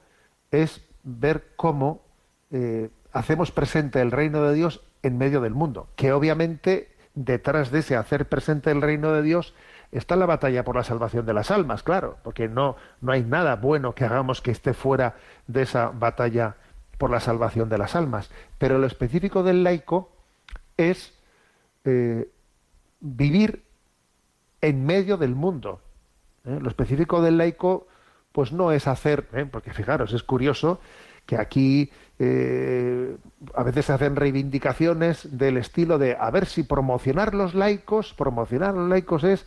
es 0.51 0.85
ver 1.05 1.53
cómo 1.55 2.03
eh, 2.51 2.91
hacemos 3.13 3.53
presente 3.53 4.01
el 4.01 4.11
reino 4.11 4.43
de 4.43 4.55
Dios 4.55 4.83
en 5.05 5.19
medio 5.19 5.41
del 5.41 5.55
mundo, 5.55 5.87
que 5.95 6.13
obviamente 6.13 6.89
detrás 7.15 7.71
de 7.71 7.79
ese 7.79 7.95
hacer 7.95 8.29
presente 8.29 8.73
el 8.73 8.83
reino 8.83 9.13
de 9.13 9.23
Dios 9.23 9.55
está 9.93 10.17
la 10.17 10.27
batalla 10.27 10.65
por 10.65 10.75
la 10.75 10.85
salvación 10.85 11.27
de 11.27 11.35
las 11.35 11.51
almas, 11.51 11.83
claro, 11.83 12.17
porque 12.25 12.49
no, 12.49 12.77
no 13.03 13.13
hay 13.13 13.23
nada 13.23 13.57
bueno 13.57 13.95
que 13.95 14.05
hagamos 14.05 14.41
que 14.41 14.51
esté 14.51 14.73
fuera 14.73 15.17
de 15.47 15.63
esa 15.63 15.91
batalla 15.91 16.57
por 16.97 17.11
la 17.11 17.21
salvación 17.21 17.69
de 17.69 17.79
las 17.79 17.95
almas. 17.95 18.31
Pero 18.59 18.79
lo 18.79 18.87
específico 18.87 19.43
del 19.43 19.63
laico 19.63 20.11
es 20.79 21.13
eh, 21.85 22.31
vivir 23.01 23.65
en 24.63 24.87
medio 24.87 25.19
del 25.19 25.35
mundo. 25.35 25.81
¿eh? 26.47 26.59
Lo 26.61 26.69
específico 26.69 27.21
del 27.21 27.37
laico, 27.37 27.87
pues 28.33 28.51
no 28.51 28.73
es 28.73 28.87
hacer, 28.87 29.29
¿eh? 29.35 29.47
porque 29.51 29.75
fijaros, 29.75 30.15
es 30.15 30.23
curioso 30.23 30.81
que 31.27 31.37
aquí 31.37 31.93
a 32.19 33.63
veces 33.65 33.87
se 33.87 33.93
hacen 33.93 34.15
reivindicaciones 34.15 35.37
del 35.37 35.57
estilo 35.57 35.99
de 35.99 36.17
a 36.17 36.31
ver 36.31 36.47
si 36.47 36.63
promocionar 36.63 37.35
los 37.35 37.55
laicos, 37.55 38.15
promocionar 38.15 38.75
los 38.75 38.89
laicos 38.89 39.25
es 39.25 39.45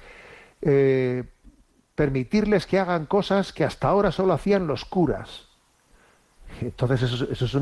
permitirles 1.95 2.66
que 2.66 2.80
hagan 2.80 3.05
cosas 3.05 3.53
que 3.53 3.63
hasta 3.63 3.88
ahora 3.88 4.11
solo 4.11 4.34
hacían 4.34 4.68
los 4.68 4.86
curas. 4.86 5.47
Entonces 6.61 7.03
eso, 7.03 7.45
es 7.45 7.55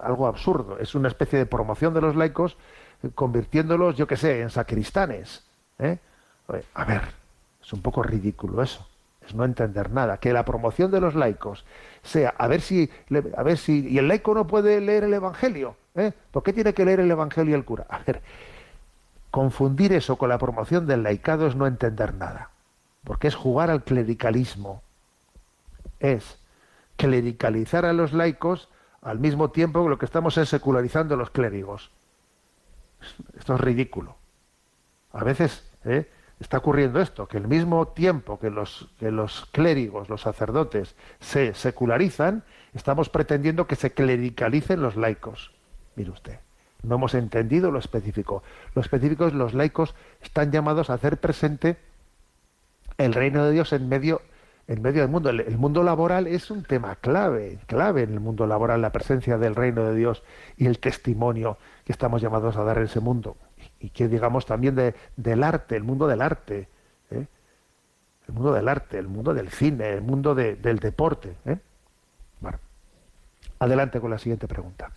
algo 0.00 0.26
absurdo, 0.26 0.78
es 0.78 0.94
una 0.94 1.08
especie 1.08 1.38
de 1.38 1.46
promoción 1.46 1.94
de 1.94 2.00
los 2.00 2.16
laicos 2.16 2.56
convirtiéndolos, 3.14 3.96
yo 3.96 4.06
qué 4.06 4.16
sé, 4.16 4.40
en 4.40 4.50
sacristanes. 4.50 5.44
¿eh? 5.78 5.98
A 6.74 6.84
ver, 6.84 7.02
es 7.62 7.72
un 7.72 7.82
poco 7.82 8.02
ridículo 8.02 8.62
eso. 8.62 8.86
Es 9.26 9.34
no 9.34 9.44
entender 9.44 9.90
nada. 9.90 10.18
Que 10.18 10.32
la 10.32 10.44
promoción 10.44 10.90
de 10.90 11.00
los 11.00 11.14
laicos 11.14 11.64
sea, 12.02 12.34
a 12.36 12.46
ver 12.46 12.60
si, 12.60 12.90
a 13.36 13.42
ver 13.42 13.56
si, 13.56 13.88
y 13.88 13.98
el 13.98 14.08
laico 14.08 14.34
no 14.34 14.46
puede 14.46 14.80
leer 14.80 15.04
el 15.04 15.14
Evangelio. 15.14 15.76
¿eh? 15.94 16.12
¿Por 16.30 16.42
qué 16.42 16.52
tiene 16.52 16.74
que 16.74 16.84
leer 16.84 17.00
el 17.00 17.10
Evangelio 17.10 17.56
el 17.56 17.64
cura? 17.64 17.86
A 17.88 18.00
ver, 18.00 18.20
confundir 19.34 19.92
eso 19.92 20.14
con 20.14 20.28
la 20.28 20.38
promoción 20.38 20.86
del 20.86 21.02
laicado 21.02 21.48
es 21.48 21.56
no 21.56 21.66
entender 21.66 22.14
nada. 22.14 22.50
Porque 23.02 23.26
es 23.26 23.34
jugar 23.34 23.68
al 23.68 23.82
clericalismo. 23.82 24.80
Es 25.98 26.38
clericalizar 26.96 27.84
a 27.84 27.92
los 27.92 28.12
laicos 28.12 28.68
al 29.02 29.18
mismo 29.18 29.50
tiempo 29.50 29.82
que 29.82 29.90
lo 29.90 29.98
que 29.98 30.04
estamos 30.04 30.38
es 30.38 30.48
secularizando 30.48 31.16
a 31.16 31.18
los 31.18 31.30
clérigos. 31.30 31.90
Esto 33.36 33.56
es 33.56 33.60
ridículo. 33.60 34.14
A 35.12 35.24
veces 35.24 35.68
¿eh? 35.84 36.08
está 36.38 36.58
ocurriendo 36.58 37.00
esto, 37.00 37.26
que 37.26 37.38
al 37.38 37.48
mismo 37.48 37.88
tiempo 37.88 38.38
que 38.38 38.50
los, 38.50 38.88
que 39.00 39.10
los 39.10 39.46
clérigos, 39.46 40.08
los 40.08 40.20
sacerdotes, 40.20 40.94
se 41.18 41.54
secularizan, 41.54 42.44
estamos 42.72 43.08
pretendiendo 43.08 43.66
que 43.66 43.74
se 43.74 43.94
clericalicen 43.94 44.80
los 44.80 44.94
laicos. 44.94 45.50
Mire 45.96 46.12
usted, 46.12 46.38
no 46.84 46.96
hemos 46.96 47.14
entendido 47.14 47.70
lo 47.70 47.78
específico. 47.78 48.42
Lo 48.74 48.82
específico 48.82 49.26
es 49.26 49.34
los 49.34 49.54
laicos 49.54 49.94
están 50.22 50.52
llamados 50.52 50.90
a 50.90 50.94
hacer 50.94 51.18
presente 51.18 51.76
el 52.98 53.14
reino 53.14 53.44
de 53.44 53.52
Dios 53.52 53.72
en 53.72 53.88
medio 53.88 54.22
en 54.66 54.82
medio 54.82 55.02
del 55.02 55.10
mundo. 55.10 55.30
El, 55.30 55.58
mundo 55.58 55.82
laboral 55.82 56.26
es 56.26 56.50
un 56.50 56.62
tema 56.62 56.96
clave, 56.96 57.58
clave 57.66 58.02
en 58.02 58.12
el 58.12 58.20
mundo 58.20 58.46
laboral, 58.46 58.80
la 58.80 58.92
presencia 58.92 59.38
del 59.38 59.54
reino 59.54 59.84
de 59.84 59.94
Dios 59.94 60.22
y 60.56 60.66
el 60.66 60.78
testimonio 60.78 61.58
que 61.84 61.92
estamos 61.92 62.22
llamados 62.22 62.56
a 62.56 62.64
dar 62.64 62.78
en 62.78 62.84
ese 62.84 63.00
mundo. 63.00 63.36
Y 63.80 63.90
que 63.90 64.08
digamos 64.08 64.46
también 64.46 64.74
de, 64.74 64.94
del 65.16 65.42
arte, 65.42 65.76
el 65.76 65.84
mundo 65.84 66.06
del 66.06 66.22
arte. 66.22 66.68
¿eh? 67.10 67.26
El 68.26 68.34
mundo 68.34 68.52
del 68.52 68.68
arte, 68.68 68.98
el 68.98 69.08
mundo 69.08 69.34
del 69.34 69.50
cine, 69.50 69.90
el 69.90 70.00
mundo 70.00 70.34
del 70.34 70.78
deporte. 70.78 71.34
¿eh? 71.44 71.58
Bueno, 72.40 72.58
adelante 73.58 74.00
con 74.00 74.10
la 74.10 74.18
siguiente 74.18 74.48
pregunta. 74.48 74.90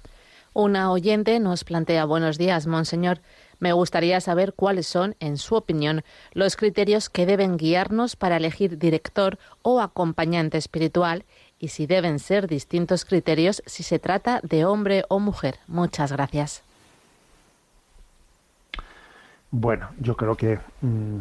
Una 0.60 0.90
oyente 0.90 1.40
nos 1.40 1.64
plantea, 1.64 2.06
buenos 2.06 2.40
días, 2.40 2.66
monseñor. 2.66 3.20
Me 3.60 3.74
gustaría 3.74 4.20
saber 4.22 4.54
cuáles 4.56 4.88
son, 4.88 5.16
en 5.20 5.38
su 5.38 5.54
opinión, 5.54 6.02
los 6.34 6.56
criterios 6.56 7.12
que 7.12 7.28
deben 7.28 7.58
guiarnos 7.58 8.16
para 8.16 8.38
elegir 8.38 8.80
director 8.80 9.38
o 9.62 9.82
acompañante 9.82 10.58
espiritual 10.58 11.26
y 11.60 11.68
si 11.68 11.86
deben 11.86 12.18
ser 12.18 12.48
distintos 12.48 13.06
criterios 13.06 13.62
si 13.68 13.84
se 13.84 14.00
trata 14.00 14.40
de 14.42 14.66
hombre 14.66 15.04
o 15.10 15.20
mujer. 15.20 15.60
Muchas 15.68 16.12
gracias. 16.12 16.64
Bueno, 19.52 19.90
yo 20.00 20.18
creo 20.18 20.36
que 20.36 20.58
mm, 20.82 21.20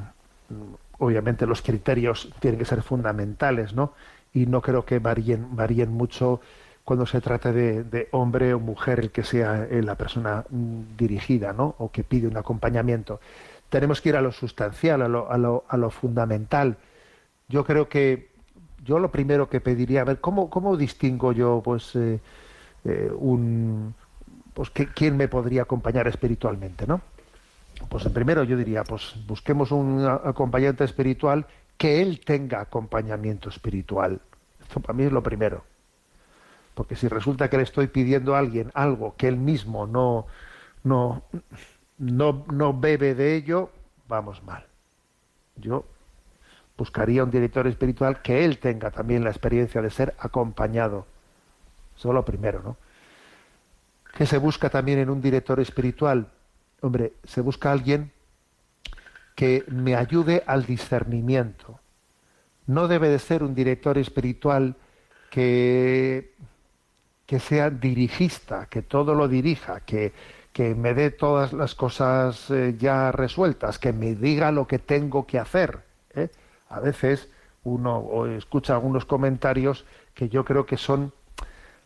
obviamente 0.98 1.46
los 1.46 1.60
criterios 1.60 2.30
tienen 2.40 2.58
que 2.58 2.64
ser 2.64 2.80
fundamentales, 2.80 3.74
¿no? 3.74 3.92
Y 4.32 4.46
no 4.46 4.62
creo 4.62 4.86
que 4.86 4.98
varíen, 4.98 5.54
varíen 5.54 5.92
mucho 5.92 6.40
cuando 6.86 7.04
se 7.04 7.20
trata 7.20 7.52
de, 7.52 8.08
hombre 8.12 8.54
o 8.54 8.60
mujer 8.60 9.00
el 9.00 9.10
que 9.10 9.24
sea 9.24 9.66
eh, 9.68 9.82
la 9.82 9.96
persona 9.96 10.44
mm, 10.48 10.96
dirigida, 10.96 11.52
¿no? 11.52 11.74
O 11.78 11.90
que 11.90 12.04
pide 12.04 12.28
un 12.28 12.36
acompañamiento. 12.36 13.18
Tenemos 13.68 14.00
que 14.00 14.10
ir 14.10 14.16
a 14.16 14.20
lo 14.20 14.30
sustancial, 14.30 15.02
a 15.02 15.08
lo, 15.08 15.28
a 15.28 15.36
lo, 15.36 15.64
a 15.68 15.76
lo 15.76 15.90
fundamental. 15.90 16.76
Yo 17.48 17.64
creo 17.64 17.88
que 17.88 18.30
yo 18.84 19.00
lo 19.00 19.10
primero 19.10 19.48
que 19.48 19.60
pediría, 19.60 20.02
a 20.02 20.04
ver, 20.04 20.20
¿cómo, 20.20 20.48
cómo 20.48 20.76
distingo 20.76 21.32
yo, 21.32 21.60
pues, 21.64 21.96
eh, 21.96 22.20
eh, 22.84 23.10
un, 23.18 23.92
pues, 24.54 24.70
quién 24.70 25.16
me 25.16 25.26
podría 25.26 25.62
acompañar 25.62 26.06
espiritualmente, 26.06 26.86
¿no? 26.86 27.00
Pues 27.88 28.04
primero 28.10 28.44
yo 28.44 28.56
diría, 28.56 28.84
pues 28.84 29.16
busquemos 29.26 29.72
un 29.72 30.06
acompañante 30.06 30.84
espiritual 30.84 31.46
que 31.76 32.00
él 32.00 32.20
tenga 32.24 32.60
acompañamiento 32.60 33.48
espiritual. 33.48 34.20
Esto 34.62 34.78
para 34.78 34.96
mí 34.96 35.02
es 35.02 35.12
lo 35.12 35.24
primero. 35.24 35.64
Porque 36.76 36.94
si 36.94 37.08
resulta 37.08 37.48
que 37.48 37.56
le 37.56 37.62
estoy 37.62 37.86
pidiendo 37.86 38.36
a 38.36 38.38
alguien 38.38 38.70
algo 38.74 39.16
que 39.16 39.28
él 39.28 39.38
mismo 39.38 39.86
no, 39.86 40.26
no, 40.84 41.22
no, 41.96 42.44
no 42.52 42.78
bebe 42.78 43.14
de 43.14 43.34
ello, 43.34 43.70
vamos 44.06 44.42
mal. 44.42 44.66
Yo 45.56 45.86
buscaría 46.76 47.24
un 47.24 47.30
director 47.30 47.66
espiritual 47.66 48.20
que 48.20 48.44
él 48.44 48.58
tenga 48.58 48.90
también 48.90 49.24
la 49.24 49.30
experiencia 49.30 49.80
de 49.80 49.88
ser 49.88 50.14
acompañado. 50.18 51.06
Eso 51.96 52.10
es 52.10 52.14
lo 52.14 52.26
primero, 52.26 52.60
¿no? 52.62 52.76
¿Qué 54.14 54.26
se 54.26 54.36
busca 54.36 54.68
también 54.68 54.98
en 54.98 55.08
un 55.08 55.22
director 55.22 55.58
espiritual? 55.60 56.28
hombre, 56.82 57.14
se 57.24 57.40
busca 57.40 57.72
alguien 57.72 58.12
que 59.34 59.64
me 59.68 59.96
ayude 59.96 60.42
al 60.46 60.66
discernimiento. 60.66 61.80
No 62.66 62.86
debe 62.86 63.08
de 63.08 63.18
ser 63.18 63.42
un 63.42 63.54
director 63.54 63.96
espiritual 63.96 64.76
que, 65.30 66.34
que 67.26 67.40
sea 67.40 67.70
dirigista, 67.70 68.66
que 68.66 68.82
todo 68.82 69.14
lo 69.14 69.28
dirija, 69.28 69.80
que, 69.80 70.12
que 70.52 70.74
me 70.74 70.94
dé 70.94 71.10
todas 71.10 71.52
las 71.52 71.74
cosas 71.74 72.50
eh, 72.50 72.76
ya 72.78 73.12
resueltas, 73.12 73.78
que 73.78 73.92
me 73.92 74.14
diga 74.14 74.52
lo 74.52 74.66
que 74.66 74.78
tengo 74.78 75.26
que 75.26 75.38
hacer. 75.38 75.80
¿eh? 76.14 76.28
A 76.70 76.80
veces 76.80 77.28
uno 77.64 78.26
escucha 78.26 78.74
algunos 78.74 79.04
comentarios 79.04 79.84
que 80.14 80.28
yo 80.28 80.44
creo 80.44 80.64
que 80.64 80.76
son, 80.76 81.12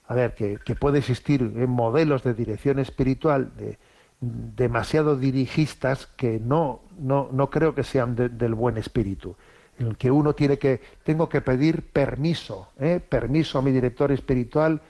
a 0.06 0.14
ver, 0.14 0.34
que, 0.34 0.58
que 0.64 0.76
puede 0.76 0.98
existir 0.98 1.40
en 1.40 1.70
modelos 1.70 2.22
de 2.22 2.34
dirección 2.34 2.78
espiritual, 2.78 3.50
de, 3.56 3.78
demasiado 4.20 5.16
dirigistas 5.16 6.06
que 6.06 6.38
no, 6.38 6.80
no, 6.98 7.30
no 7.32 7.48
creo 7.48 7.74
que 7.74 7.82
sean 7.82 8.14
del 8.14 8.54
buen 8.54 8.76
espíritu. 8.76 9.36
En 9.78 9.86
el 9.86 9.96
que 9.96 10.10
uno 10.10 10.34
tiene 10.34 10.58
que, 10.58 10.82
tengo 11.02 11.30
que 11.30 11.40
pedir 11.40 11.82
permiso, 11.82 12.68
¿eh? 12.78 13.00
permiso 13.00 13.58
a 13.58 13.62
mi 13.62 13.72
director 13.72 14.12
espiritual 14.12 14.82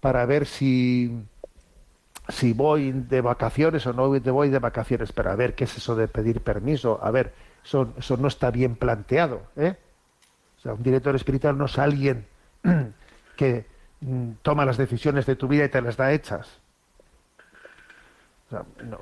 para 0.00 0.24
ver 0.26 0.46
si, 0.46 1.22
si 2.28 2.52
voy 2.52 2.92
de 2.92 3.20
vacaciones 3.20 3.86
o 3.86 3.92
no 3.92 4.08
voy 4.08 4.48
de 4.50 4.58
vacaciones. 4.58 5.12
Pero 5.12 5.30
a 5.30 5.36
ver, 5.36 5.54
¿qué 5.54 5.64
es 5.64 5.76
eso 5.76 5.96
de 5.96 6.08
pedir 6.08 6.40
permiso? 6.42 7.00
A 7.02 7.10
ver, 7.10 7.32
eso, 7.64 7.92
eso 7.98 8.16
no 8.16 8.28
está 8.28 8.50
bien 8.50 8.76
planteado. 8.76 9.42
¿eh? 9.56 9.76
O 10.58 10.60
sea, 10.60 10.74
un 10.74 10.82
director 10.82 11.14
espiritual 11.14 11.56
no 11.56 11.66
es 11.66 11.78
alguien 11.78 12.26
que 13.36 13.66
mm, 14.00 14.30
toma 14.42 14.64
las 14.64 14.76
decisiones 14.76 15.26
de 15.26 15.36
tu 15.36 15.48
vida 15.48 15.64
y 15.64 15.68
te 15.68 15.80
las 15.82 15.96
da 15.96 16.12
hechas 16.12 16.60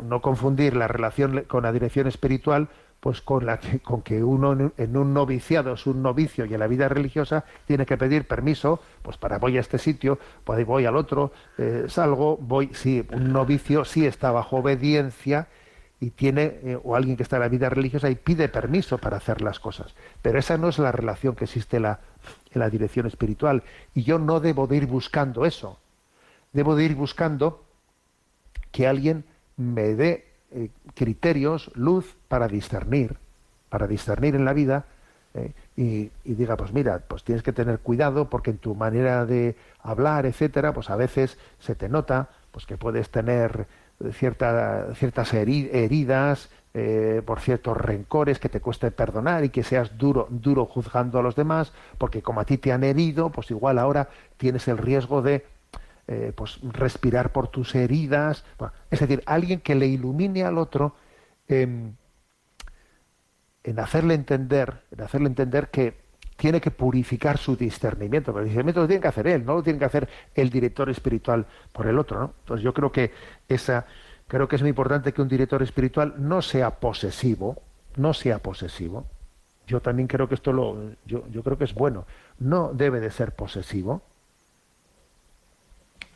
no, 0.02 0.20
confundir 0.20 0.74
la 0.76 0.88
relación 0.88 1.44
con 1.44 1.62
la 1.62 1.72
dirección 1.72 2.06
espiritual 2.06 2.68
pues 3.00 3.20
con 3.20 3.46
la 3.46 3.58
que, 3.58 3.80
con 3.80 4.02
que 4.02 4.22
uno 4.24 4.72
en, 4.76 4.96
un 4.96 5.14
noviciado 5.14 5.74
es 5.74 5.86
un 5.86 6.02
novicio 6.02 6.44
y 6.44 6.54
en 6.54 6.60
la 6.60 6.66
vida 6.66 6.88
religiosa 6.88 7.44
tiene 7.66 7.86
que 7.86 7.96
pedir 7.96 8.26
permiso 8.26 8.80
pues 9.02 9.16
para 9.16 9.38
voy 9.38 9.58
a 9.58 9.60
este 9.60 9.78
sitio 9.78 10.18
pues 10.44 10.64
voy 10.66 10.86
al 10.86 10.96
otro 10.96 11.32
eh, 11.58 11.84
salgo 11.88 12.36
voy 12.36 12.70
sí 12.72 13.06
un 13.12 13.32
novicio 13.32 13.84
sí 13.84 14.06
está 14.06 14.32
bajo 14.32 14.56
obediencia 14.56 15.48
y 16.00 16.10
tiene 16.10 16.58
eh, 16.62 16.78
o 16.82 16.94
alguien 16.94 17.16
que 17.16 17.22
está 17.22 17.36
en 17.36 17.42
la 17.42 17.48
vida 17.48 17.68
religiosa 17.68 18.10
y 18.10 18.16
pide 18.16 18.48
permiso 18.48 18.98
para 18.98 19.16
hacer 19.16 19.40
las 19.40 19.58
cosas. 19.58 19.94
Pero 20.22 20.38
esa 20.38 20.58
no 20.58 20.68
es 20.68 20.78
la 20.78 20.92
relación 20.92 21.34
que 21.34 21.44
existe 21.44 21.78
en 21.78 21.84
la, 21.84 22.00
en 22.52 22.60
la 22.60 22.68
dirección 22.68 23.06
espiritual. 23.06 23.62
Y 23.94 24.02
yo 24.02 24.18
no 24.18 24.40
debo 24.40 24.66
de 24.66 24.76
ir 24.76 24.86
buscando 24.86 25.46
eso. 25.46 25.78
Debo 26.52 26.76
de 26.76 26.84
ir 26.84 26.94
buscando 26.94 27.64
que 28.72 28.86
alguien 28.86 29.24
me 29.56 29.94
dé 29.94 30.26
eh, 30.56 30.70
criterios, 30.94 31.70
luz 31.74 32.16
para 32.28 32.48
discernir, 32.48 33.16
para 33.68 33.86
discernir 33.86 34.34
en 34.34 34.46
la 34.46 34.54
vida 34.54 34.86
eh, 35.34 35.52
y, 35.76 36.10
diga, 36.24 36.56
pues 36.56 36.72
mira, 36.72 37.02
pues 37.06 37.22
tienes 37.24 37.42
que 37.42 37.52
tener 37.52 37.80
cuidado 37.80 38.30
porque 38.30 38.52
en 38.52 38.58
tu 38.58 38.74
manera 38.74 39.26
de 39.26 39.54
hablar, 39.82 40.24
etcétera, 40.24 40.72
pues 40.72 40.88
a 40.88 40.96
veces 40.96 41.36
se 41.58 41.74
te 41.74 41.90
nota 41.90 42.30
pues 42.52 42.64
que 42.64 42.78
puedes 42.78 43.10
tener 43.10 43.66
cierta, 44.12 44.94
ciertas 44.94 45.34
heridas 45.34 46.48
eh, 46.72 47.22
por 47.24 47.40
ciertos 47.40 47.76
rencores 47.76 48.38
que 48.38 48.48
te 48.48 48.60
cueste 48.60 48.90
perdonar 48.90 49.44
y 49.44 49.50
que 49.50 49.62
seas 49.62 49.96
duro, 49.96 50.26
duro 50.30 50.64
juzgando 50.64 51.18
a 51.18 51.22
los 51.22 51.34
demás, 51.34 51.72
porque 51.98 52.22
como 52.22 52.40
a 52.40 52.44
ti 52.44 52.58
te 52.58 52.72
han 52.72 52.84
herido, 52.84 53.30
pues 53.30 53.50
igual 53.50 53.78
ahora 53.78 54.08
tienes 54.36 54.68
el 54.68 54.78
riesgo 54.78 55.20
de 55.22 55.44
eh, 56.08 56.32
pues 56.34 56.58
respirar 56.62 57.32
por 57.32 57.48
tus 57.48 57.74
heridas. 57.74 58.44
es 58.90 59.00
decir, 59.00 59.22
alguien 59.26 59.60
que 59.60 59.74
le 59.74 59.86
ilumine 59.86 60.44
al 60.44 60.58
otro 60.58 60.94
en 61.48 61.96
hacerle 63.78 64.14
entender, 64.14 64.82
en 64.90 65.00
hacerle 65.02 65.28
entender 65.28 65.68
que 65.70 66.06
tiene 66.36 66.60
que 66.60 66.70
purificar 66.70 67.38
su 67.38 67.56
discernimiento, 67.56 68.32
pero 68.32 68.42
el 68.42 68.48
discernimiento 68.48 68.82
lo 68.82 68.86
tiene 68.86 69.00
que 69.00 69.08
hacer 69.08 69.26
él, 69.26 69.44
no 69.44 69.54
lo 69.54 69.62
tiene 69.62 69.78
que 69.78 69.84
hacer 69.86 70.08
el 70.34 70.50
director 70.50 70.88
espiritual 70.90 71.46
por 71.72 71.86
el 71.86 71.98
otro, 71.98 72.20
¿no? 72.20 72.34
Entonces 72.40 72.62
yo 72.62 72.74
creo 72.74 72.92
que 72.92 73.12
esa, 73.48 73.86
creo 74.28 74.46
que 74.46 74.56
es 74.56 74.62
muy 74.62 74.68
importante 74.68 75.12
que 75.12 75.22
un 75.22 75.28
director 75.28 75.62
espiritual 75.62 76.14
no 76.18 76.42
sea 76.42 76.78
posesivo, 76.78 77.62
no 77.96 78.12
sea 78.12 78.38
posesivo. 78.38 79.06
Yo 79.66 79.80
también 79.80 80.06
creo 80.06 80.28
que 80.28 80.34
esto 80.36 80.52
lo, 80.52 80.92
yo, 81.06 81.26
yo 81.30 81.42
creo 81.42 81.58
que 81.58 81.64
es 81.64 81.74
bueno. 81.74 82.06
No 82.38 82.72
debe 82.72 83.00
de 83.00 83.10
ser 83.10 83.34
posesivo. 83.34 84.02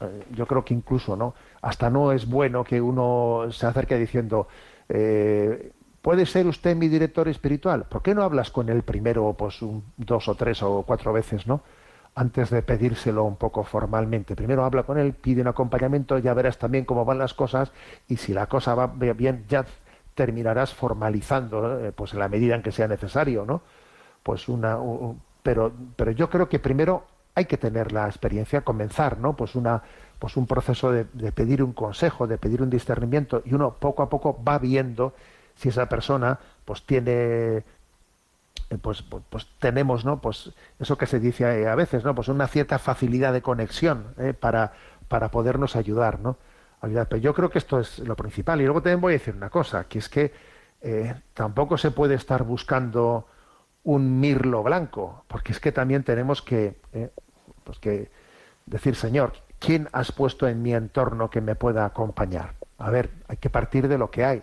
Eh, 0.00 0.24
yo 0.32 0.46
creo 0.46 0.64
que 0.64 0.74
incluso 0.74 1.16
no, 1.16 1.34
hasta 1.62 1.90
no 1.90 2.12
es 2.12 2.26
bueno 2.28 2.64
que 2.64 2.80
uno 2.80 3.46
se 3.50 3.66
acerque 3.66 3.98
diciendo 3.98 4.48
eh, 4.88 5.72
¿Puede 6.02 6.24
ser 6.24 6.46
usted 6.46 6.74
mi 6.76 6.88
director 6.88 7.28
espiritual? 7.28 7.84
¿Por 7.84 8.02
qué 8.02 8.14
no 8.14 8.22
hablas 8.22 8.50
con 8.50 8.70
él 8.70 8.82
primero, 8.82 9.34
pues 9.34 9.58
dos 9.98 10.28
o 10.28 10.34
tres 10.34 10.62
o 10.62 10.82
cuatro 10.86 11.12
veces, 11.12 11.46
¿no? 11.46 11.60
Antes 12.14 12.48
de 12.50 12.62
pedírselo 12.62 13.24
un 13.24 13.36
poco 13.36 13.64
formalmente. 13.64 14.34
Primero 14.34 14.64
habla 14.64 14.84
con 14.84 14.98
él, 14.98 15.12
pide 15.12 15.42
un 15.42 15.48
acompañamiento, 15.48 16.18
ya 16.18 16.32
verás 16.32 16.58
también 16.58 16.86
cómo 16.86 17.04
van 17.04 17.18
las 17.18 17.34
cosas 17.34 17.72
y 18.08 18.16
si 18.16 18.32
la 18.32 18.46
cosa 18.46 18.74
va 18.74 18.86
bien, 18.86 19.44
ya 19.48 19.66
terminarás 20.14 20.72
formalizando, 20.74 21.78
eh, 21.80 21.92
pues 21.92 22.14
en 22.14 22.20
la 22.20 22.28
medida 22.28 22.54
en 22.54 22.62
que 22.62 22.72
sea 22.72 22.88
necesario, 22.88 23.44
¿no? 23.44 23.62
Pues 24.22 24.48
una, 24.48 24.78
pero, 25.42 25.72
pero 25.96 26.10
yo 26.12 26.30
creo 26.30 26.48
que 26.48 26.58
primero 26.58 27.04
hay 27.34 27.44
que 27.46 27.56
tener 27.56 27.92
la 27.92 28.06
experiencia, 28.06 28.62
comenzar, 28.62 29.18
¿no? 29.18 29.36
Pues 29.36 29.54
una, 29.54 29.82
pues 30.20 30.36
un 30.36 30.46
proceso 30.46 30.92
de, 30.92 31.04
pedir 31.32 31.62
un 31.62 31.72
consejo, 31.72 32.26
de 32.26 32.38
pedir 32.38 32.62
un 32.62 32.70
discernimiento 32.70 33.42
y 33.44 33.54
uno 33.54 33.74
poco 33.74 34.02
a 34.02 34.10
poco 34.10 34.42
va 34.44 34.58
viendo 34.58 35.14
si 35.54 35.70
esa 35.70 35.88
persona 35.88 36.38
pues 36.64 36.82
tiene 36.84 37.64
eh, 38.68 38.78
pues, 38.80 39.02
pues, 39.02 39.24
pues, 39.28 39.48
tenemos 39.58 40.04
no 40.04 40.20
pues 40.20 40.52
eso 40.78 40.96
que 40.96 41.06
se 41.06 41.18
dice 41.18 41.66
a 41.66 41.74
veces 41.74 42.04
no 42.04 42.14
pues 42.14 42.28
una 42.28 42.46
cierta 42.48 42.78
facilidad 42.78 43.32
de 43.32 43.42
conexión 43.42 44.14
¿eh? 44.18 44.34
para 44.34 44.72
para 45.08 45.30
podernos 45.30 45.74
ayudar 45.74 46.20
no 46.20 46.36
pero 46.80 47.16
yo 47.16 47.34
creo 47.34 47.50
que 47.50 47.58
esto 47.58 47.80
es 47.80 47.98
lo 48.00 48.14
principal 48.14 48.60
y 48.60 48.64
luego 48.64 48.82
también 48.82 49.00
voy 49.00 49.14
a 49.14 49.18
decir 49.18 49.34
una 49.34 49.50
cosa 49.50 49.84
que 49.84 49.98
es 49.98 50.08
que 50.08 50.32
eh, 50.82 51.14
tampoco 51.34 51.78
se 51.78 51.90
puede 51.90 52.14
estar 52.14 52.42
buscando 52.42 53.26
un 53.84 54.20
mirlo 54.20 54.62
blanco 54.62 55.24
porque 55.28 55.52
es 55.52 55.60
que 55.60 55.72
también 55.72 56.02
tenemos 56.02 56.42
que 56.42 56.80
pues 57.64 57.78
que 57.78 58.10
decir 58.66 58.94
señor 58.94 59.32
quién 59.58 59.88
has 59.92 60.12
puesto 60.12 60.46
en 60.48 60.62
mi 60.62 60.74
entorno 60.74 61.30
que 61.30 61.40
me 61.40 61.54
pueda 61.54 61.84
acompañar 61.84 62.54
a 62.78 62.90
ver 62.90 63.10
hay 63.28 63.38
que 63.38 63.50
partir 63.50 63.88
de 63.88 63.98
lo 63.98 64.10
que 64.10 64.24
hay 64.24 64.42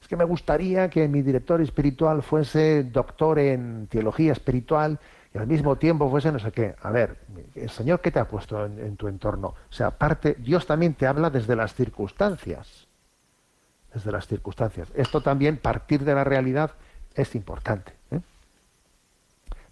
es 0.00 0.08
que 0.08 0.16
me 0.16 0.24
gustaría 0.24 0.88
que 0.88 1.06
mi 1.08 1.22
director 1.22 1.60
espiritual 1.60 2.22
fuese 2.22 2.84
doctor 2.84 3.38
en 3.38 3.86
teología 3.88 4.32
espiritual 4.32 4.98
y 5.34 5.38
al 5.38 5.46
mismo 5.46 5.76
tiempo 5.76 6.10
fuese 6.10 6.32
no 6.32 6.38
sé 6.38 6.50
qué. 6.50 6.74
A 6.82 6.90
ver, 6.90 7.18
el 7.54 7.70
Señor, 7.70 8.00
¿qué 8.00 8.10
te 8.10 8.18
ha 8.18 8.26
puesto 8.26 8.64
en, 8.64 8.96
tu 8.96 9.08
entorno? 9.08 9.48
O 9.48 9.72
sea, 9.72 9.88
aparte, 9.88 10.36
Dios 10.38 10.66
también 10.66 10.94
te 10.94 11.06
habla 11.06 11.30
desde 11.30 11.54
las 11.54 11.74
circunstancias. 11.74 12.88
Desde 13.92 14.10
las 14.10 14.26
circunstancias. 14.26 14.90
Esto 14.94 15.20
también, 15.20 15.56
partir 15.56 16.04
de 16.04 16.14
la 16.14 16.24
realidad, 16.24 16.72
es 17.14 17.34
importante. 17.34 17.92
¿eh? 18.10 18.20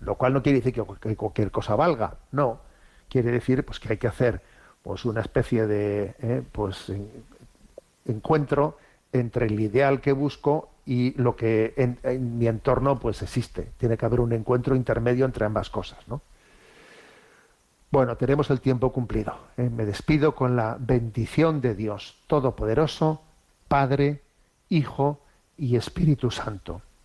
Lo 0.00 0.16
cual 0.16 0.34
no 0.34 0.42
quiere 0.42 0.60
decir 0.60 0.72
que, 0.74 1.16
cualquier 1.16 1.50
cosa 1.50 1.76
valga. 1.76 2.16
No. 2.32 2.60
Quiere 3.08 3.30
decir 3.30 3.64
pues, 3.64 3.80
que 3.80 3.92
hay 3.92 3.98
que 3.98 4.08
hacer 4.08 4.42
pues, 4.82 5.04
una 5.04 5.20
especie 5.20 5.66
de 5.66 6.14
¿eh? 6.20 6.42
pues, 6.52 6.92
encuentro 8.06 8.78
entre 9.12 9.46
el 9.46 9.58
ideal 9.58 10.00
que 10.00 10.12
busco 10.12 10.70
y 10.84 11.12
lo 11.20 11.36
que 11.36 11.74
en, 11.76 12.38
mi 12.38 12.46
entorno 12.46 12.98
pues 12.98 13.22
existe. 13.22 13.72
Tiene 13.76 13.96
que 13.96 14.06
haber 14.06 14.20
un 14.20 14.32
encuentro 14.32 14.74
intermedio 14.74 15.24
entre 15.24 15.44
ambas 15.44 15.70
cosas, 15.70 16.06
¿no? 16.08 16.22
Bueno, 17.90 18.16
tenemos 18.16 18.50
el 18.50 18.60
tiempo 18.60 18.92
cumplido. 18.92 19.34
¿eh? 19.56 19.70
Me 19.70 19.86
despido 19.86 20.34
con 20.34 20.56
la 20.56 20.76
bendición 20.78 21.62
de 21.62 21.74
Dios 21.74 22.22
Todopoderoso, 22.26 23.22
Padre, 23.66 24.22
Hijo 24.68 25.20
y 25.56 25.76
Espíritu 25.76 26.30
Santo. 26.30 26.82